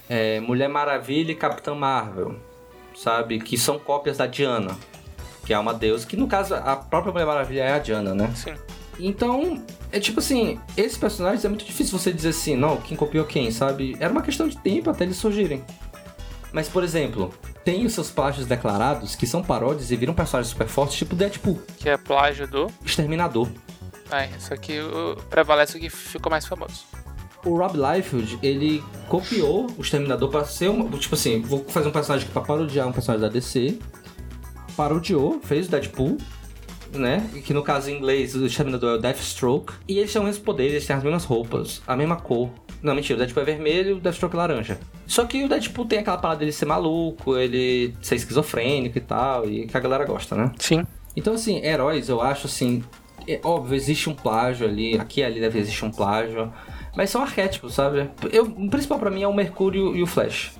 [0.10, 2.36] é, Mulher Maravilha e Capitã Marvel,
[2.96, 3.40] sabe?
[3.40, 4.78] Que são cópias da Diana,
[5.46, 8.32] que é uma deusa, que no caso a própria Mulher Maravilha é a Diana, né?
[8.36, 8.54] Sim.
[9.00, 13.26] Então, é tipo assim, esses personagens é muito difícil você dizer assim, não, quem copiou
[13.26, 13.96] quem, sabe?
[14.00, 15.64] Era uma questão de tempo até eles surgirem.
[16.52, 20.68] Mas, por exemplo, tem os seus plágios declarados que são paródias e viram personagens super
[20.68, 22.68] fortes, tipo Deadpool, Que é plágio do.
[22.86, 23.48] Exterminador.
[24.12, 26.84] É, isso aqui o- prevalece o que ficou mais famoso.
[27.46, 30.88] O Rob Liefeld, ele copiou o Exterminador pra ser uma.
[30.98, 33.80] Tipo assim, vou fazer um personagem pra parodiar um personagem da DC.
[34.76, 36.18] Parodiou, fez o Deadpool,
[36.94, 37.30] né?
[37.46, 39.74] Que no caso em inglês o Exterminador é o Deathstroke.
[39.88, 42.50] E eles têm os mesmos poderes, eles têm as mesmas roupas, a mesma cor.
[42.82, 44.80] Não, mentira, o Deadpool é vermelho e o Deathstroke é laranja.
[45.06, 49.48] Só que o Deadpool tem aquela parada dele ser maluco, ele ser esquizofrênico e tal,
[49.48, 50.52] e que a galera gosta, né?
[50.58, 50.86] Sim.
[51.16, 52.84] Então, assim, heróis, eu acho assim.
[53.28, 56.52] É óbvio, existe um plágio ali, aqui e ali deve existir um plágio.
[56.96, 58.10] Mas são arquétipos, sabe?
[58.32, 60.54] Eu, o principal pra mim é o Mercúrio e o Flash.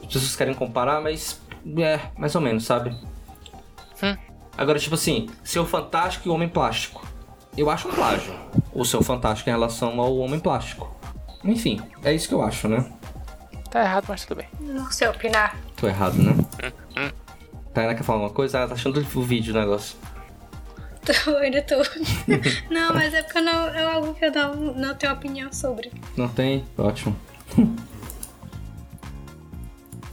[0.00, 1.40] As pessoas querem comparar, mas.
[1.78, 2.90] É, mais ou menos, sabe?
[4.02, 4.16] Hum.
[4.56, 7.04] Agora, tipo assim, Seu Fantástico e o Homem Plástico.
[7.56, 8.34] Eu acho um plágio.
[8.72, 10.94] O Seu Fantástico em relação ao Homem Plástico.
[11.44, 12.84] Enfim, é isso que eu acho, né?
[13.70, 14.48] Tá errado, mas tudo bem.
[14.60, 15.56] Não sei opinar.
[15.76, 16.34] Tô errado, né?
[17.74, 18.58] Tainá quer falar uma coisa?
[18.58, 19.96] Ela tá achando o vídeo o negócio.
[21.04, 21.76] Tô, ainda tô.
[22.72, 25.92] não, mas é porque não, é algo que eu não, não tenho opinião sobre.
[26.16, 26.64] Não tem?
[26.76, 27.16] Ótimo.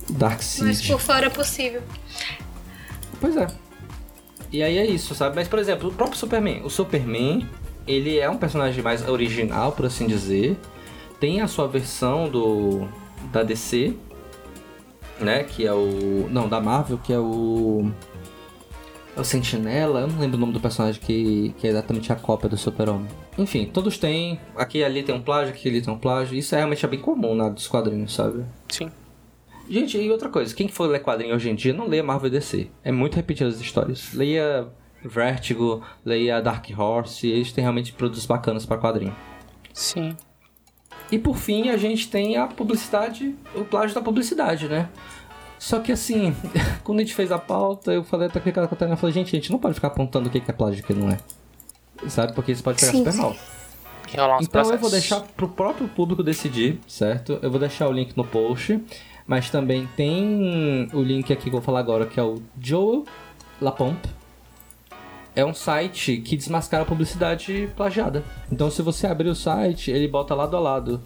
[0.10, 0.88] Dark Mas Seed.
[0.88, 1.82] por fora é possível.
[3.20, 3.48] Pois é.
[4.52, 5.36] E aí é isso, sabe?
[5.36, 6.62] Mas, por exemplo, o próprio Superman.
[6.64, 7.48] O Superman,
[7.88, 10.58] ele é um personagem mais original, por assim dizer.
[11.24, 12.86] Tem a sua versão do
[13.32, 13.96] da DC,
[15.22, 15.46] né?
[15.46, 16.28] Que é o...
[16.30, 17.90] Não, da Marvel, que é o...
[19.16, 20.02] É o Sentinela.
[20.02, 23.08] Eu não lembro o nome do personagem que, que é exatamente a cópia do Super-Homem.
[23.38, 24.38] Enfim, todos têm.
[24.54, 26.38] Aqui e ali tem um plágio, aqui ali tem um plágio.
[26.38, 28.44] Isso é realmente é bem comum na dos quadrinhos, sabe?
[28.68, 28.92] Sim.
[29.70, 32.32] Gente, e outra coisa, quem for ler quadrinho hoje em dia, não leia Marvel e
[32.32, 32.68] DC.
[32.84, 34.14] É muito repetidas as histórias.
[34.14, 34.68] Leia
[35.02, 39.16] Vertigo, leia Dark Horse, eles têm realmente produtos bacanas para quadrinho.
[39.72, 40.18] Sim.
[41.14, 44.90] E por fim, a gente tem a publicidade, o plágio da publicidade, né?
[45.60, 46.36] Só que assim,
[46.84, 49.28] quando a gente fez a pauta, eu falei até com a Catarina, eu falei, gente,
[49.28, 51.20] a gente não pode ficar apontando o que é plágio e o que não é.
[52.10, 52.34] Sabe?
[52.34, 53.20] Porque isso pode pegar Sim, super sim.
[53.20, 53.36] mal.
[54.12, 54.82] Então eu processos.
[54.82, 57.38] vou deixar pro próprio público decidir, certo?
[57.44, 58.84] Eu vou deixar o link no post,
[59.28, 63.06] mas também tem o link aqui que eu vou falar agora, que é o Joel
[63.62, 64.10] Lapompe.
[65.36, 68.24] É um site que desmascara a publicidade plagiada.
[68.52, 71.02] Então se você abrir o site, ele bota lado a lado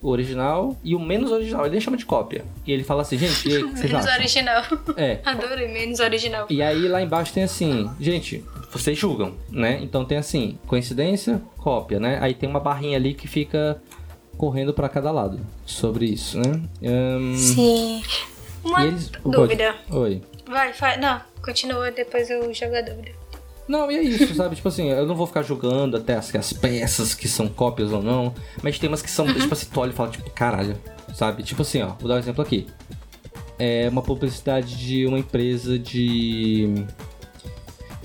[0.00, 1.62] o original e o menos original.
[1.64, 2.44] Ele nem chama de cópia.
[2.66, 4.62] E ele fala assim, gente, aí, Menos original.
[4.96, 5.18] É.
[5.24, 6.46] Adorei, menos original.
[6.48, 9.78] E aí lá embaixo tem assim, gente, vocês julgam, né?
[9.82, 12.18] Então tem assim, coincidência, cópia, né?
[12.20, 13.82] Aí tem uma barrinha ali que fica
[14.36, 16.60] correndo pra cada lado sobre isso, né?
[16.84, 18.02] Ahn, Sim.
[18.62, 19.74] Uma eles- dúvida.
[19.90, 20.22] Oi.
[20.46, 20.98] Vai, vai.
[20.98, 23.10] Não, continua, depois eu jogo a dúvida.
[23.68, 24.54] Não, e é isso, sabe?
[24.54, 28.02] Tipo assim, eu não vou ficar julgando até as, as peças que são cópias ou
[28.02, 28.32] não,
[28.62, 30.78] mas tem umas que são, tipo assim, tu olha e fala, tipo, caralho,
[31.14, 31.42] sabe?
[31.42, 32.66] Tipo assim, ó, vou dar um exemplo aqui.
[33.58, 36.84] É uma publicidade de uma empresa de.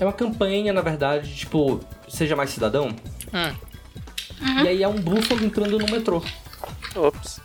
[0.00, 1.78] É uma campanha, na verdade, tipo,
[2.08, 2.88] seja mais cidadão.
[3.32, 4.64] Hum.
[4.64, 6.22] E aí é um búfalo entrando no metrô.
[6.96, 7.40] Ops.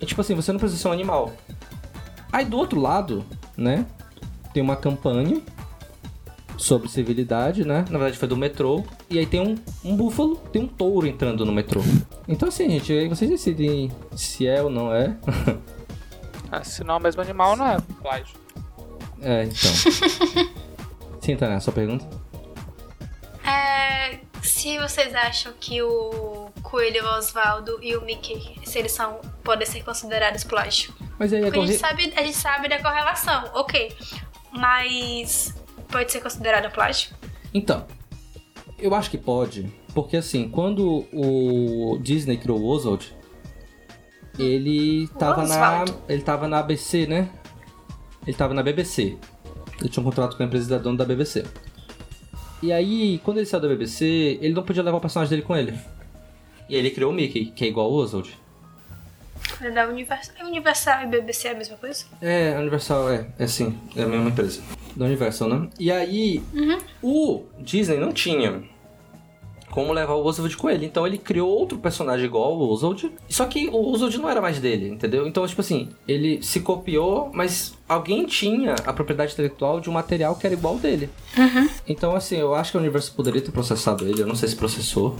[0.00, 1.32] E tipo assim, você não precisa ser um animal.
[2.32, 3.24] Aí do outro lado,
[3.56, 3.86] né,
[4.52, 5.40] tem uma campanha
[6.60, 7.84] sobre civilidade, né?
[7.90, 8.84] Na verdade foi do metrô.
[9.08, 11.80] E aí tem um, um búfalo, tem um touro entrando no metrô.
[12.28, 15.16] Então assim, gente, aí vocês decidem se é ou não é.
[16.52, 18.36] Ah, se não é o mesmo animal, não é plágio.
[19.22, 19.70] é, então.
[21.22, 22.04] Sim, Tânia, sua pergunta?
[23.46, 29.64] É, se vocês acham que o Coelho Osvaldo e o Mickey, se eles são, podem
[29.64, 30.92] ser considerados plágio.
[31.20, 31.72] Mas aí é Porque a corre...
[31.72, 33.96] gente sabe, a gente sabe da correlação, ok.
[34.50, 35.54] Mas
[35.90, 37.10] pode ser considerado plágio?
[37.52, 37.86] Então,
[38.78, 43.14] eu acho que pode, porque assim, quando o Disney criou o Oswald,
[44.38, 45.94] ele tava na, Oswald.
[46.08, 47.30] ele tava na ABC, né?
[48.26, 49.16] Ele tava na BBC.
[49.80, 51.44] Ele tinha um contrato com a empresa da dona da BBC.
[52.62, 55.56] E aí, quando ele saiu da BBC, ele não podia levar o personagem dele com
[55.56, 55.72] ele.
[56.68, 58.38] E aí ele criou o Mickey, que é igual ao Oswald.
[59.60, 60.34] É da Universal.
[60.38, 62.04] É Universal e BBC é a mesma coisa?
[62.20, 64.62] É, a Universal é, é sim, é a mesma empresa.
[64.96, 65.68] Da Universal, né?
[65.78, 66.42] E aí,
[67.02, 68.62] o Disney não tinha
[69.70, 70.84] como levar o Oswald com ele.
[70.84, 73.10] Então ele criou outro personagem igual o Oswald.
[73.28, 75.26] Só que o Oswald não era mais dele, entendeu?
[75.26, 80.34] Então, tipo assim, ele se copiou, mas alguém tinha a propriedade intelectual de um material
[80.34, 81.08] que era igual dele.
[81.86, 84.20] Então, assim, eu acho que a Universal poderia ter processado ele.
[84.20, 85.16] Eu não sei se processou.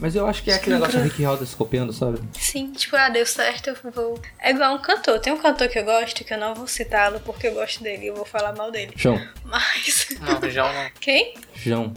[0.00, 2.20] Mas eu acho que é aquele negócio do Rick Roda se copiando, sabe?
[2.38, 4.20] Sim, tipo, ah, deu certo, eu vou.
[4.38, 5.18] É igual um cantor.
[5.20, 8.06] Tem um cantor que eu gosto, que eu não vou citá-lo porque eu gosto dele,
[8.06, 8.92] eu vou falar mal dele.
[8.96, 9.20] João.
[9.44, 10.08] Mas.
[10.20, 10.90] Não, já não.
[11.00, 11.34] Quem?
[11.54, 11.92] João.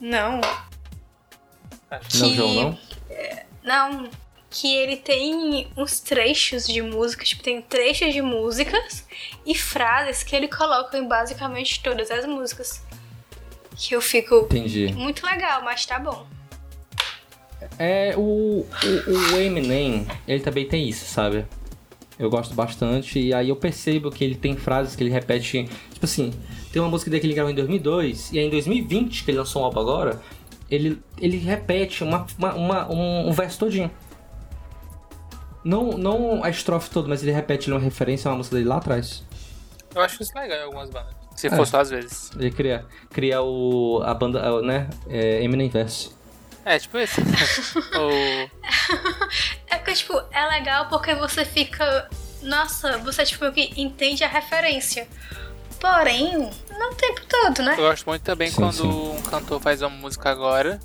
[0.00, 0.40] Não.
[1.90, 2.18] Acho.
[2.18, 2.78] Não, Que- João, não?
[3.62, 4.10] Não.
[4.50, 9.04] Que ele tem uns trechos de música, tipo, tem trechos de músicas
[9.44, 12.80] e frases que ele coloca em basicamente todas as músicas.
[13.76, 14.36] Que eu fico.
[14.44, 14.92] Entendi.
[14.92, 16.24] Muito legal, mas tá bom.
[17.78, 21.44] É, o, o, o Eminem, ele também tem isso, sabe?
[22.18, 25.68] Eu gosto bastante, e aí eu percebo que ele tem frases que ele repete.
[25.92, 26.32] Tipo assim,
[26.72, 29.38] tem uma música dele que ele gravou em 2002, e aí em 2020, que ele
[29.38, 30.20] lançou um álbum agora,
[30.70, 33.90] ele, ele repete uma, uma, uma- um, um verso todinho.
[35.64, 38.76] Não, não a estrofe toda, mas ele repete uma referência a uma música dele lá
[38.76, 39.24] atrás.
[39.94, 41.14] Eu acho isso legal em algumas bandas.
[41.34, 41.50] Se É.
[41.50, 42.30] for só às vezes.
[42.38, 44.88] Ele cria, cria o, a banda, né?
[45.08, 46.14] É, Eminem Verso.
[46.64, 47.20] É, tipo esse.
[47.96, 48.50] o...
[49.66, 52.08] É porque, tipo, é legal porque você fica.
[52.42, 55.06] Nossa, você, tipo, que entende a referência.
[55.80, 57.74] Porém, não o tempo todo, né?
[57.74, 58.88] Eu gosto muito também Sim, quando sim.
[58.88, 60.80] um cantor faz uma música agora.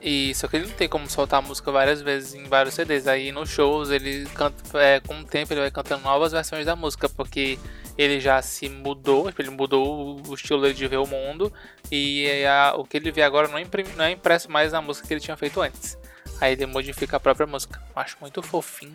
[0.00, 3.08] E só que ele não tem como soltar a música várias vezes em vários CDs.
[3.08, 4.78] Aí nos shows ele canta.
[4.78, 7.08] É, com o tempo ele vai cantando novas versões da música.
[7.08, 7.58] Porque
[7.98, 11.52] ele já se mudou, ele mudou o estilo dele de ver o mundo.
[11.90, 15.06] E a- o que ele vê agora não, imprime, não é impresso mais na música
[15.08, 15.98] que ele tinha feito antes.
[16.40, 17.82] Aí ele modifica a própria música.
[17.94, 18.94] Eu acho muito fofinho.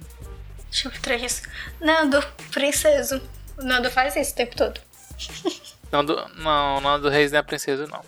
[0.72, 1.42] Deixa eu ver isso.
[1.82, 3.22] Nando, princeso.
[3.60, 4.80] O Nando faz isso o tempo todo.
[5.92, 8.02] Não, do, não, não do Reis nem a Princesa, não.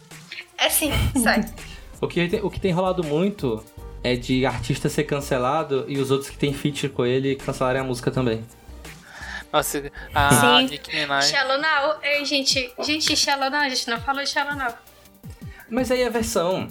[0.58, 0.90] É sim,
[1.22, 1.46] sai.
[2.02, 3.64] O que, tem, o que tem rolado muito
[4.04, 7.84] é de artista ser cancelado e os outros que tem feature com ele cancelarem a
[7.84, 8.44] música também.
[9.56, 10.68] Nossa, a Sim.
[10.68, 11.26] Nick Minaj.
[11.30, 11.96] Shallow Now.
[12.04, 12.74] Ei, gente.
[12.80, 13.62] Gente, Shallow Now.
[13.62, 14.74] A gente não falou de Shallow Now.
[15.70, 16.68] Mas aí é a versão.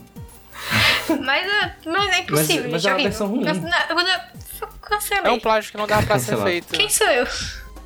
[1.20, 2.86] Mas, é- mas é impossível, mas gente.
[2.86, 3.10] é uma horrível.
[3.10, 3.44] versão ruim.
[3.44, 5.24] Mas, não, quando eu cancelei.
[5.24, 6.44] É um plágio que não dá pra ser Cancelado.
[6.50, 6.68] feito.
[6.72, 7.26] Quem sou eu?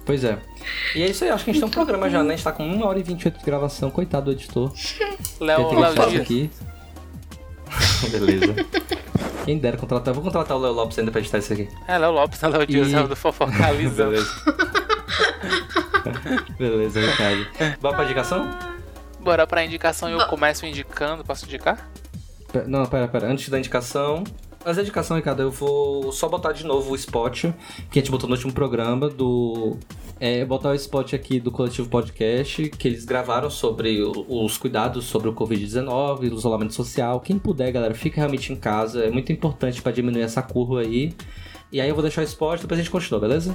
[0.04, 0.38] Pois é.
[0.94, 2.34] E é isso aí, acho que a gente tem um programa já, né?
[2.34, 4.72] A gente tá com 1 hora e 28 de gravação, coitado do editor.
[5.40, 6.22] Léo, Léo fazer Dias.
[6.22, 6.50] aqui.
[8.10, 8.54] Beleza.
[9.44, 10.08] Quem dera contratar.
[10.08, 11.68] Eu vou contratar o Léo Lopes ainda pra editar isso aqui.
[11.86, 12.48] É, Léo Lopes, né?
[12.48, 14.04] Léo Dias E- é o do Fofocaliza.
[14.08, 14.30] Beleza.
[16.58, 17.46] Beleza, Ricardo.
[17.80, 18.50] Bora pra indicação?
[19.20, 21.24] Bora pra indicação e eu começo indicando.
[21.24, 21.90] Posso indicar?
[22.66, 23.30] Não, pera, pera.
[23.30, 24.24] Antes da indicação.
[24.64, 27.44] Antes da indicação, Ricardo, eu vou só botar de novo o spot
[27.90, 29.76] que a gente botou no último programa do.
[30.20, 35.28] É, botar o spot aqui do Coletivo Podcast, que eles gravaram sobre os cuidados sobre
[35.28, 37.20] o Covid-19, o isolamento social.
[37.20, 39.04] Quem puder, galera, fica realmente em casa.
[39.04, 41.14] É muito importante pra diminuir essa curva aí.
[41.70, 43.54] E aí eu vou deixar o spoiler, depois a gente continua, beleza?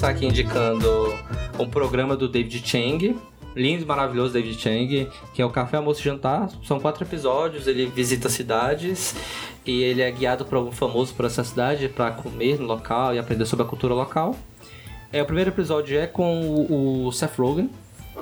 [0.00, 1.14] Começar aqui indicando
[1.58, 3.18] um programa do David Chang.
[3.54, 6.48] Lindo e maravilhoso David Chang, que é o Café Almoço e Jantar.
[6.64, 9.14] São quatro episódios, ele visita cidades
[9.66, 13.18] e ele é guiado por algum famoso por essa cidade para comer no local e
[13.18, 14.34] aprender sobre a cultura local.
[15.12, 17.68] É, o primeiro episódio é com o, o Seth Rogen.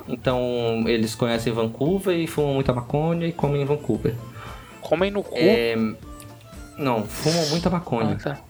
[0.05, 4.15] Então eles conhecem Vancouver e fumam muita maconha e comem em Vancouver.
[4.81, 5.37] Comem no cu.
[5.37, 5.77] É,
[6.77, 8.17] não, fumam muita maconha.
[8.19, 8.41] Ah, tá.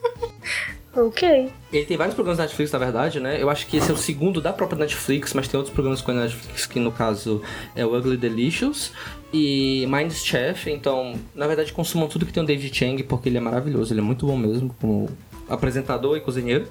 [0.99, 1.53] Ok.
[1.73, 3.41] Ele tem vários programas da Netflix, na verdade, né?
[3.41, 6.11] Eu acho que esse é o segundo da própria Netflix, mas tem outros programas com
[6.11, 7.41] a Netflix que, no caso,
[7.77, 8.93] é o Ugly Delicious
[9.33, 10.69] e Mind's Chef.
[10.69, 13.93] Então, na verdade, consumam tudo que tem o David Chang, porque ele é maravilhoso.
[13.93, 15.09] Ele é muito bom mesmo como
[15.49, 16.67] apresentador e cozinheiro.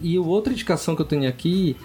[0.00, 1.76] E outra indicação que eu tenho aqui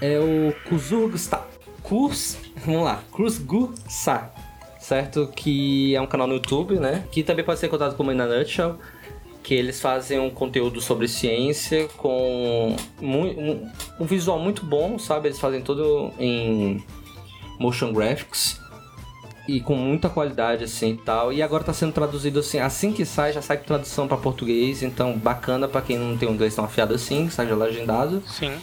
[0.00, 1.42] é o Kuzurgsta.
[1.82, 2.38] Kurs...
[2.64, 3.04] Vamos lá.
[3.12, 4.32] Kruzgusa.
[4.80, 5.30] Certo?
[5.34, 7.04] Que é um canal no YouTube, né?
[7.12, 8.76] Que também pode ser contado como In a Nutshell
[9.46, 13.70] que eles fazem um conteúdo sobre ciência com um,
[14.00, 15.28] um visual muito bom, sabe?
[15.28, 16.82] Eles fazem tudo em
[17.56, 18.60] motion graphics
[19.46, 21.32] e com muita qualidade assim e tal.
[21.32, 24.82] E agora tá sendo traduzido assim, assim que sai já sai com tradução para português,
[24.82, 28.24] então bacana para quem não tem um inglês tão afiado assim, que seja legendado.
[28.26, 28.58] Sim.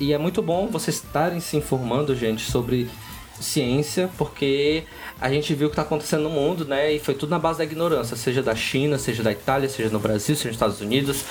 [0.00, 2.90] E é muito bom vocês estarem se informando, gente, sobre
[3.40, 4.84] ciência, porque
[5.20, 6.92] a gente viu o que está acontecendo no mundo, né?
[6.92, 9.98] E foi tudo na base da ignorância, seja da China, seja da Itália, seja no
[9.98, 11.24] Brasil, seja nos Estados Unidos.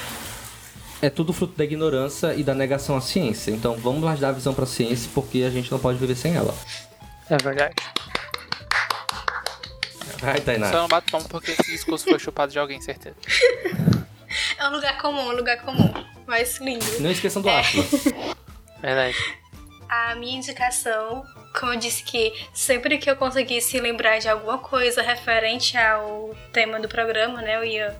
[1.01, 3.51] É tudo fruto da ignorância e da negação à ciência.
[3.51, 6.15] Então vamos lá dar a visão para a ciência, porque a gente não pode viver
[6.15, 6.53] sem ela.
[7.29, 7.75] É verdade.
[10.19, 10.69] Vai, Tainá.
[10.69, 13.15] Só não bato palma porque esse discurso foi chupado de alguém, certeza.
[14.57, 15.91] É um lugar comum, um lugar comum.
[16.27, 16.85] Mas lindo.
[16.99, 17.89] Não esqueçam do Atlas.
[18.81, 19.17] Verdade.
[19.89, 21.25] A minha indicação,
[21.57, 26.79] como eu disse que sempre que eu conseguisse lembrar de alguma coisa referente ao tema
[26.79, 27.99] do programa, né, eu ia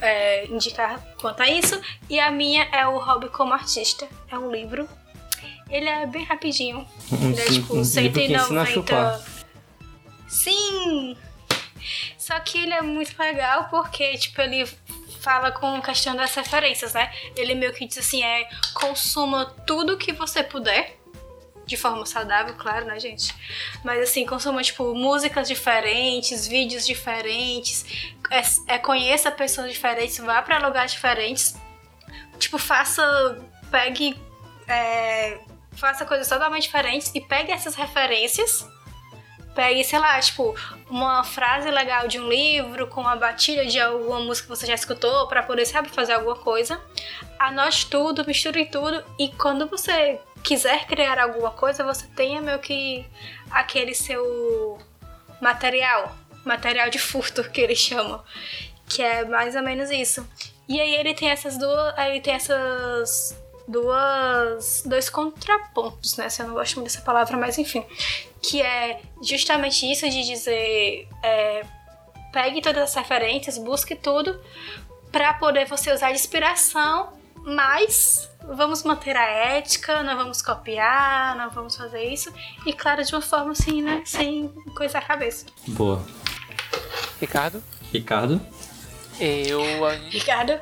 [0.00, 1.80] é, indicar quanto a isso.
[2.08, 4.08] E a minha é o Hobby como Artista.
[4.30, 4.88] É um livro.
[5.68, 6.86] Ele é bem rapidinho.
[7.12, 9.18] Um, Ele é tipo um livro que ensina a chupar.
[9.18, 9.40] 190.
[10.28, 11.16] Sim!
[12.18, 14.64] Só que ele é muito legal porque, tipo, ele
[15.20, 17.12] fala com questão das referências, né?
[17.36, 20.99] Ele meio que diz assim, é consuma tudo que você puder.
[21.70, 23.32] De forma saudável, claro, né, gente?
[23.84, 27.86] Mas assim, consuma, tipo, músicas diferentes, vídeos diferentes,
[28.28, 31.54] é, é, conheça pessoas diferentes, vá pra lugares diferentes.
[32.40, 33.04] Tipo, faça.
[33.70, 34.20] Pegue.
[34.66, 35.38] é,
[35.74, 38.66] faça coisas totalmente diferentes e pegue essas referências
[39.54, 40.54] pegue, sei lá, tipo,
[40.88, 44.74] uma frase legal de um livro com a batida de alguma música que você já
[44.74, 46.80] escutou pra poder, sabe, fazer alguma coisa.
[47.38, 53.06] Anote tudo, misture tudo e quando você quiser criar alguma coisa, você tenha meio que
[53.50, 54.78] aquele seu
[55.40, 56.14] material,
[56.44, 58.22] material de furto que eles chamam,
[58.88, 60.26] que é mais ou menos isso.
[60.68, 63.36] E aí ele tem essas duas, ele tem essas
[63.66, 66.28] duas dois contrapontos, né?
[66.28, 67.84] Se eu não gosto muito dessa palavra, mas enfim,
[68.42, 71.64] que é justamente isso de dizer é,
[72.32, 74.40] pegue todas as referências, busque tudo
[75.10, 77.12] para poder você usar de inspiração,
[77.44, 82.32] mas vamos manter a ética, não vamos copiar, não vamos fazer isso
[82.66, 84.02] e claro de uma forma assim, né?
[84.04, 85.46] Sem coisa a cabeça.
[85.68, 86.02] Boa.
[87.20, 87.62] Ricardo?
[87.92, 88.40] Ricardo?
[89.18, 89.60] Eu.
[90.10, 90.58] Ricardo,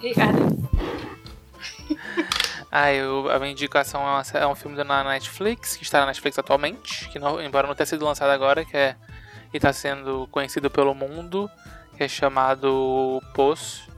[0.00, 0.56] Ricardo.
[2.78, 6.06] Ah, eu, a minha indicação é, uma é um filme na Netflix, que está na
[6.06, 8.96] Netflix atualmente, que não- embora não tenha sido lançado agora, que é
[9.54, 11.48] e está sendo conhecido pelo mundo,
[11.96, 13.88] que é chamado Poço,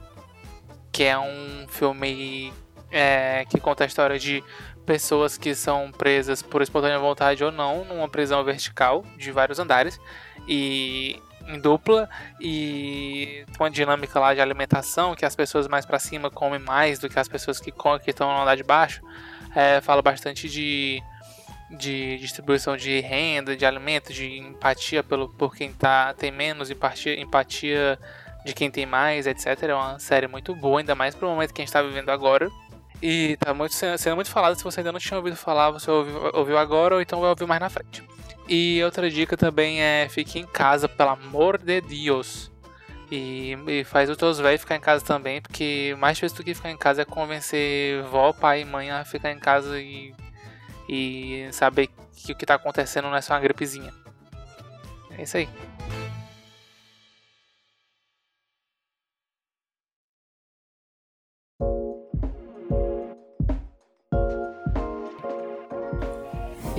[0.93, 2.53] que é um filme
[2.91, 4.43] é, que conta a história de
[4.85, 9.99] pessoas que são presas por espontânea vontade ou não numa prisão vertical de vários andares
[10.47, 12.09] e em dupla
[12.39, 17.09] e uma dinâmica lá de alimentação que as pessoas mais pra cima comem mais do
[17.09, 19.01] que as pessoas que que estão no andar de baixo.
[19.55, 21.01] É, fala bastante de
[21.71, 27.19] de distribuição de renda, de alimento, de empatia pelo por quem tá tem menos empatia,
[27.19, 27.99] empatia
[28.43, 29.45] de quem tem mais, etc.
[29.63, 32.49] É uma série muito boa, ainda mais pro momento que a gente tá vivendo agora.
[33.01, 34.55] E tá muito, sendo muito falado.
[34.55, 37.45] Se você ainda não tinha ouvido falar, você ouviu, ouviu agora ou então vai ouvir
[37.45, 38.03] mais na frente.
[38.47, 42.51] E outra dica também é fique em casa, pelo amor de Deus.
[43.11, 46.53] E, e faz os teus velhos ficar em casa também, porque mais difícil do que
[46.53, 50.13] ficar em casa é convencer vó, pai e mãe a ficar em casa e,
[50.87, 53.91] e saber que o que tá acontecendo não é só uma gripezinha.
[55.17, 55.49] É isso aí.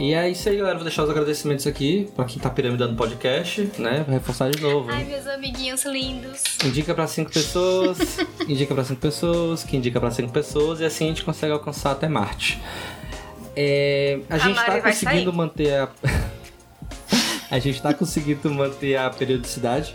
[0.00, 0.76] E é isso aí, galera.
[0.76, 4.02] Vou deixar os agradecimentos aqui pra quem tá piramidando o podcast, né?
[4.06, 4.90] Vou reforçar de novo.
[4.90, 6.42] Ai, meus amiguinhos lindos.
[6.64, 7.98] Indica pra cinco pessoas,
[8.48, 11.90] indica pra cinco pessoas, que indica pra cinco pessoas, e assim a gente consegue alcançar
[11.90, 12.58] até Marte.
[13.54, 15.36] É, a gente Mari tá conseguindo sair.
[15.36, 15.88] manter a.
[17.50, 19.94] a gente tá conseguindo manter a periodicidade,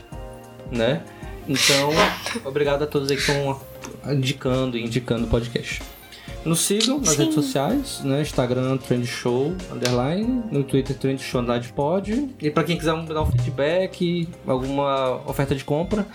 [0.72, 1.02] né?
[1.50, 1.90] Então,
[2.46, 3.60] obrigado a todos aí que estão
[4.06, 5.82] indicando e indicando o podcast.
[6.46, 7.18] Nos sigam nas Sim.
[7.18, 8.22] redes sociais, né?
[8.22, 10.44] Instagram, Trend Show, underline.
[10.52, 12.30] No Twitter, Trend Show, underline pod.
[12.40, 16.06] E pra quem quiser dar um feedback, alguma oferta de compra,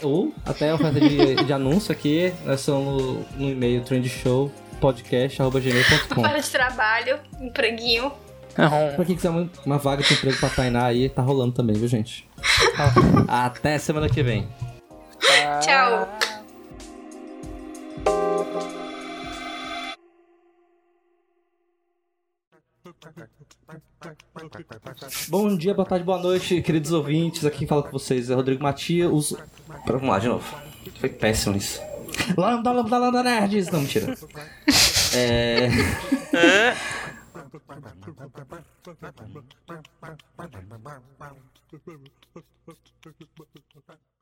[0.00, 6.50] ou até oferta de, de anúncio aqui, nós são no, no e-mail trendshowpodcast.gmail.com Para de
[6.50, 8.12] trabalho, empreguinho.
[8.54, 11.88] Pra quem quiser uma, uma vaga de emprego pra Tainá aí, tá rolando também, viu,
[11.88, 12.28] gente?
[13.26, 14.46] Até semana que vem.
[15.60, 16.08] Tchau.
[25.28, 27.44] Bom dia, boa tarde, boa noite, queridos ouvintes.
[27.44, 29.10] Aqui quem fala com vocês é Rodrigo Matias.
[29.12, 29.32] Os...
[29.84, 30.56] Pera, Vamos lá, de novo.
[31.00, 31.80] Foi péssimo isso.
[32.36, 33.70] Lambda, lambda, lambda, nerds!
[33.70, 34.14] Não, mentira.
[35.14, 35.68] É...